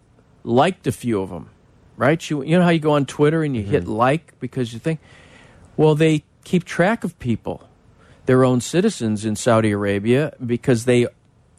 liked 0.44 0.87
a 0.87 0.92
few 0.92 1.20
of 1.20 1.31
them, 1.31 1.51
right? 1.96 2.20
She, 2.20 2.35
you 2.35 2.59
know 2.59 2.62
how 2.62 2.70
you 2.70 2.79
go 2.79 2.92
on 2.92 3.07
Twitter 3.07 3.42
and 3.42 3.57
you 3.57 3.62
mm 3.62 3.68
-hmm. 3.68 3.72
hit 3.72 3.88
like 3.88 4.33
because 4.40 4.72
you 4.72 4.81
think, 4.81 5.01
well, 5.77 5.94
they 5.94 6.22
keep 6.44 6.64
track 6.64 7.05
of 7.05 7.18
people, 7.18 7.68
their 8.27 8.44
own 8.44 8.61
citizens 8.61 9.24
in 9.24 9.37
Saudi 9.37 9.72
Arabia, 9.72 10.33
because 10.38 10.85
they 10.85 11.07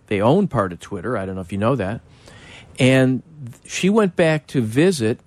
they 0.08 0.22
own 0.22 0.48
part 0.48 0.74
of 0.74 0.80
Twitter. 0.80 1.16
I 1.18 1.26
don't 1.26 1.36
know 1.36 1.46
if 1.46 1.52
you 1.52 1.60
know 1.60 1.76
that. 1.76 2.02
And 2.80 3.22
she 3.66 3.90
went 3.90 4.16
back 4.16 4.48
to 4.48 4.62
visit 4.62 5.20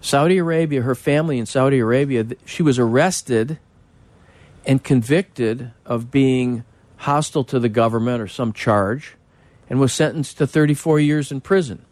Saudi 0.00 0.38
Arabia, 0.38 0.82
her 0.82 0.94
family 0.94 1.38
in 1.38 1.44
Saudi 1.44 1.80
Arabia. 1.80 2.24
She 2.46 2.62
was 2.62 2.78
arrested 2.78 3.58
and 4.64 4.82
convicted 4.82 5.72
of 5.84 6.10
being 6.10 6.64
hostile 6.98 7.44
to 7.44 7.58
the 7.58 7.68
government 7.68 8.22
or 8.22 8.28
some 8.28 8.52
charge 8.52 9.16
and 9.68 9.80
was 9.80 9.92
sentenced 9.92 10.38
to 10.38 10.46
34 10.46 11.00
years 11.00 11.32
in 11.32 11.40
prison. 11.40 11.84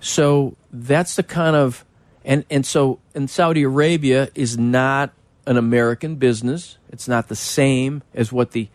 So 0.00 0.56
that's 0.72 1.16
the 1.16 1.22
kind 1.22 1.56
of 1.56 1.84
And 2.24 2.44
and 2.50 2.66
so 2.66 3.00
and 3.14 3.30
Saudi 3.30 3.62
Arabia 3.62 4.28
is 4.34 4.58
not 4.58 5.12
an 5.46 5.56
American 5.56 6.16
business. 6.16 6.78
It's 6.90 7.08
not 7.08 7.28
the 7.28 7.36
same 7.36 8.02
as 8.12 8.32
what 8.32 8.50
the 8.50 8.68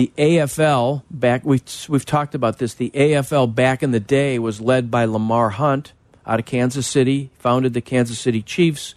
the 0.00 0.12
AFL 0.16 1.02
back 1.10 1.44
we've 1.44 1.62
we've 1.86 2.06
talked 2.06 2.34
about 2.34 2.56
this. 2.56 2.72
The 2.72 2.90
AFL 2.94 3.54
back 3.54 3.82
in 3.82 3.90
the 3.90 4.00
day 4.00 4.38
was 4.38 4.58
led 4.58 4.90
by 4.90 5.04
Lamar 5.04 5.50
Hunt 5.50 5.92
out 6.26 6.38
of 6.38 6.46
Kansas 6.46 6.86
City, 6.86 7.30
founded 7.38 7.74
the 7.74 7.82
Kansas 7.82 8.18
City 8.18 8.40
Chiefs. 8.40 8.94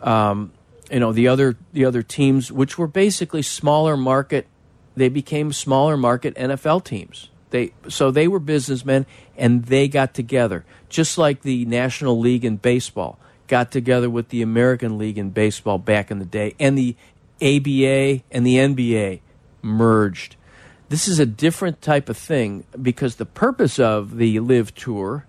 Um, 0.00 0.52
you 0.90 1.00
know 1.00 1.12
the 1.12 1.26
other 1.26 1.56
the 1.72 1.86
other 1.86 2.02
teams, 2.02 2.52
which 2.52 2.76
were 2.76 2.86
basically 2.86 3.40
smaller 3.40 3.96
market, 3.96 4.46
they 4.94 5.08
became 5.08 5.54
smaller 5.54 5.96
market 5.96 6.34
NFL 6.34 6.84
teams. 6.84 7.30
They 7.48 7.72
so 7.88 8.10
they 8.10 8.28
were 8.28 8.38
businessmen 8.38 9.06
and 9.38 9.64
they 9.64 9.88
got 9.88 10.12
together, 10.12 10.66
just 10.90 11.16
like 11.16 11.42
the 11.42 11.64
National 11.64 12.18
League 12.18 12.44
in 12.44 12.58
baseball 12.58 13.18
got 13.46 13.72
together 13.72 14.10
with 14.10 14.28
the 14.28 14.42
American 14.42 14.98
League 14.98 15.16
in 15.16 15.30
baseball 15.30 15.78
back 15.78 16.10
in 16.10 16.18
the 16.18 16.26
day, 16.26 16.54
and 16.60 16.76
the 16.76 16.94
ABA 17.40 18.22
and 18.30 18.44
the 18.44 18.56
NBA 18.56 19.20
merged. 19.66 20.36
This 20.88 21.08
is 21.08 21.18
a 21.18 21.26
different 21.26 21.82
type 21.82 22.08
of 22.08 22.16
thing 22.16 22.64
because 22.80 23.16
the 23.16 23.26
purpose 23.26 23.78
of 23.78 24.16
the 24.16 24.38
LIV 24.38 24.74
Tour 24.74 25.26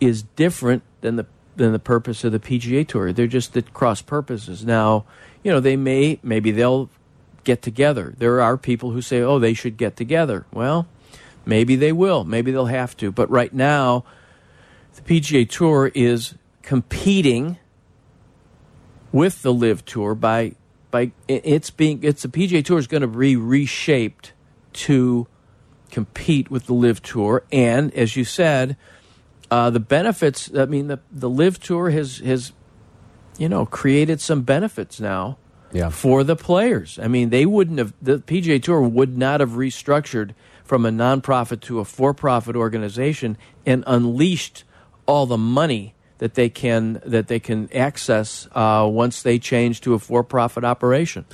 is 0.00 0.22
different 0.22 0.82
than 1.00 1.16
the 1.16 1.26
than 1.56 1.72
the 1.72 1.78
purpose 1.80 2.22
of 2.22 2.30
the 2.30 2.38
PGA 2.38 2.86
Tour. 2.86 3.12
They're 3.12 3.26
just 3.26 3.56
at 3.56 3.74
cross 3.74 4.00
purposes. 4.00 4.64
Now, 4.64 5.04
you 5.42 5.50
know, 5.50 5.58
they 5.58 5.76
may 5.76 6.20
maybe 6.22 6.52
they'll 6.52 6.88
get 7.42 7.62
together. 7.62 8.14
There 8.16 8.40
are 8.40 8.56
people 8.56 8.92
who 8.92 9.02
say, 9.02 9.20
"Oh, 9.20 9.40
they 9.40 9.54
should 9.54 9.76
get 9.76 9.96
together." 9.96 10.46
Well, 10.52 10.86
maybe 11.44 11.74
they 11.74 11.92
will. 11.92 12.24
Maybe 12.24 12.52
they'll 12.52 12.66
have 12.66 12.96
to. 12.98 13.10
But 13.10 13.28
right 13.28 13.52
now, 13.52 14.04
the 14.94 15.02
PGA 15.02 15.44
Tour 15.44 15.90
is 15.94 16.34
competing 16.62 17.58
with 19.10 19.42
the 19.42 19.52
LIV 19.52 19.84
Tour 19.84 20.14
by 20.14 20.52
by 20.90 21.12
it's 21.26 21.70
being 21.70 22.00
it's 22.02 22.22
the 22.22 22.28
PGA 22.28 22.64
Tour 22.64 22.78
is 22.78 22.86
going 22.86 23.02
to 23.02 23.08
be 23.08 23.36
reshaped 23.36 24.32
to 24.74 25.26
compete 25.90 26.50
with 26.50 26.66
the 26.66 26.74
LIV 26.74 27.02
Tour, 27.02 27.44
and 27.50 27.92
as 27.94 28.16
you 28.16 28.24
said, 28.24 28.76
uh, 29.50 29.70
the 29.70 29.80
benefits. 29.80 30.50
I 30.54 30.66
mean, 30.66 30.88
the 30.88 31.00
the 31.10 31.30
LIV 31.30 31.60
Tour 31.60 31.90
has 31.90 32.18
has 32.18 32.52
you 33.38 33.48
know 33.48 33.66
created 33.66 34.20
some 34.20 34.42
benefits 34.42 35.00
now. 35.00 35.38
Yeah. 35.70 35.90
For 35.90 36.24
the 36.24 36.34
players, 36.34 36.98
I 36.98 37.08
mean, 37.08 37.28
they 37.28 37.44
wouldn't 37.44 37.78
have 37.78 37.92
the 38.00 38.18
PGA 38.18 38.62
Tour 38.62 38.80
would 38.80 39.18
not 39.18 39.40
have 39.40 39.50
restructured 39.50 40.34
from 40.64 40.86
a 40.86 40.90
nonprofit 40.90 41.60
to 41.62 41.80
a 41.80 41.84
for-profit 41.84 42.56
organization 42.56 43.36
and 43.66 43.84
unleashed 43.86 44.64
all 45.06 45.26
the 45.26 45.36
money 45.36 45.94
that 46.18 46.34
they 46.34 46.48
can 46.48 47.00
that 47.04 47.26
they 47.28 47.40
can 47.40 47.68
access 47.72 48.48
uh, 48.52 48.88
once 48.90 49.22
they 49.22 49.38
change 49.38 49.80
to 49.82 49.94
a 49.94 49.98
for-profit 49.98 50.64
operation. 50.64 51.24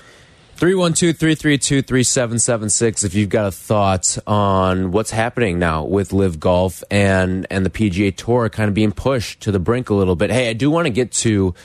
312-332-3776 0.56 3.04
if 3.04 3.14
you've 3.14 3.28
got 3.28 3.46
a 3.46 3.50
thought 3.50 4.16
on 4.24 4.92
what's 4.92 5.10
happening 5.10 5.58
now 5.58 5.82
with 5.82 6.12
LIV 6.12 6.38
Golf 6.38 6.84
and 6.92 7.44
and 7.50 7.66
the 7.66 7.70
PGA 7.70 8.16
Tour 8.16 8.48
kind 8.48 8.68
of 8.68 8.74
being 8.74 8.92
pushed 8.92 9.40
to 9.40 9.50
the 9.50 9.58
brink 9.58 9.90
a 9.90 9.94
little 9.94 10.14
bit. 10.14 10.30
Hey, 10.30 10.48
I 10.48 10.52
do 10.52 10.70
want 10.70 10.86
to 10.86 10.90
get 10.90 11.10
to 11.12 11.56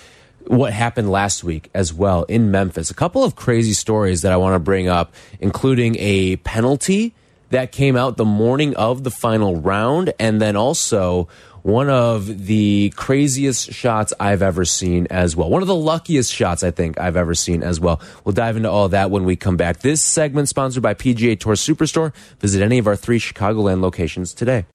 what 0.48 0.74
happened 0.74 1.12
last 1.12 1.44
week 1.44 1.70
as 1.76 1.94
well 1.94 2.24
in 2.24 2.50
Memphis. 2.50 2.90
A 2.90 2.96
couple 2.96 3.24
of 3.24 3.36
crazy 3.36 3.74
stories 3.74 4.24
that 4.24 4.32
I 4.32 4.38
want 4.38 4.56
to 4.56 4.60
bring 4.60 4.88
up, 4.88 5.14
including 5.40 5.96
a 6.00 6.38
penalty 6.38 7.14
that 7.52 7.72
came 7.72 7.96
out 7.96 8.18
the 8.18 8.26
morning 8.26 8.76
of 8.76 9.04
the 9.04 9.12
final 9.12 9.58
round 9.58 10.14
and 10.20 10.42
then 10.42 10.56
also 10.56 11.28
one 11.64 11.90
of 11.90 12.46
the 12.46 12.92
craziest 12.96 13.72
shots 13.74 14.14
I've 14.20 14.42
ever 14.42 14.66
seen 14.66 15.08
as 15.10 15.36
well. 15.36 15.50
One 15.50 15.62
of 15.62 15.68
the 15.68 15.76
luckiest 15.76 16.34
shots 16.34 16.64
I 16.64 16.72
think 16.72 17.00
I've 17.00 17.18
ever 17.18 17.36
seen 17.36 17.64
as 17.64 17.80
well. 17.80 18.02
We'll 18.24 18.34
dive 18.34 18.58
into 18.58 18.70
all 18.70 18.90
that 18.90 19.12
when 19.12 19.26
we 19.26 19.36
come 19.36 19.58
back. 19.58 19.80
This 19.80 20.02
segment 20.02 20.50
sponsored 20.50 20.84
by 20.84 20.94
PGA 20.94 21.40
Tour 21.40 21.56
Superstore. 21.56 22.14
Visit 22.40 22.62
any 22.62 22.78
of 22.78 22.88
our 22.88 22.96
three 22.96 23.20
Chicagoland 23.20 23.82
locations 23.82 24.34
today. 24.34 24.66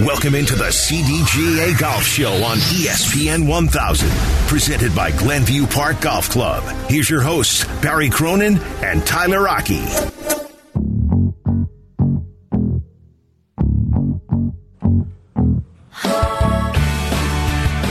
Welcome 0.00 0.34
into 0.34 0.54
the 0.54 0.68
CDGA 0.68 1.78
Golf 1.78 2.04
Show 2.04 2.32
on 2.42 2.56
ESPN 2.56 3.46
1000, 3.46 4.08
presented 4.48 4.94
by 4.94 5.10
Glenview 5.10 5.66
Park 5.66 6.00
Golf 6.00 6.30
Club. 6.30 6.62
Here's 6.88 7.10
your 7.10 7.20
hosts, 7.20 7.64
Barry 7.82 8.08
Cronin 8.08 8.58
and 8.82 9.06
Tyler 9.06 9.48
Aki. 9.48 10.41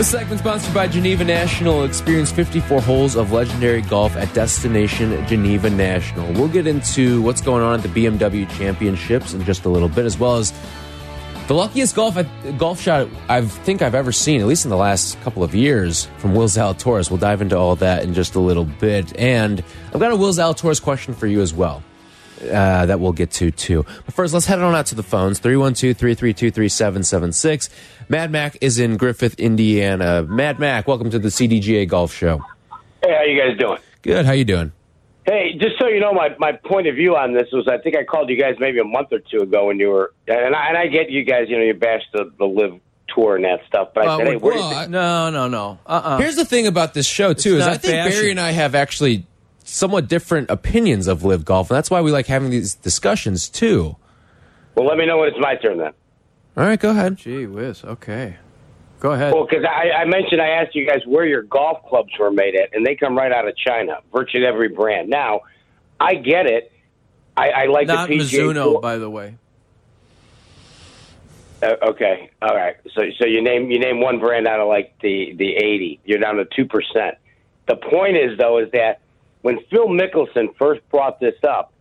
This 0.01 0.09
segment 0.09 0.39
sponsored 0.39 0.73
by 0.73 0.87
Geneva 0.87 1.23
National. 1.23 1.83
Experience 1.83 2.31
54 2.31 2.81
holes 2.81 3.15
of 3.15 3.31
legendary 3.31 3.83
golf 3.83 4.15
at 4.15 4.33
Destination 4.33 5.27
Geneva 5.27 5.69
National. 5.69 6.33
We'll 6.33 6.47
get 6.47 6.65
into 6.65 7.21
what's 7.21 7.39
going 7.39 7.61
on 7.61 7.75
at 7.75 7.83
the 7.83 7.89
BMW 7.89 8.49
Championships 8.57 9.35
in 9.35 9.43
just 9.43 9.65
a 9.65 9.69
little 9.69 9.89
bit, 9.89 10.05
as 10.05 10.17
well 10.17 10.37
as 10.37 10.51
the 11.45 11.53
luckiest 11.53 11.95
golf 11.95 12.17
golf 12.57 12.81
shot 12.81 13.09
I 13.29 13.41
think 13.41 13.83
I've 13.83 13.93
ever 13.93 14.11
seen, 14.11 14.41
at 14.41 14.47
least 14.47 14.65
in 14.65 14.71
the 14.71 14.75
last 14.75 15.21
couple 15.21 15.43
of 15.43 15.53
years, 15.53 16.05
from 16.17 16.33
Will 16.33 16.47
Zalatoris. 16.47 17.11
We'll 17.11 17.19
dive 17.19 17.43
into 17.43 17.55
all 17.55 17.75
that 17.75 18.03
in 18.03 18.15
just 18.15 18.33
a 18.33 18.39
little 18.39 18.65
bit, 18.65 19.15
and 19.19 19.63
I've 19.93 19.99
got 19.99 20.11
a 20.11 20.15
Will 20.15 20.33
Zalatoris 20.33 20.81
question 20.81 21.13
for 21.13 21.27
you 21.27 21.41
as 21.41 21.53
well. 21.53 21.83
Uh, 22.41 22.85
that 22.87 22.99
we'll 22.99 23.11
get 23.11 23.29
to 23.31 23.51
too. 23.51 23.85
But 24.05 24.15
first, 24.15 24.33
let's 24.33 24.47
head 24.47 24.59
on 24.59 24.73
out 24.73 24.87
to 24.87 24.95
the 24.95 25.03
phones 25.03 25.37
312 25.39 25.95
332 25.95 26.49
3776. 26.51 27.69
Mad 28.09 28.31
Mac 28.31 28.57
is 28.61 28.79
in 28.79 28.97
Griffith, 28.97 29.35
Indiana. 29.39 30.23
Mad 30.23 30.59
Mac, 30.59 30.87
welcome 30.87 31.09
to 31.11 31.19
the 31.19 31.27
CDGA 31.29 31.87
Golf 31.87 32.13
Show. 32.13 32.43
Hey, 33.03 33.13
how 33.15 33.23
you 33.23 33.39
guys 33.39 33.57
doing? 33.59 33.77
Good. 34.01 34.25
How 34.25 34.31
you 34.31 34.45
doing? 34.45 34.71
Hey, 35.25 35.53
just 35.53 35.77
so 35.79 35.87
you 35.87 35.99
know, 35.99 36.13
my, 36.13 36.29
my 36.39 36.53
point 36.53 36.87
of 36.87 36.95
view 36.95 37.15
on 37.15 37.33
this 37.33 37.47
was 37.53 37.67
I 37.67 37.77
think 37.77 37.95
I 37.95 38.03
called 38.03 38.29
you 38.29 38.39
guys 38.39 38.55
maybe 38.59 38.79
a 38.79 38.83
month 38.83 39.09
or 39.11 39.19
two 39.19 39.43
ago 39.43 39.67
when 39.67 39.79
you 39.79 39.89
were, 39.89 40.13
and 40.27 40.55
I, 40.55 40.67
and 40.69 40.77
I 40.77 40.87
get 40.87 41.11
you 41.11 41.23
guys, 41.23 41.45
you 41.47 41.57
know, 41.57 41.63
you 41.63 41.75
bashed 41.75 42.07
the, 42.11 42.31
the 42.39 42.45
LIV 42.45 42.79
tour 43.13 43.35
and 43.35 43.45
that 43.45 43.59
stuff, 43.67 43.89
but 43.93 44.07
I 44.07 44.07
Uh, 44.07 44.17
said, 44.17 44.27
hey, 44.27 44.35
where 44.37 44.53
do 44.53 44.59
you 44.59 44.65
well, 44.65 44.79
think? 44.79 44.89
no, 44.89 45.29
no, 45.29 45.47
no. 45.47 45.77
Uh-uh. 45.85 46.17
Here's 46.17 46.35
the 46.37 46.45
thing 46.45 46.65
about 46.65 46.95
this 46.95 47.05
show 47.05 47.33
too 47.33 47.57
is 47.57 47.67
I 47.67 47.77
think 47.77 47.93
fashion. 47.93 48.11
Barry 48.19 48.31
and 48.31 48.39
I 48.39 48.49
have 48.51 48.73
actually 48.73 49.25
somewhat 49.71 50.07
different 50.07 50.49
opinions 50.49 51.07
of 51.07 51.23
LIV 51.23 51.45
golf, 51.45 51.69
and 51.69 51.77
that's 51.77 51.89
why 51.89 52.01
we 52.01 52.11
like 52.11 52.27
having 52.27 52.49
these 52.49 52.75
discussions 52.75 53.47
too. 53.47 53.95
Well, 54.75 54.85
let 54.85 54.97
me 54.97 55.05
know 55.05 55.19
when 55.19 55.29
it's 55.29 55.39
my 55.39 55.55
turn 55.55 55.77
then. 55.77 55.93
All 56.57 56.65
right, 56.65 56.79
go 56.79 56.91
ahead. 56.91 57.17
Gee 57.17 57.45
whiz. 57.45 57.83
Okay. 57.83 58.35
Go 58.99 59.13
ahead. 59.13 59.33
Well, 59.33 59.47
because 59.49 59.65
I, 59.65 60.01
I 60.01 60.05
mentioned, 60.05 60.41
I 60.41 60.49
asked 60.49 60.75
you 60.75 60.85
guys 60.85 60.99
where 61.07 61.25
your 61.25 61.41
golf 61.41 61.83
clubs 61.87 62.11
were 62.19 62.31
made 62.31 62.55
at, 62.55 62.75
and 62.75 62.85
they 62.85 62.95
come 62.95 63.17
right 63.17 63.31
out 63.31 63.47
of 63.47 63.55
China, 63.57 63.99
virtually 64.13 64.45
every 64.45 64.69
brand. 64.69 65.09
Now, 65.09 65.41
I 65.99 66.15
get 66.15 66.45
it. 66.45 66.71
I, 67.35 67.49
I 67.49 67.65
like 67.65 67.87
Not 67.87 68.09
the 68.09 68.19
PGA 68.19 68.53
Mizuno, 68.53 68.63
Tour. 68.73 68.81
by 68.81 68.97
the 68.97 69.09
way. 69.09 69.35
Uh, 71.63 71.75
okay, 71.89 72.29
all 72.41 72.55
right. 72.55 72.75
So, 72.93 73.01
so 73.19 73.25
you 73.25 73.41
name 73.41 73.71
you 73.71 73.79
name 73.79 74.01
one 74.01 74.19
brand 74.19 74.47
out 74.47 74.59
of 74.59 74.67
like 74.67 74.95
the 75.01 75.33
the 75.35 75.55
eighty. 75.55 75.99
You're 76.03 76.19
down 76.19 76.35
to 76.35 76.45
two 76.45 76.65
percent. 76.65 77.15
The 77.67 77.75
point 77.77 78.17
is, 78.17 78.37
though, 78.37 78.59
is 78.59 78.71
that 78.71 78.99
when 79.41 79.59
Phil 79.69 79.87
Mickelson 79.87 80.55
first 80.57 80.81
brought 80.89 81.19
this 81.19 81.35
up, 81.47 81.73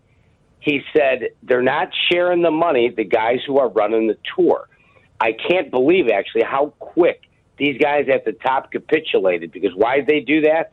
he 0.61 0.83
said 0.94 1.31
they're 1.42 1.62
not 1.62 1.88
sharing 2.11 2.42
the 2.42 2.51
money. 2.51 2.90
The 2.90 3.05
guys 3.05 3.38
who 3.46 3.59
are 3.59 3.68
running 3.68 4.09
the 4.09 4.18
tour. 4.37 4.68
I 5.20 5.33
can't 5.33 5.70
believe 5.70 6.09
actually 6.09 6.42
how 6.42 6.75
quick 6.79 7.23
these 7.57 7.79
guys 7.79 8.07
at 8.12 8.25
the 8.25 8.33
top 8.33 8.73
capitulated. 8.73 9.53
Because 9.53 9.75
why 9.75 9.96
did 9.96 10.07
they 10.07 10.20
do 10.20 10.42
that? 10.42 10.73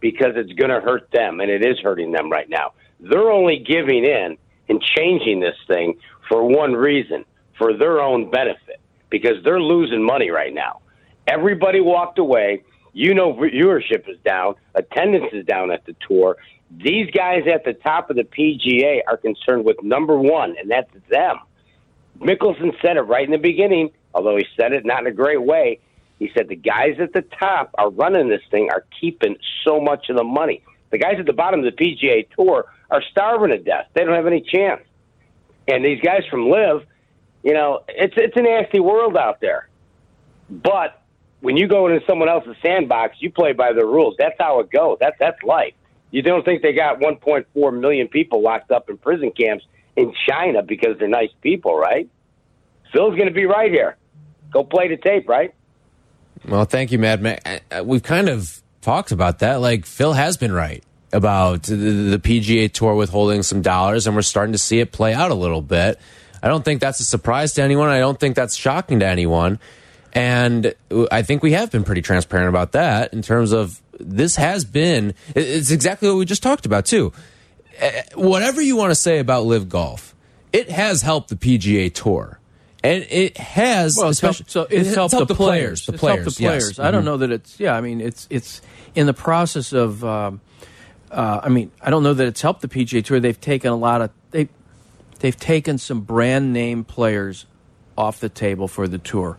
Because 0.00 0.32
it's 0.36 0.52
going 0.52 0.70
to 0.70 0.80
hurt 0.80 1.10
them, 1.10 1.40
and 1.40 1.50
it 1.50 1.64
is 1.64 1.78
hurting 1.80 2.12
them 2.12 2.30
right 2.30 2.48
now. 2.48 2.72
They're 3.00 3.30
only 3.30 3.58
giving 3.58 4.04
in 4.04 4.36
and 4.68 4.82
changing 4.82 5.40
this 5.40 5.56
thing 5.66 5.98
for 6.28 6.44
one 6.44 6.72
reason 6.72 7.24
for 7.56 7.76
their 7.76 8.00
own 8.00 8.30
benefit 8.30 8.80
because 9.10 9.42
they're 9.44 9.60
losing 9.60 10.04
money 10.04 10.30
right 10.30 10.54
now. 10.54 10.80
Everybody 11.26 11.80
walked 11.80 12.18
away. 12.18 12.62
You 12.98 13.14
know, 13.14 13.32
viewership 13.32 14.08
is 14.08 14.18
down, 14.24 14.56
attendance 14.74 15.26
is 15.32 15.46
down 15.46 15.70
at 15.70 15.86
the 15.86 15.94
tour. 16.08 16.36
These 16.68 17.12
guys 17.12 17.44
at 17.46 17.62
the 17.64 17.72
top 17.74 18.10
of 18.10 18.16
the 18.16 18.24
PGA 18.24 19.02
are 19.06 19.16
concerned 19.16 19.64
with 19.64 19.80
number 19.84 20.18
one, 20.18 20.56
and 20.60 20.68
that's 20.68 20.90
them. 21.08 21.36
Mickelson 22.18 22.74
said 22.82 22.96
it 22.96 23.02
right 23.02 23.24
in 23.24 23.30
the 23.30 23.38
beginning, 23.38 23.90
although 24.12 24.36
he 24.36 24.44
said 24.56 24.72
it 24.72 24.84
not 24.84 25.02
in 25.02 25.06
a 25.06 25.12
great 25.12 25.40
way. 25.40 25.78
He 26.18 26.32
said 26.36 26.48
the 26.48 26.56
guys 26.56 26.96
at 27.00 27.12
the 27.12 27.22
top 27.22 27.70
are 27.78 27.88
running 27.88 28.28
this 28.28 28.42
thing 28.50 28.68
are 28.72 28.84
keeping 29.00 29.36
so 29.64 29.80
much 29.80 30.10
of 30.10 30.16
the 30.16 30.24
money. 30.24 30.60
The 30.90 30.98
guys 30.98 31.20
at 31.20 31.26
the 31.26 31.32
bottom 31.32 31.64
of 31.64 31.66
the 31.66 31.84
PGA 31.84 32.26
Tour 32.36 32.64
are 32.90 33.02
starving 33.12 33.50
to 33.50 33.58
death. 33.58 33.86
They 33.94 34.02
don't 34.02 34.16
have 34.16 34.26
any 34.26 34.40
chance. 34.40 34.82
And 35.68 35.84
these 35.84 36.00
guys 36.00 36.22
from 36.28 36.50
LIV, 36.50 36.84
you 37.44 37.52
know, 37.52 37.84
it's 37.86 38.14
it's 38.16 38.36
a 38.36 38.42
nasty 38.42 38.80
world 38.80 39.16
out 39.16 39.40
there. 39.40 39.68
But 40.50 40.97
when 41.40 41.56
you 41.56 41.68
go 41.68 41.86
into 41.86 42.04
someone 42.06 42.28
else's 42.28 42.56
sandbox, 42.62 43.16
you 43.20 43.30
play 43.30 43.52
by 43.52 43.72
the 43.72 43.84
rules. 43.84 44.16
That's 44.18 44.36
how 44.38 44.60
it 44.60 44.70
goes. 44.70 44.98
That's 45.00 45.16
that's 45.18 45.42
life. 45.42 45.74
You 46.10 46.22
don't 46.22 46.44
think 46.44 46.62
they 46.62 46.72
got 46.72 47.00
1.4 47.00 47.80
million 47.80 48.08
people 48.08 48.40
locked 48.42 48.70
up 48.70 48.88
in 48.88 48.96
prison 48.96 49.30
camps 49.30 49.64
in 49.94 50.14
China 50.26 50.62
because 50.62 50.98
they're 50.98 51.08
nice 51.08 51.30
people, 51.42 51.76
right? 51.76 52.08
Phil's 52.92 53.14
going 53.14 53.28
to 53.28 53.34
be 53.34 53.44
right 53.44 53.70
here. 53.70 53.96
Go 54.50 54.64
play 54.64 54.88
the 54.88 54.96
tape, 54.96 55.28
right? 55.28 55.54
Well, 56.46 56.64
thank 56.64 56.92
you, 56.92 56.98
Mad 56.98 57.20
Mac. 57.20 57.42
Uh, 57.44 57.80
uh, 57.80 57.84
We've 57.84 58.02
kind 58.02 58.28
of 58.28 58.62
talked 58.80 59.12
about 59.12 59.40
that. 59.40 59.56
Like 59.56 59.84
Phil 59.84 60.14
has 60.14 60.36
been 60.38 60.52
right 60.52 60.82
about 61.12 61.64
the 61.64 62.20
PGA 62.22 62.72
Tour 62.72 62.94
withholding 62.94 63.42
some 63.42 63.60
dollars, 63.60 64.06
and 64.06 64.16
we're 64.16 64.22
starting 64.22 64.52
to 64.52 64.58
see 64.58 64.80
it 64.80 64.92
play 64.92 65.12
out 65.12 65.30
a 65.30 65.34
little 65.34 65.62
bit. 65.62 65.98
I 66.42 66.48
don't 66.48 66.64
think 66.64 66.80
that's 66.80 67.00
a 67.00 67.04
surprise 67.04 67.54
to 67.54 67.62
anyone. 67.62 67.88
I 67.88 67.98
don't 67.98 68.18
think 68.18 68.36
that's 68.36 68.54
shocking 68.54 69.00
to 69.00 69.06
anyone. 69.06 69.58
And 70.12 70.74
I 71.10 71.22
think 71.22 71.42
we 71.42 71.52
have 71.52 71.70
been 71.70 71.84
pretty 71.84 72.02
transparent 72.02 72.48
about 72.48 72.72
that 72.72 73.12
in 73.12 73.22
terms 73.22 73.52
of 73.52 73.80
this 74.00 74.36
has 74.36 74.64
been, 74.64 75.14
it's 75.34 75.70
exactly 75.70 76.08
what 76.08 76.16
we 76.16 76.24
just 76.24 76.42
talked 76.42 76.66
about, 76.66 76.86
too. 76.86 77.12
Eh, 77.78 78.02
Whatever 78.14 78.60
you 78.60 78.76
want 78.76 78.90
to 78.90 78.94
say 78.94 79.18
about 79.18 79.44
LIV 79.44 79.68
Golf, 79.68 80.14
it 80.52 80.70
has 80.70 81.02
helped 81.02 81.28
the 81.28 81.36
PGA 81.36 81.92
Tour. 81.92 82.38
And 82.82 83.04
it 83.10 83.36
has, 83.36 83.96
Well, 83.98 84.10
it's 84.10 84.20
helped, 84.20 84.40
especially, 84.40 84.50
so 84.50 84.66
it's, 84.70 84.94
helped, 84.94 85.28
the 85.28 85.34
players. 85.34 85.84
The 85.84 85.94
It's 85.94 86.00
players, 86.00 86.18
helped 86.24 86.36
the 86.36 86.42
yes. 86.42 86.50
players. 86.62 86.78
I 86.78 86.90
don't 86.92 87.04
know 87.04 87.16
that 87.18 87.32
it's. 87.32 87.58
Yeah, 87.58 87.74
I 87.74 87.80
mean, 87.80 88.00
it's 88.00 88.28
it's 88.30 88.62
in 88.94 89.06
the 89.06 89.14
process 89.14 89.72
of. 89.72 90.04
Um, 90.04 90.40
uh, 91.10 91.40
I 91.42 91.48
mean, 91.48 91.72
I 91.82 91.90
don't 91.90 92.02
know 92.02 92.14
that 92.14 92.26
it's 92.26 92.40
helped 92.40 92.60
the 92.60 92.68
PGA 92.68 93.04
Tour. 93.04 93.18
They've 93.18 93.40
taken 93.40 93.72
a 93.72 93.76
lot 93.76 94.00
of 94.00 94.10
they, 94.30 94.48
they've 95.18 95.36
taken 95.36 95.78
some 95.78 96.02
brand 96.02 96.52
name 96.52 96.84
players 96.84 97.46
off 97.96 98.20
the 98.20 98.28
table 98.28 98.68
for 98.68 98.86
the 98.86 98.98
tour. 98.98 99.38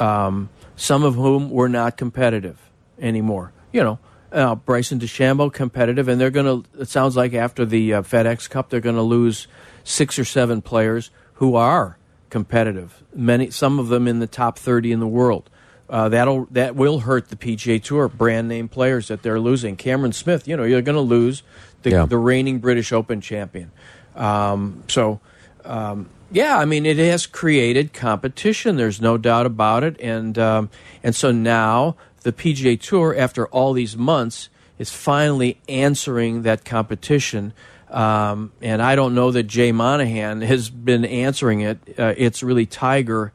Um, 0.00 0.48
some 0.76 1.02
of 1.04 1.14
whom 1.14 1.50
were 1.50 1.68
not 1.68 1.96
competitive 1.96 2.58
anymore. 2.98 3.52
You 3.72 3.84
know, 3.84 3.98
uh, 4.32 4.54
Bryson 4.54 4.98
DeChambeau 4.98 5.52
competitive, 5.52 6.08
and 6.08 6.20
they're 6.20 6.30
going 6.30 6.62
to. 6.64 6.80
It 6.80 6.88
sounds 6.88 7.16
like 7.16 7.34
after 7.34 7.64
the 7.66 7.94
uh, 7.94 8.02
FedEx 8.02 8.48
Cup, 8.48 8.70
they're 8.70 8.80
going 8.80 8.96
to 8.96 9.02
lose 9.02 9.46
six 9.84 10.18
or 10.18 10.24
seven 10.24 10.62
players 10.62 11.10
who 11.34 11.54
are 11.54 11.98
competitive. 12.30 13.02
Many, 13.14 13.50
some 13.50 13.78
of 13.78 13.88
them 13.88 14.08
in 14.08 14.18
the 14.20 14.26
top 14.26 14.58
thirty 14.58 14.90
in 14.92 15.00
the 15.00 15.06
world. 15.08 15.50
Uh, 15.88 16.08
that'll 16.08 16.46
that 16.52 16.76
will 16.76 17.00
hurt 17.00 17.28
the 17.28 17.36
PGA 17.36 17.82
Tour 17.82 18.08
brand 18.08 18.48
name 18.48 18.68
players 18.68 19.08
that 19.08 19.22
they're 19.22 19.40
losing. 19.40 19.76
Cameron 19.76 20.12
Smith, 20.12 20.46
you 20.46 20.56
know, 20.56 20.62
you're 20.62 20.82
going 20.82 20.94
to 20.94 21.00
lose 21.00 21.42
the, 21.82 21.90
Yeah. 21.90 22.06
the 22.06 22.16
reigning 22.16 22.58
British 22.60 22.92
Open 22.92 23.20
champion. 23.20 23.72
Um, 24.14 24.84
so, 24.88 25.18
um, 25.64 26.08
yeah, 26.30 26.58
I 26.58 26.64
mean, 26.64 26.86
it 26.86 26.98
has 26.98 27.26
created 27.26 27.92
competition. 27.92 28.76
There's 28.76 29.00
no 29.00 29.18
doubt 29.18 29.46
about 29.46 29.82
it, 29.82 30.00
and 30.00 30.38
um, 30.38 30.70
and 31.02 31.14
so 31.14 31.32
now 31.32 31.96
the 32.22 32.32
PGA 32.32 32.80
Tour, 32.80 33.14
after 33.16 33.46
all 33.48 33.72
these 33.72 33.96
months, 33.96 34.48
is 34.78 34.90
finally 34.90 35.60
answering 35.68 36.42
that 36.42 36.64
competition. 36.64 37.52
Um, 37.88 38.52
and 38.62 38.80
I 38.80 38.94
don't 38.94 39.14
know 39.14 39.32
that 39.32 39.44
Jay 39.44 39.72
Monahan 39.72 40.40
has 40.42 40.70
been 40.70 41.04
answering 41.04 41.60
it. 41.62 41.78
Uh, 41.98 42.14
it's 42.16 42.42
really 42.42 42.66
Tiger, 42.66 43.32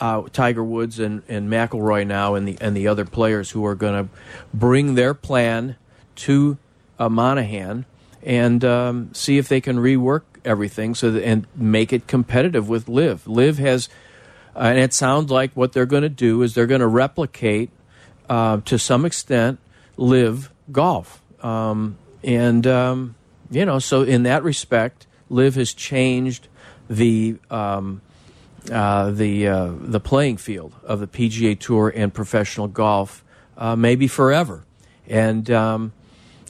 uh, 0.00 0.22
Tiger 0.32 0.64
Woods 0.64 0.98
and, 0.98 1.22
and 1.28 1.50
McIlroy 1.50 2.06
now, 2.06 2.34
and 2.34 2.48
the 2.48 2.56
and 2.60 2.76
the 2.76 2.88
other 2.88 3.04
players 3.04 3.50
who 3.50 3.66
are 3.66 3.74
going 3.74 4.04
to 4.04 4.10
bring 4.54 4.94
their 4.94 5.12
plan 5.12 5.76
to 6.16 6.56
uh, 6.98 7.08
Monahan 7.10 7.84
and 8.22 8.64
um, 8.64 9.10
see 9.14 9.38
if 9.38 9.48
they 9.48 9.60
can 9.60 9.76
rework 9.76 10.22
everything 10.44 10.94
so 10.94 11.10
that, 11.10 11.24
and 11.24 11.46
make 11.54 11.92
it 11.92 12.06
competitive 12.06 12.68
with 12.68 12.88
LIV. 12.88 13.26
LIV 13.26 13.58
has, 13.58 13.88
uh, 14.56 14.60
and 14.60 14.78
it 14.78 14.92
sounds 14.92 15.30
like 15.30 15.52
what 15.54 15.72
they're 15.72 15.86
going 15.86 16.02
to 16.02 16.08
do 16.08 16.42
is 16.42 16.54
they're 16.54 16.66
going 16.66 16.80
to 16.80 16.86
replicate 16.86 17.70
uh, 18.28 18.60
to 18.64 18.78
some 18.78 19.04
extent 19.04 19.58
LIV 19.96 20.52
golf, 20.70 21.22
um, 21.42 21.96
and 22.22 22.66
um, 22.66 23.14
you 23.50 23.64
know, 23.64 23.78
so 23.78 24.02
in 24.02 24.24
that 24.24 24.42
respect, 24.42 25.06
LIV 25.30 25.54
has 25.56 25.74
changed 25.74 26.48
the. 26.88 27.36
Um, 27.50 28.02
uh, 28.70 29.10
the 29.10 29.48
uh, 29.48 29.72
the 29.78 30.00
playing 30.00 30.36
field 30.36 30.74
of 30.84 31.00
the 31.00 31.06
PGA 31.06 31.58
Tour 31.58 31.90
and 31.94 32.12
professional 32.12 32.68
golf, 32.68 33.24
uh, 33.56 33.76
maybe 33.76 34.06
forever. 34.06 34.64
And 35.06 35.50
um, 35.50 35.92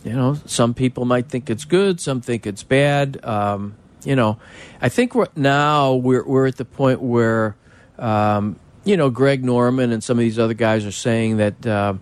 you 0.08 0.16
know, 0.16 0.34
some 0.46 0.74
people 0.74 1.04
might 1.04 1.28
think 1.28 1.50
it's 1.50 1.64
good, 1.64 2.00
some 2.00 2.20
think 2.20 2.46
it's 2.46 2.62
bad. 2.62 3.22
Um, 3.24 3.76
you 4.04 4.16
know, 4.16 4.38
I 4.80 4.88
think 4.88 5.14
we're, 5.14 5.26
now 5.36 5.94
we're 5.94 6.24
we're 6.26 6.46
at 6.46 6.56
the 6.56 6.64
point 6.64 7.00
where 7.02 7.56
um, 7.98 8.58
you 8.84 8.96
know 8.96 9.10
Greg 9.10 9.44
Norman 9.44 9.92
and 9.92 10.02
some 10.02 10.18
of 10.18 10.20
these 10.22 10.38
other 10.38 10.54
guys 10.54 10.86
are 10.86 10.92
saying 10.92 11.38
that 11.38 11.66
uh, 11.66 11.94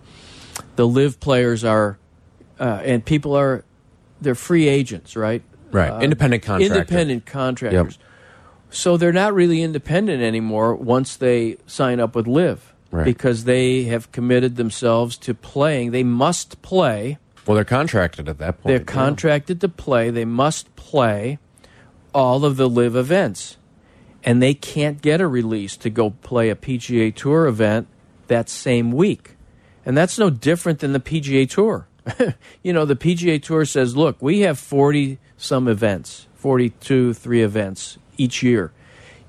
the 0.75 0.87
LIV 0.87 1.19
players 1.19 1.63
are 1.63 1.97
uh, 2.59 2.81
and 2.83 3.03
people 3.03 3.35
are 3.35 3.63
they're 4.21 4.35
free 4.35 4.67
agents, 4.67 5.15
right? 5.15 5.41
Right. 5.71 5.91
Uh, 5.91 5.99
Independent 5.99 6.43
contractor. 6.43 6.75
Independent 6.75 7.25
contractors. 7.25 7.97
So 8.69 8.97
they're 8.97 9.13
not 9.13 9.33
really 9.33 9.61
independent 9.61 10.21
anymore 10.21 10.75
once 10.75 11.15
they 11.15 11.57
sign 11.67 11.99
up 11.99 12.15
with 12.15 12.27
LIV 12.27 12.73
Right. 12.89 13.03
because 13.03 13.43
they 13.43 13.83
have 13.83 14.13
committed 14.13 14.55
themselves 14.55 15.17
to 15.17 15.33
playing. 15.33 15.91
They 15.91 16.03
must 16.03 16.61
play. 16.61 17.17
Well, 17.47 17.55
they're 17.55 17.63
contracted 17.63 18.27
at 18.27 18.39
that 18.39 18.61
point. 18.61 18.65
They're 18.65 18.77
yeah. 18.79 18.83
contracted 18.83 19.61
to 19.61 19.69
play. 19.69 20.09
They 20.09 20.25
must 20.25 20.75
play 20.75 21.39
all 22.13 22.43
of 22.43 22.57
the 22.57 22.69
LIV 22.69 22.95
events. 22.95 23.57
And 24.23 24.41
they 24.41 24.53
can't 24.53 25.01
get 25.01 25.21
a 25.21 25.27
release 25.27 25.77
to 25.77 25.89
go 25.89 26.09
play 26.09 26.49
a 26.49 26.55
PGA 26.55 27.15
Tour 27.15 27.47
event 27.47 27.87
that 28.27 28.49
same 28.49 28.91
week. 28.91 29.35
And 29.85 29.95
that's 29.95 30.19
no 30.19 30.29
different 30.29 30.79
than 30.79 30.91
the 30.91 30.99
PGA 30.99 31.49
Tour. 31.49 31.87
you 32.63 32.73
know, 32.73 32.83
the 32.83 32.95
PGA 32.95 33.41
Tour 33.41 33.63
says, 33.63 33.95
look, 33.95 34.17
we 34.21 34.41
have 34.41 34.59
40 34.59 35.17
some 35.37 35.67
events, 35.69 36.27
42, 36.35 37.13
three 37.13 37.41
events 37.41 37.97
each 38.17 38.43
year. 38.43 38.73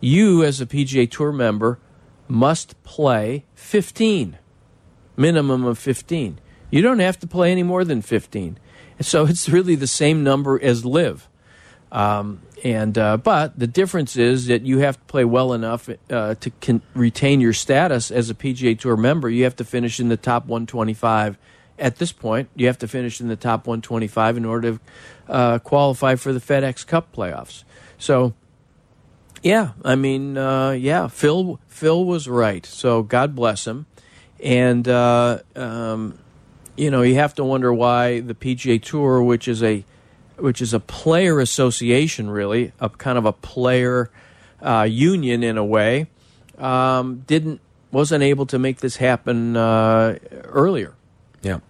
You, 0.01 0.43
as 0.43 0.61
a 0.61 0.67
PGA 0.67 1.09
Tour 1.09 1.31
member, 1.31 1.79
must 2.27 2.83
play 2.83 3.45
15, 3.55 4.39
minimum 5.17 5.65
of 5.65 5.79
15. 5.79 6.41
You 6.71 6.83
don't 6.83 6.99
have 6.99 7.19
to 7.21 7.27
play 7.27 7.51
any 7.51 7.63
more 7.63 7.85
than 7.85 8.03
15. 8.03 8.59
So 9.01 9.27
it's 9.27 9.49
really 9.49 9.75
the 9.75 9.87
same 9.87 10.25
number 10.25 10.61
as 10.61 10.85
LIV. 10.85 11.29
Um, 11.91 12.43
and 12.65 12.99
uh, 12.99 13.17
but 13.17 13.59
the 13.59 13.67
difference 13.67 14.17
is 14.17 14.47
that 14.47 14.63
you 14.63 14.79
have 14.79 14.99
to 14.99 15.05
play 15.05 15.25
well 15.25 15.53
enough 15.53 15.89
uh, 16.11 16.35
to 16.35 16.81
retain 16.95 17.41
your 17.41 17.53
status 17.53 18.11
as 18.11 18.29
a 18.29 18.35
PGA 18.35 18.79
Tour 18.79 18.97
member. 18.97 19.31
You 19.31 19.45
have 19.45 19.57
to 19.57 19.65
finish 19.65 20.01
in 20.01 20.09
the 20.09 20.17
top 20.17 20.47
125. 20.47 21.39
At 21.79 21.97
this 21.97 22.11
point, 22.11 22.49
you 22.57 22.67
have 22.67 22.79
to 22.79 22.89
finish 22.89 23.21
in 23.21 23.29
the 23.29 23.37
top 23.37 23.67
125 23.67 24.37
in 24.37 24.45
order 24.45 24.73
to 24.73 24.81
uh, 25.29 25.59
qualify 25.61 26.17
for 26.17 26.33
the 26.33 26.41
FedEx 26.41 26.85
Cup 26.85 27.15
playoffs. 27.15 27.63
So, 27.99 28.35
yeah, 29.43 29.71
I 29.85 29.95
mean, 29.95 30.37
uh, 30.37 30.73
yeah, 30.73 31.07
Phil 31.07 31.61
Phil 31.69 32.05
was 32.05 32.29
right. 32.29 32.67
So 32.67 33.03
God 33.03 33.35
bless 33.35 33.67
him. 33.67 33.87
And 34.43 34.87
uh, 34.89 35.39
um, 35.55 36.19
you 36.79 36.91
know, 36.91 37.03
you 37.03 37.17
have 37.17 37.35
to 37.35 37.45
wonder 37.45 37.73
why 37.73 38.21
the 38.21 38.35
PGA 38.35 38.81
Tour, 38.81 39.23
which 39.23 39.49
is 39.49 39.63
a 39.63 39.85
which 40.37 40.63
is 40.63 40.73
a 40.73 40.79
player 40.79 41.41
association, 41.41 42.31
really, 42.31 42.73
a 42.81 42.89
kind 42.89 43.19
of 43.19 43.25
a 43.25 43.33
player 43.33 44.09
uh, 44.63 44.87
union 44.89 45.43
in 45.43 45.59
a 45.59 45.65
way, 45.65 46.07
um, 46.59 47.25
didn't 47.27 47.61
wasn't 47.91 48.23
able 48.23 48.47
to 48.47 48.59
make 48.59 48.79
this 48.79 48.97
happen 48.97 49.57
uh, 49.57 50.19
earlier. 50.45 50.95
Yeah. 51.43 51.61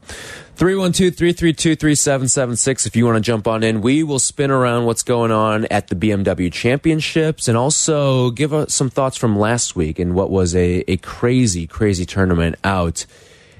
312 0.56 1.14
332 1.14 1.76
3776. 1.76 2.86
If 2.86 2.96
you 2.96 3.06
want 3.06 3.16
to 3.16 3.20
jump 3.20 3.46
on 3.46 3.62
in, 3.62 3.80
we 3.80 4.02
will 4.02 4.18
spin 4.18 4.50
around 4.50 4.86
what's 4.86 5.02
going 5.04 5.30
on 5.30 5.66
at 5.66 5.88
the 5.88 5.94
BMW 5.94 6.52
Championships 6.52 7.46
and 7.46 7.56
also 7.56 8.30
give 8.30 8.52
us 8.52 8.74
some 8.74 8.90
thoughts 8.90 9.16
from 9.16 9.38
last 9.38 9.76
week 9.76 9.98
and 9.98 10.14
what 10.14 10.30
was 10.30 10.56
a, 10.56 10.82
a 10.90 10.96
crazy, 10.96 11.66
crazy 11.66 12.04
tournament 12.04 12.56
out 12.64 13.06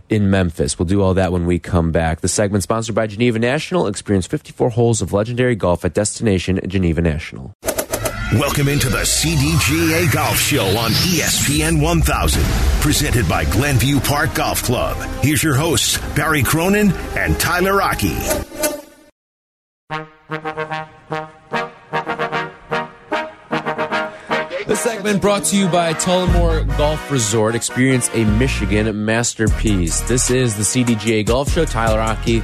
in 0.09 0.31
Memphis. 0.31 0.79
We'll 0.79 0.87
do 0.87 1.03
all 1.03 1.15
that 1.15 1.33
when 1.33 1.47
we 1.47 1.59
come 1.59 1.93
back. 1.93 2.21
The 2.21 2.29
segment 2.29 2.63
sponsored 2.63 2.95
by 2.95 3.07
Geneva 3.07 3.39
National. 3.39 3.87
Experience 3.87 4.27
54 4.27 4.71
holes 4.71 5.03
of 5.03 5.13
legendary 5.13 5.57
golf 5.57 5.85
at 5.85 5.95
destination 5.95 6.61
Geneva 6.67 7.01
National. 7.01 7.55
Welcome 8.35 8.69
into 8.69 8.91
the 8.91 8.99
CDGA 8.99 10.13
Golf 10.13 10.39
Show 10.39 10.67
on 10.77 10.91
ESPN 10.91 11.81
1000, 11.81 12.43
presented 12.83 13.27
by 13.27 13.47
Glenview 13.47 14.01
Park 14.01 14.35
Golf 14.35 14.63
Club. 14.63 14.99
Here's 15.23 15.43
your 15.43 15.55
hosts, 15.55 15.97
Barry 16.15 16.43
Cronin 16.43 16.93
and 17.17 17.41
Tyler 17.41 17.81
Aki. 17.81 18.58
This 24.79 24.93
segment 24.93 25.21
brought 25.21 25.43
to 25.47 25.57
you 25.57 25.67
by 25.67 25.93
Tullymore 25.93 26.65
Golf 26.79 27.11
Resort. 27.11 27.57
Experience 27.57 28.09
a 28.15 28.25
Michigan 28.25 29.05
masterpiece. 29.05 30.03
This 30.03 30.31
is 30.31 30.55
the 30.55 30.63
CDGA 30.63 31.27
Golf 31.27 31.51
Show. 31.51 31.65
Tyler 31.65 31.99
Aki 31.99 32.43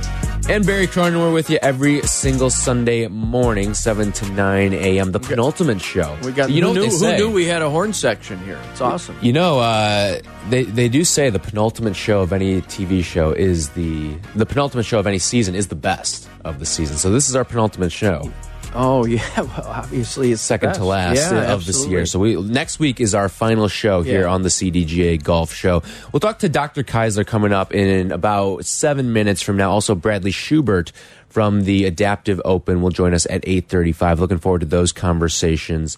and 0.49 0.67
Barry 0.67 0.89
Cronin 0.89 1.21
were 1.21 1.31
with 1.31 1.49
you 1.49 1.61
every 1.63 2.03
single 2.03 2.51
Sunday 2.51 3.07
morning, 3.07 3.73
7 3.73 4.11
to 4.11 4.29
9 4.31 4.73
a.m. 4.73 5.13
The 5.13 5.21
penultimate 5.21 5.81
show. 5.81 6.19
We 6.25 6.33
got 6.33 6.51
you 6.51 6.61
know 6.61 6.75
who, 6.75 6.89
knew, 6.89 6.91
who 6.91 7.17
knew 7.17 7.31
we 7.31 7.47
had 7.47 7.63
a 7.63 7.71
horn 7.71 7.93
section 7.93 8.45
here? 8.45 8.61
It's 8.73 8.81
awesome. 8.81 9.17
You 9.23 9.33
know, 9.33 9.61
uh, 9.61 10.19
they 10.51 10.65
they 10.65 10.89
do 10.89 11.05
say 11.05 11.31
the 11.31 11.39
penultimate 11.39 11.95
show 11.95 12.21
of 12.21 12.33
any 12.33 12.63
TV 12.63 13.05
show 13.05 13.31
is 13.31 13.69
the 13.71 14.13
the 14.35 14.45
penultimate 14.45 14.87
show 14.87 14.99
of 14.99 15.07
any 15.07 15.21
season 15.21 15.55
is 15.55 15.69
the 15.69 15.77
best 15.77 16.29
of 16.45 16.59
the 16.59 16.67
season. 16.67 16.97
So 16.97 17.11
this 17.11 17.29
is 17.29 17.37
our 17.37 17.45
penultimate 17.45 17.93
show. 17.93 18.29
Oh 18.75 19.05
yeah, 19.07 19.23
well, 19.41 19.65
obviously 19.67 20.33
it's 20.33 20.43
second 20.43 20.71
best. 20.71 20.81
to 20.81 20.85
last 20.85 21.17
yeah, 21.17 21.53
of 21.53 21.65
this 21.65 21.87
year. 21.87 22.07
So 22.07 22.19
we 22.19 22.41
next 22.41 22.79
week 22.79 23.01
is 23.01 23.15
our 23.15 23.29
final 23.29 23.69
show 23.69 24.03
here 24.03 24.23
Yeah. 24.23 24.33
on 24.33 24.43
the 24.43 24.49
CDGA 24.49 25.23
Golf 25.23 25.53
Show. 25.53 25.83
We'll 26.13 26.21
talk 26.21 26.41
to 26.41 26.49
Dr. 26.49 26.83
Keisler 26.83 27.27
coming 27.27 27.53
up 27.53 27.73
in 27.73 28.11
about 28.13 28.65
seven 28.65 29.13
minutes 29.13 29.43
from 29.43 29.57
now. 29.57 29.71
Also, 29.71 29.95
Bradley 29.95 30.33
Schubert 30.33 30.93
from 31.29 31.65
the 31.65 31.85
Adaptive 31.85 32.41
Open 32.45 32.81
will 32.83 32.91
join 32.91 33.15
us 33.15 33.27
at 33.31 33.43
eight 33.47 33.69
thirty-five. 33.69 34.19
Looking 34.21 34.39
forward 34.39 34.61
to 34.61 34.67
those 34.67 34.93
conversations 34.93 35.97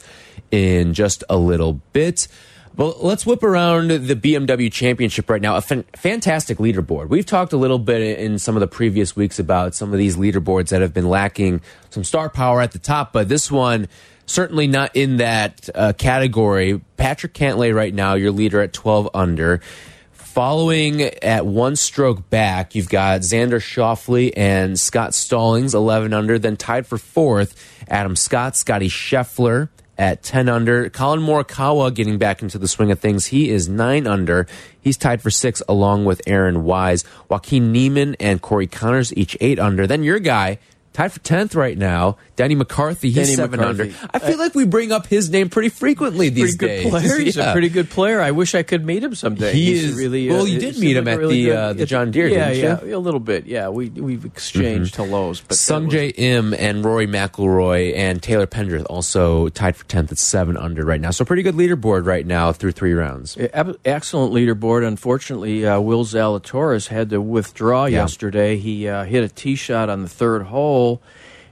in 0.51 0.93
just 0.95 1.25
a 1.31 1.37
little 1.37 1.81
bit. 1.93 2.29
Well, 2.77 2.95
let's 3.01 3.25
whip 3.25 3.43
around 3.43 3.89
the 3.89 4.15
BMW 4.15 4.71
Championship 4.71 5.31
right 5.31 5.41
now. 5.41 5.57
A 5.57 5.63
fan 5.63 5.85
fantastic 5.95 6.59
leaderboard. 6.59 7.09
We've 7.09 7.25
talked 7.25 7.55
a 7.55 7.57
little 7.57 7.79
bit 7.79 8.19
in 8.19 8.39
some 8.39 8.55
of 8.55 8.61
the 8.61 8.67
previous 8.67 9.17
weeks 9.17 9.39
about 9.39 9.75
some 9.75 9.93
of 9.95 9.99
these 9.99 10.17
leaderboards 10.17 10.69
that 10.69 10.83
have 10.83 10.93
been 10.93 11.09
lacking 11.09 11.63
some 11.89 12.05
star 12.05 12.29
power 12.29 12.61
at 12.61 12.73
the 12.73 12.79
top, 12.79 13.15
but 13.15 13.31
this 13.31 13.51
one 13.51 13.89
certainly 14.27 14.67
not 14.67 14.95
in 14.95 15.17
that 15.19 15.71
uh, 15.75 15.95
category. 15.95 16.79
Patrick 16.99 17.33
Cantlay 17.33 17.75
right 17.75 17.95
now, 17.95 18.13
your 18.13 18.31
leader 18.31 18.61
at 18.61 18.75
12 18.75 19.09
under. 19.15 19.63
Following 20.13 21.01
at 21.01 21.47
one 21.47 21.77
stroke 21.77 22.29
back, 22.29 22.75
you've 22.75 22.91
got 22.91 23.23
Xander 23.23 23.59
Schauffele 23.59 24.35
and 24.37 24.79
Scott 24.79 25.15
Stallings, 25.15 25.75
11 25.75 26.13
under. 26.13 26.39
Then 26.39 26.59
tied 26.59 26.87
for 26.87 26.99
fourth, 26.99 27.55
Adam 27.89 28.17
Scott, 28.17 28.55
Scotty 28.55 28.91
Scheffler 28.91 29.71
at 29.99 30.23
10 30.23 30.49
under. 30.49 30.89
Collin 30.91 31.21
Morikawa 31.21 31.95
getting 31.95 32.19
back 32.19 32.43
into 32.43 32.59
the 32.59 32.69
swing 32.69 32.91
of 32.91 33.01
things. 33.01 33.27
He 33.27 33.51
is 33.51 33.69
9 33.69 34.07
under. 34.07 34.47
He's 34.81 34.97
tied 34.97 35.23
for 35.23 35.31
six 35.31 35.63
along 35.69 36.05
with 36.05 36.21
Aaron 36.27 36.65
Wise. 36.65 37.05
Joaquin 37.29 37.73
Niemann 37.73 38.17
and 38.21 38.41
Corey 38.41 38.67
Conners 38.67 39.17
each 39.17 39.37
8 39.41 39.59
under. 39.59 39.87
Then 39.87 40.03
your 40.03 40.19
guy, 40.19 40.59
tied 40.97 41.13
for 41.13 41.21
10th 41.21 41.55
right 41.55 41.77
now, 41.77 42.17
Danny 42.37 42.55
McCarthy. 42.55 43.09
He's 43.11 43.27
Danny 43.27 43.37
7 43.37 43.61
McCarthy. 43.61 43.83
under. 43.95 44.09
I 44.15 44.19
feel 44.19 44.39
like 44.39 44.55
we 44.55 44.65
bring 44.65 44.93
up 44.93 45.07
his 45.07 45.29
name 45.29 45.51
pretty 45.51 45.69
frequently 45.69 46.31
these 46.31 46.57
pretty 46.57 46.83
good 46.83 46.83
days. 46.85 46.91
player. 46.91 47.19
He's 47.19 47.37
Yeah. 47.37 47.51
a 47.51 47.53
pretty 47.53 47.69
good 47.69 47.91
player. 47.91 48.21
I 48.21 48.31
wish 48.31 48.55
I 48.55 48.63
could 48.63 48.85
meet 48.87 49.05
him 49.05 49.15
someday. 49.15 49.53
He 49.53 49.67
He's 49.67 49.85
is- 49.85 49.97
really. 49.97 50.29
well, 50.31 50.43
uh, 50.43 50.45
you 50.47 50.59
did 50.59 50.79
meet 50.79 50.97
him 50.97 51.05
like 51.05 51.15
at 51.15 51.19
really 51.21 51.43
the, 51.45 51.51
good- 51.51 51.57
uh, 51.57 51.73
the 51.75 51.87
John 51.87 52.11
Deere, 52.11 52.29
Yeah, 52.29 52.49
didn't 52.53 52.89
yeah, 52.89 52.97
a 52.97 52.99
little 52.99 53.21
bit. 53.21 53.47
Yeah, 53.47 53.69
we 53.69 53.91
we've 53.91 54.25
exchanged 54.25 54.97
hellos, 54.97 55.41
but 55.41 55.57
that 55.59 55.75
was- 55.83 55.93
Sungjae 55.93 56.13
Im 56.19 56.55
and 56.55 56.83
Rory 56.85 57.07
McIlroy 57.07 57.95
and 57.97 58.23
Taylor 58.23 58.47
Pendrith 58.47 58.87
also 58.89 59.49
tied 59.51 59.77
for 59.77 59.85
10th 59.85 60.13
at 60.13 60.19
7 60.19 60.57
under 60.57 60.85
right 60.85 61.01
now. 61.01 61.11
So 61.11 61.25
pretty 61.27 61.43
good 61.43 61.55
leaderboard 61.57 62.07
right 62.07 62.27
now 62.27 62.53
through 62.53 62.73
three 62.73 62.95
rounds. 62.95 63.37
Excellent 63.85 64.33
leaderboard. 64.33 64.87
Unfortunately, 64.87 65.67
uh, 65.67 65.79
Will 65.81 66.05
Zalatoris 66.05 66.89
had 66.89 67.11
to 67.11 67.21
withdraw 67.21 67.85
Yeah. 67.87 68.01
yesterday. 68.03 68.57
He 68.57 68.89
uh, 68.89 69.05
hit 69.05 69.23
a 69.25 69.29
tee 69.29 69.57
shot 69.57 69.89
on 69.91 70.03
the 70.03 70.09
third 70.09 70.43
hole, 70.45 70.86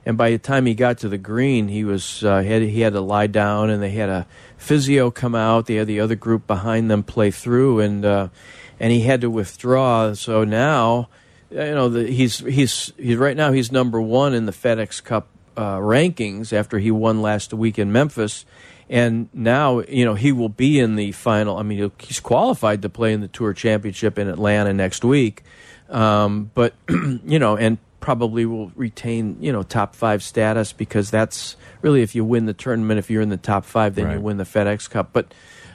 and 0.06 0.18
by 0.18 0.30
the 0.30 0.38
time 0.38 0.66
he 0.66 0.74
got 0.74 0.98
to 0.98 1.08
the 1.08 1.18
green, 1.18 1.68
he 1.68 1.84
was 1.84 2.22
uh, 2.24 2.42
had 2.42 2.62
he 2.62 2.80
had 2.80 2.92
to 2.92 3.00
lie 3.00 3.26
down, 3.26 3.70
and 3.70 3.82
they 3.82 3.90
had 3.90 4.08
a 4.08 4.26
physio 4.58 5.10
come 5.10 5.34
out. 5.34 5.66
They 5.66 5.76
had 5.76 5.86
the 5.86 6.00
other 6.00 6.16
group 6.16 6.46
behind 6.46 6.90
them 6.90 7.02
play 7.02 7.30
through, 7.30 7.80
and 7.80 8.04
uh, 8.04 8.28
and 8.78 8.92
he 8.92 9.00
had 9.00 9.22
to 9.22 9.30
withdraw. 9.30 10.12
So 10.12 10.44
now, 10.44 11.08
you 11.50 11.58
know, 11.58 11.88
the, 11.88 12.06
he's 12.10 12.38
he's 12.38 12.92
he's 12.98 13.16
right 13.16 13.36
now 13.36 13.52
he's 13.52 13.72
number 13.72 14.00
one 14.00 14.34
in 14.34 14.44
the 14.44 14.52
FedEx 14.52 15.02
Cup 15.02 15.28
uh, 15.56 15.78
rankings 15.78 16.52
after 16.52 16.78
he 16.78 16.90
won 16.90 17.22
last 17.22 17.54
week 17.54 17.78
in 17.78 17.92
Memphis. 17.92 18.44
And 18.90 19.30
now, 19.32 19.80
you 19.80 20.04
know, 20.04 20.14
he 20.14 20.30
will 20.30 20.50
be 20.50 20.78
in 20.78 20.96
the 20.96 21.12
final. 21.12 21.56
I 21.56 21.62
mean, 21.62 21.90
he's 21.98 22.20
qualified 22.20 22.82
to 22.82 22.90
play 22.90 23.14
in 23.14 23.22
the 23.22 23.28
Tour 23.28 23.54
Championship 23.54 24.18
in 24.18 24.28
Atlanta 24.28 24.74
next 24.74 25.04
week. 25.04 25.42
Um, 25.88 26.50
but, 26.52 26.74
you 26.88 27.38
know, 27.38 27.56
and 27.56 27.78
probably 28.04 28.44
will 28.44 28.70
retain, 28.76 29.38
you 29.40 29.50
know, 29.50 29.62
top 29.62 29.94
five 29.94 30.22
status 30.22 30.74
because 30.74 31.10
that's 31.10 31.56
really 31.80 32.02
if 32.02 32.14
you 32.14 32.22
win 32.22 32.44
the 32.44 32.52
tournament, 32.52 32.98
if 32.98 33.10
you're 33.10 33.22
in 33.22 33.30
the 33.30 33.38
top 33.38 33.64
five, 33.64 33.94
then 33.94 34.10
you 34.10 34.20
win 34.20 34.36
the 34.36 34.44
FedEx 34.44 34.90
Cup. 34.90 35.08
But 35.14 35.32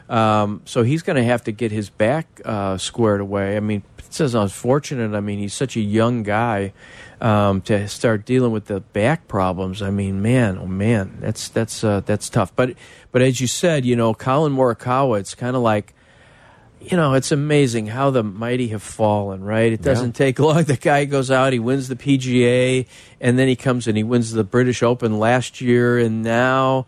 um, 0.10 0.62
so 0.64 0.84
he's 0.84 1.02
going 1.02 1.16
to 1.16 1.24
have 1.24 1.46
to 1.46 1.52
get 1.52 1.72
his 1.72 1.90
back 1.90 2.28
uh, 2.46 2.78
squared 2.78 3.20
away. 3.20 3.58
I 3.58 3.62
mean, 3.62 3.82
it's 3.98 4.22
as 4.22 4.36
unfortunate. 4.36 5.16
I 5.16 5.22
mean, 5.22 5.40
he's 5.40 5.56
such 5.56 5.76
a 5.76 5.80
young 5.80 6.22
guy 6.22 6.72
um, 7.20 7.62
to 7.62 7.88
start 7.88 8.26
dealing 8.26 8.52
with 8.52 8.66
the 8.66 8.80
back 8.80 9.28
problems. 9.28 9.82
I 9.82 9.90
mean, 9.90 10.22
man, 10.22 10.60
oh 10.60 10.68
man, 10.68 11.18
that's 11.22 11.50
that's 11.50 11.84
uh, 11.84 12.02
that's 12.02 12.30
tough. 12.30 12.56
But 12.56 12.76
but 13.12 13.24
as 13.24 13.42
you 13.42 13.48
said, 13.48 13.86
you 13.86 13.96
know, 13.96 14.14
Collin 14.14 14.54
Morikawa, 14.54 15.20
it's 15.20 15.34
kind 15.34 15.56
of 15.56 15.64
like. 15.64 15.96
You 16.82 16.96
know, 16.96 17.14
it's 17.14 17.32
amazing 17.32 17.88
how 17.88 18.10
the 18.10 18.24
mighty 18.24 18.70
have 18.70 18.82
fallen, 18.82 19.44
right? 19.44 19.72
It 19.72 19.82
doesn't 19.82 20.14
take 20.14 20.40
long. 20.40 20.64
The 20.64 20.78
guy 20.78 21.06
goes 21.06 21.30
out, 21.30 21.52
he 21.54 21.60
wins 21.60 21.88
the 21.88 21.96
PGA, 21.96 22.88
and 23.20 23.38
then 23.38 23.48
he 23.48 23.56
comes 23.56 23.88
and 23.88 23.98
he 23.98 24.04
wins 24.04 24.32
the 24.32 24.44
British 24.44 24.82
Open 24.82 25.20
last 25.20 25.62
year, 25.62 26.00
and 26.00 26.24
now 26.24 26.86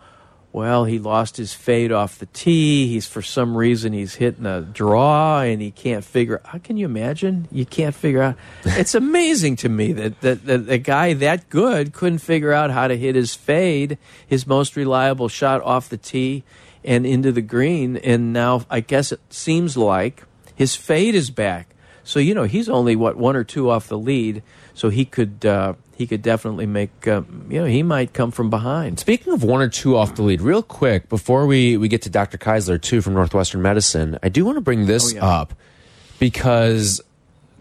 well, 0.54 0.84
he 0.84 1.00
lost 1.00 1.38
his 1.38 1.54
fade 1.54 1.94
off 1.94 2.20
the 2.20 2.26
tee. 2.28 2.88
He's 2.88 3.08
for 3.08 3.22
some 3.22 3.56
reason 3.56 3.94
he's 3.94 4.16
hitting 4.16 4.46
a 4.46 4.62
draw 4.62 5.40
and 5.42 5.62
he 5.62 5.72
can't 5.72 6.04
figure. 6.04 6.42
How 6.44 6.58
can 6.58 6.76
you 6.76 6.86
imagine? 6.86 7.48
You 7.52 7.66
can't 7.66 7.96
figure 7.96 8.22
out. 8.22 8.36
It's 8.82 8.96
amazing 8.96 9.58
to 9.58 9.70
me 9.70 9.94
that 9.94 10.20
that, 10.22 10.46
that 10.46 10.70
a 10.70 10.78
guy 10.78 11.14
that 11.14 11.50
good 11.50 11.94
couldn't 11.94 12.20
figure 12.20 12.52
out 12.52 12.72
how 12.72 12.88
to 12.88 12.98
hit 12.98 13.16
his 13.16 13.34
fade, 13.34 13.98
his 14.28 14.46
most 14.46 14.76
reliable 14.76 15.30
shot 15.30 15.62
off 15.62 15.88
the 15.88 15.98
tee 15.98 16.44
and 16.84 17.06
into 17.06 17.32
the 17.32 17.42
green. 17.42 17.98
And 17.98 18.34
now 18.34 18.66
I 18.70 18.80
guess 18.80 19.12
it 19.12 19.20
seems 19.30 19.76
like 19.78 20.24
his 20.56 20.76
fade 20.76 21.16
is 21.16 21.30
back. 21.30 21.76
So 22.04 22.20
you 22.20 22.34
know 22.34 22.44
he's 22.44 22.68
only 22.70 22.96
what 22.96 23.16
one 23.18 23.36
or 23.36 23.44
two 23.44 23.70
off 23.70 23.88
the 23.88 23.98
lead. 23.98 24.42
So 24.74 24.90
he 24.90 25.06
could 25.06 25.46
uh, 25.46 25.74
he 25.96 26.08
could 26.08 26.22
definitely 26.22 26.66
make 26.66 27.08
uh, 27.08 27.22
you 27.50 27.60
know 27.60 27.66
he 27.66 27.84
might 27.84 28.14
come 28.14 28.32
from 28.32 28.50
behind. 28.50 29.00
Speaking 29.00 29.34
of 29.34 29.44
one 29.44 29.62
or 29.62 29.70
two 29.70 29.96
off 29.98 30.16
the 30.16 30.24
lead, 30.24 30.42
real 30.42 30.64
quick, 30.64 31.10
before 31.10 31.46
we, 31.46 31.78
we 31.78 31.88
get 31.88 32.02
to 32.04 32.10
Dr. 32.10 32.38
Keisler, 32.38 32.82
too, 32.82 33.02
from 33.02 33.14
Northwestern 33.14 33.62
Medicine, 33.62 34.18
I 34.24 34.30
do 34.30 34.44
want 34.46 34.56
to 34.58 34.62
bring 34.62 34.86
this 34.88 35.12
Oh, 35.14 35.16
yeah. 35.18 35.26
up 35.26 35.54
because 36.20 37.02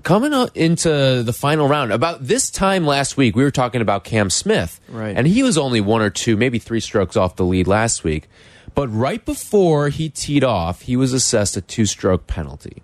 coming 0.02 0.32
into 0.54 1.22
the 1.22 1.32
final 1.32 1.66
round, 1.68 1.92
about 1.92 2.24
this 2.26 2.50
time 2.50 2.86
last 2.86 3.16
week, 3.16 3.34
we 3.36 3.42
were 3.42 3.50
talking 3.50 3.80
about 3.82 4.04
Cam 4.04 4.30
Smith. 4.30 4.80
Right. 4.88 5.16
And 5.16 5.26
he 5.26 5.42
was 5.42 5.58
only 5.58 5.80
one 5.80 6.00
or 6.00 6.10
two, 6.10 6.36
maybe 6.36 6.58
three 6.58 6.80
strokes 6.80 7.16
off 7.16 7.36
the 7.36 7.44
lead 7.44 7.66
last 7.66 8.04
week. 8.04 8.28
But 8.74 8.88
right 8.88 9.24
before 9.24 9.88
he 9.88 10.08
teed 10.08 10.44
off, 10.44 10.82
he 10.82 10.96
was 10.96 11.12
assessed 11.12 11.56
a 11.56 11.60
two 11.60 11.86
stroke 11.86 12.26
penalty. 12.26 12.82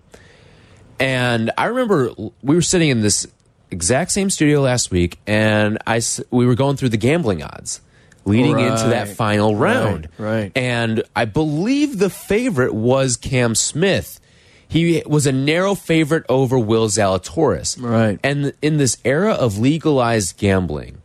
And 0.99 1.51
I 1.57 1.67
remember 1.67 2.11
we 2.43 2.55
were 2.55 2.63
sitting 2.63 2.89
in 2.89 3.03
this 3.03 3.27
exact 3.71 4.13
same 4.13 4.31
studio 4.31 4.61
last 4.61 4.91
week, 4.91 5.19
and 5.27 5.79
I 5.87 6.01
we 6.31 6.47
were 6.47 6.55
going 6.55 6.77
through 6.77 6.91
the 6.91 6.97
gambling 6.97 7.43
odds 7.43 7.81
leading 8.25 8.59
into 8.59 8.89
that 8.89 9.09
final 9.09 9.55
round. 9.55 10.09
right. 10.19 10.51
And 10.57 11.03
I 11.15 11.27
believe 11.27 11.99
the 11.99 12.11
favorite 12.11 12.75
was 12.75 13.17
Cam 13.17 13.55
Smith. 13.55 14.21
He 14.69 15.01
was 15.07 15.27
a 15.27 15.33
narrow 15.33 15.77
favorite 15.77 16.25
over 16.29 16.59
Will 16.59 16.89
Zalatoris. 16.89 17.81
Right. 17.81 18.19
And 18.25 18.53
in 18.61 18.79
this 18.79 18.97
era 19.05 19.33
of 19.33 19.59
legalized 19.59 20.39
gambling, 20.39 21.01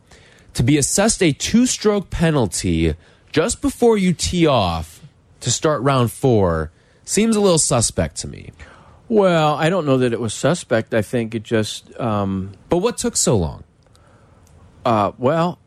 to 0.54 0.64
be 0.64 0.76
assessed 0.76 1.22
a 1.22 1.32
two 1.32 1.66
stroke 1.66 2.10
penalty 2.10 2.94
just 3.32 3.60
before 3.60 3.96
you 3.96 4.12
tee 4.12 4.46
off 4.46 5.00
to 5.40 5.50
start 5.50 5.82
round 5.82 6.12
four 6.12 6.70
seems 7.04 7.34
a 7.34 7.40
little 7.40 7.58
suspect 7.58 8.16
to 8.18 8.28
me. 8.28 8.52
Well, 9.08 9.54
I 9.54 9.68
don't 9.68 9.84
know 9.84 9.98
that 9.98 10.12
it 10.12 10.20
was 10.20 10.32
suspect. 10.32 10.94
I 10.94 11.02
think 11.02 11.34
it 11.34 11.42
just, 11.42 11.98
um, 12.00 12.52
But 12.68 12.78
what 12.78 12.96
took 12.96 13.16
so 13.16 13.36
long? 13.36 13.64
uh, 14.84 15.12
well, 15.18 15.58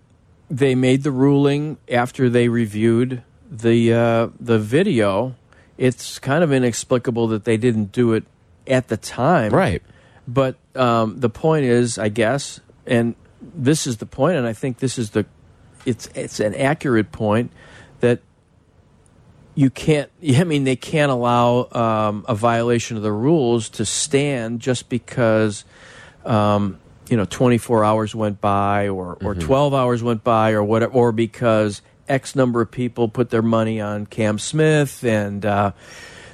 they 0.50 0.76
made 0.76 1.04
the 1.04 1.12
ruling 1.12 1.78
after 1.90 2.30
they 2.30 2.50
reviewed 2.50 3.24
the 3.50 3.94
uh, 3.94 4.28
the 4.40 4.60
video. 4.60 5.36
It's 5.78 6.20
kind 6.20 6.44
of 6.44 6.52
inexplicable 6.52 7.28
that 7.28 7.46
they 7.46 7.58
didn't 7.58 7.92
do 7.92 8.14
it 8.14 8.24
at 8.68 8.88
the 8.88 8.98
time, 8.98 9.52
Right. 9.54 9.82
But 10.28 10.56
um, 10.76 11.20
the 11.20 11.30
point 11.30 11.66
is, 11.66 11.98
I 11.98 12.10
guess, 12.10 12.60
and 12.86 13.16
this 13.42 13.86
is 13.88 13.98
the 13.98 14.06
point, 14.06 14.38
and 14.38 14.48
I 14.48 14.54
think 14.54 14.80
this 14.80 14.98
is 14.98 15.12
the, 15.12 15.26
it's 15.86 16.08
it's 16.16 16.40
an 16.40 16.56
accurate 16.56 17.12
point 17.12 17.52
that 18.00 18.20
you 19.54 19.70
can't. 19.70 20.10
I 20.36 20.44
mean, 20.44 20.64
they 20.64 20.76
can't 20.76 21.12
allow 21.12 21.68
um, 21.72 22.26
a 22.28 22.36
violation 22.36 22.98
of 22.98 23.04
the 23.04 23.12
rules 23.12 23.70
to 23.70 23.86
stand 23.86 24.60
just 24.60 24.90
because, 24.90 25.66
um, 26.26 26.80
you 27.10 27.18
know, 27.18 27.26
24 27.26 27.84
hours 27.84 28.16
went 28.16 28.42
by 28.42 28.90
or 28.90 29.18
or 29.22 29.36
12 29.36 29.74
hours 29.74 30.04
went 30.04 30.24
by 30.24 30.52
or 30.52 30.64
whatever, 30.64 30.94
or 30.94 31.12
because 31.12 31.82
X 32.08 32.36
number 32.36 32.62
of 32.62 32.72
people 32.72 33.08
put 33.08 33.30
their 33.30 33.42
money 33.42 33.82
on 33.82 34.06
Cam 34.06 34.40
Smith 34.40 35.04
and. 35.04 35.46
Uh, 35.46 35.72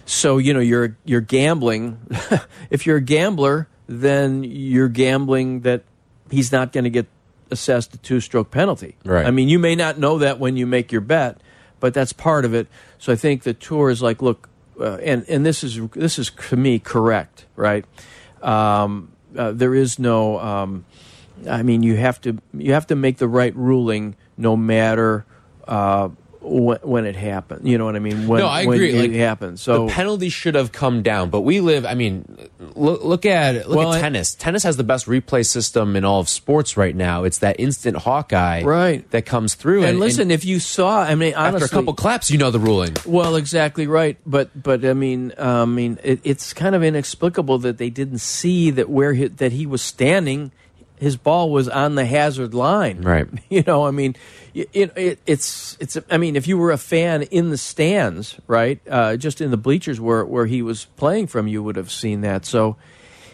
so 0.03 0.39
you 0.39 0.53
know 0.53 0.59
you're 0.59 0.97
you're 1.05 1.21
gambling. 1.21 1.97
if 2.69 2.85
you're 2.85 2.97
a 2.97 3.01
gambler, 3.01 3.69
then 3.87 4.43
you're 4.43 4.89
gambling 4.89 5.61
that 5.61 5.83
he's 6.29 6.51
not 6.51 6.73
going 6.73 6.85
to 6.85 6.89
get 6.89 7.07
assessed 7.51 7.93
a 7.93 7.97
two-stroke 7.97 8.49
penalty. 8.49 8.95
Right. 9.03 9.25
I 9.25 9.31
mean, 9.31 9.49
you 9.49 9.59
may 9.59 9.75
not 9.75 9.97
know 9.97 10.17
that 10.19 10.39
when 10.39 10.57
you 10.57 10.65
make 10.65 10.91
your 10.91 11.01
bet, 11.01 11.41
but 11.79 11.93
that's 11.93 12.13
part 12.13 12.45
of 12.45 12.53
it. 12.53 12.67
So 12.97 13.11
I 13.11 13.15
think 13.15 13.43
the 13.43 13.53
tour 13.53 13.89
is 13.89 14.01
like, 14.01 14.21
look, 14.21 14.49
uh, 14.79 14.95
and 14.95 15.25
and 15.27 15.45
this 15.45 15.63
is 15.63 15.79
this 15.89 16.17
is 16.17 16.31
to 16.49 16.55
me 16.55 16.79
correct, 16.79 17.45
right? 17.55 17.85
Um, 18.41 19.11
uh, 19.37 19.51
there 19.51 19.75
is 19.75 19.99
no. 19.99 20.39
Um, 20.39 20.85
I 21.49 21.63
mean, 21.63 21.83
you 21.83 21.97
have 21.97 22.21
to 22.21 22.37
you 22.53 22.73
have 22.73 22.87
to 22.87 22.95
make 22.95 23.17
the 23.17 23.27
right 23.27 23.55
ruling 23.55 24.15
no 24.37 24.55
matter 24.55 25.25
uh, 25.67 26.09
when, 26.41 26.77
when 26.81 27.05
it 27.05 27.15
happened. 27.15 27.67
You 27.67 27.77
know 27.77 27.85
what 27.85 27.95
I 27.95 27.99
mean? 27.99 28.27
When, 28.27 28.39
no, 28.41 28.47
I 28.47 28.65
when 28.65 28.75
agree. 28.75 28.93
it 28.93 28.99
like 29.01 29.11
happened. 29.13 29.59
So 29.59 29.85
the 29.87 29.93
penalty 29.93 30.29
should 30.29 30.55
have 30.55 30.71
come 30.71 31.01
down, 31.03 31.29
but 31.29 31.41
we 31.41 31.61
live. 31.61 31.85
I 31.85 31.93
mean, 31.93 32.49
look, 32.75 33.03
look 33.03 33.25
at 33.25 33.67
look 33.69 33.77
Well, 33.77 33.93
at 33.93 33.97
I- 33.97 34.01
tennis. 34.01 34.35
Tennis 34.35 34.63
has 34.63 34.77
the 34.77 34.83
best 34.83 35.05
replay 35.05 35.45
system 35.45 35.95
in 35.95 36.03
all 36.03 36.19
of 36.19 36.27
sports 36.29 36.75
right 36.77 36.95
now. 36.95 37.23
It's 37.23 37.37
that 37.39 37.59
instant 37.59 37.97
Hawkeye 37.97 38.63
Right. 38.63 39.09
that 39.11 39.25
comes 39.25 39.53
through. 39.55 39.83
and 39.83 39.99
listen, 39.99 40.31
if 40.31 40.43
you 40.45 40.59
saw, 40.59 41.01
I 41.01 41.15
mean, 41.15 41.33
honestly, 41.35 41.63
after 41.63 41.65
a 41.65 41.69
couple 41.69 41.93
claps, 41.93 42.31
you 42.31 42.37
know 42.37 42.51
the 42.51 42.59
ruling. 42.59 42.95
Well, 43.05 43.35
exactly 43.35 43.87
right, 43.87 44.17
but 44.25 44.49
but 44.61 44.83
I 44.83 44.93
mean, 44.93 45.33
uh, 45.37 45.61
I 45.61 45.65
mean, 45.65 45.99
it, 46.03 46.19
it's 46.23 46.53
kind 46.53 46.75
of 46.75 46.83
inexplicable 46.83 47.59
that 47.59 47.77
they 47.77 47.89
didn't 47.89 48.19
see 48.19 48.71
that 48.71 48.89
where 48.89 49.13
he, 49.13 49.27
that 49.27 49.51
he 49.51 49.65
was 49.65 49.81
standing, 49.81 50.51
his 51.01 51.17
ball 51.17 51.49
was 51.49 51.67
on 51.67 51.95
the 51.95 52.05
hazard 52.05 52.53
line. 52.53 53.01
Right. 53.01 53.27
You 53.49 53.63
know, 53.67 53.85
I 53.85 53.91
mean, 53.91 54.15
it, 54.53 54.93
it, 54.95 55.19
it's 55.25 55.75
it's. 55.79 55.97
I 56.09 56.17
mean, 56.17 56.35
if 56.37 56.47
you 56.47 56.57
were 56.57 56.71
a 56.71 56.77
fan 56.77 57.23
in 57.23 57.49
the 57.49 57.57
stands, 57.57 58.39
right, 58.47 58.79
uh, 58.89 59.17
just 59.17 59.41
in 59.41 59.51
the 59.51 59.57
bleachers 59.57 59.99
where 59.99 60.23
where 60.23 60.45
he 60.45 60.61
was 60.61 60.85
playing 60.95 61.27
from, 61.27 61.47
you 61.47 61.61
would 61.63 61.75
have 61.75 61.91
seen 61.91 62.21
that. 62.21 62.45
So. 62.45 62.77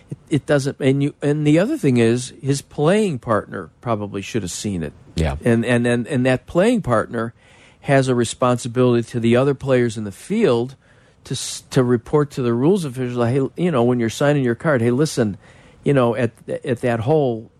It, 0.10 0.18
it 0.30 0.46
doesn't, 0.46 0.80
and 0.80 1.04
you. 1.04 1.14
And 1.22 1.46
the 1.46 1.60
other 1.60 1.78
thing 1.78 1.98
is, 1.98 2.34
his 2.42 2.62
playing 2.62 3.20
partner 3.20 3.70
probably 3.82 4.22
should 4.22 4.42
have 4.42 4.52
seen 4.52 4.82
it. 4.82 4.94
Yeah. 5.16 5.36
and 5.44 5.66
and 5.66 5.86
and, 5.86 6.08
and 6.08 6.26
that 6.26 6.46
playing 6.46 6.82
partner 6.82 7.34
has 7.82 8.08
a 8.08 8.16
responsibility 8.16 9.04
to 9.10 9.20
the 9.20 9.36
other 9.36 9.54
players 9.54 9.98
in 9.98 10.06
the 10.06 10.12
field 10.14 10.78
to 11.26 11.36
to 11.72 11.84
report 11.84 12.32
to 12.32 12.42
the 12.42 12.54
rules 12.54 12.86
officials. 12.86 13.28
Hey, 13.28 13.62
you 13.62 13.72
know, 13.72 13.84
when 13.84 14.00
you're 14.00 14.10
signing 14.10 14.46
your 14.46 14.56
card, 14.56 14.82
hey, 14.82 14.92
listen, 14.92 15.38
you 15.84 15.94
know, 15.94 16.16
at 16.16 16.32
at 16.64 16.80
that 16.80 17.02
hole, 17.02 17.52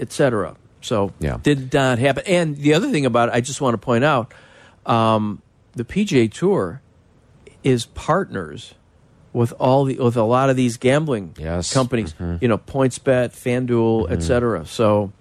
etc. 0.00 0.56
So 0.80 1.12
Yeah. 1.20 1.36
did 1.42 1.72
not 1.74 1.98
happen. 1.98 2.22
And 2.26 2.56
the 2.56 2.74
other 2.74 2.90
thing 2.90 3.04
about 3.06 3.28
it, 3.28 3.34
I 3.34 3.40
just 3.40 3.60
want 3.60 3.74
to 3.74 3.78
point 3.78 4.02
out, 4.04 4.32
um, 4.86 5.42
the 5.74 5.84
PGA 5.84 6.26
Tour 6.32 6.80
is 7.62 7.86
partners 7.86 8.74
with 9.32 9.52
all 9.60 9.84
the 9.84 9.96
with 9.98 10.16
a 10.16 10.22
lot 10.24 10.50
of 10.50 10.56
these 10.56 10.76
gambling 10.76 11.34
Yes. 11.38 11.72
companies. 11.72 12.14
You 12.40 12.48
know, 12.48 12.58
PointsBet, 12.58 13.30
FanDuel, 13.32 14.10
etc. 14.10 14.66
So. 14.66 15.12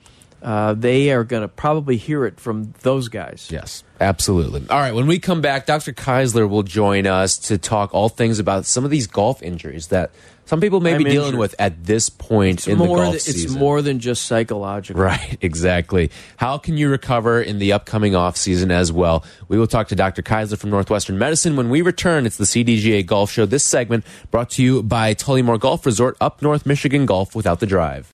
Uh, 0.41 0.73
they 0.73 1.11
are 1.11 1.25
going 1.25 1.41
to 1.41 1.49
probably 1.49 1.97
hear 1.97 2.23
it 2.25 2.39
from 2.39 2.73
those 2.81 3.09
guys. 3.09 3.49
Yes, 3.51 3.83
absolutely. 3.99 4.63
All 4.69 4.79
right, 4.79 4.95
when 4.95 5.05
we 5.05 5.19
come 5.19 5.41
back, 5.41 5.65
Dr. 5.65 5.91
Keisler 5.91 6.47
will 6.47 6.63
join 6.63 7.05
us 7.05 7.37
to 7.39 7.57
talk 7.57 7.93
all 7.93 8.07
things 8.07 8.39
about 8.39 8.63
some 8.65 8.85
of 8.85 8.89
these 8.89 9.05
golf 9.05 9.43
injuries 9.43 9.87
that 9.87 10.11
some 10.49 10.59
people 10.61 10.79
may 10.81 10.93
I'm 10.93 10.97
be 10.97 11.03
dealing 11.03 11.27
injured. 11.27 11.39
with 11.39 11.55
at 11.59 11.83
this 11.85 12.09
point 12.09 12.59
It's 12.61 12.67
in 12.67 12.77
more. 12.79 12.97
the 12.97 13.03
golf 13.03 13.17
th- 13.23 13.27
it's 13.29 13.53
more 13.53 13.81
than 13.83 13.99
just 13.99 14.25
psychological. 14.25 15.01
Right, 15.01 15.37
exactly. 15.41 16.09
How 16.37 16.57
can 16.57 16.75
you 16.77 16.89
recover 16.89 17.41
in 17.41 17.59
the 17.59 17.73
upcoming 17.73 18.15
off 18.15 18.35
season 18.35 18.71
as 18.71 18.91
well? 18.91 19.23
We 19.47 19.59
will 19.59 19.67
talk 19.67 19.89
to 19.89 19.95
Dr. 19.95 20.21
Keisler 20.23 20.57
from 20.57 20.71
Northwestern 20.71 21.17
Medicine 21.19 21.55
when 21.55 21.69
we 21.69 21.81
return. 21.81 22.25
It's 22.25 22.37
the 22.37 22.45
CDGA 22.45 23.05
Golf 23.05 23.31
Show. 23.31 23.45
This 23.45 23.63
segment 23.63 24.05
brought 24.31 24.49
to 24.51 24.63
you 24.63 24.81
by 24.81 25.13
Tullymore 25.13 25.59
Golf 25.59 25.85
Resort, 25.85 26.17
up 26.19 26.41
North 26.41 26.65
Michigan 26.65 27.05
Golf 27.05 27.35
without 27.35 27.59
the 27.59 27.67
drive. 27.67 28.07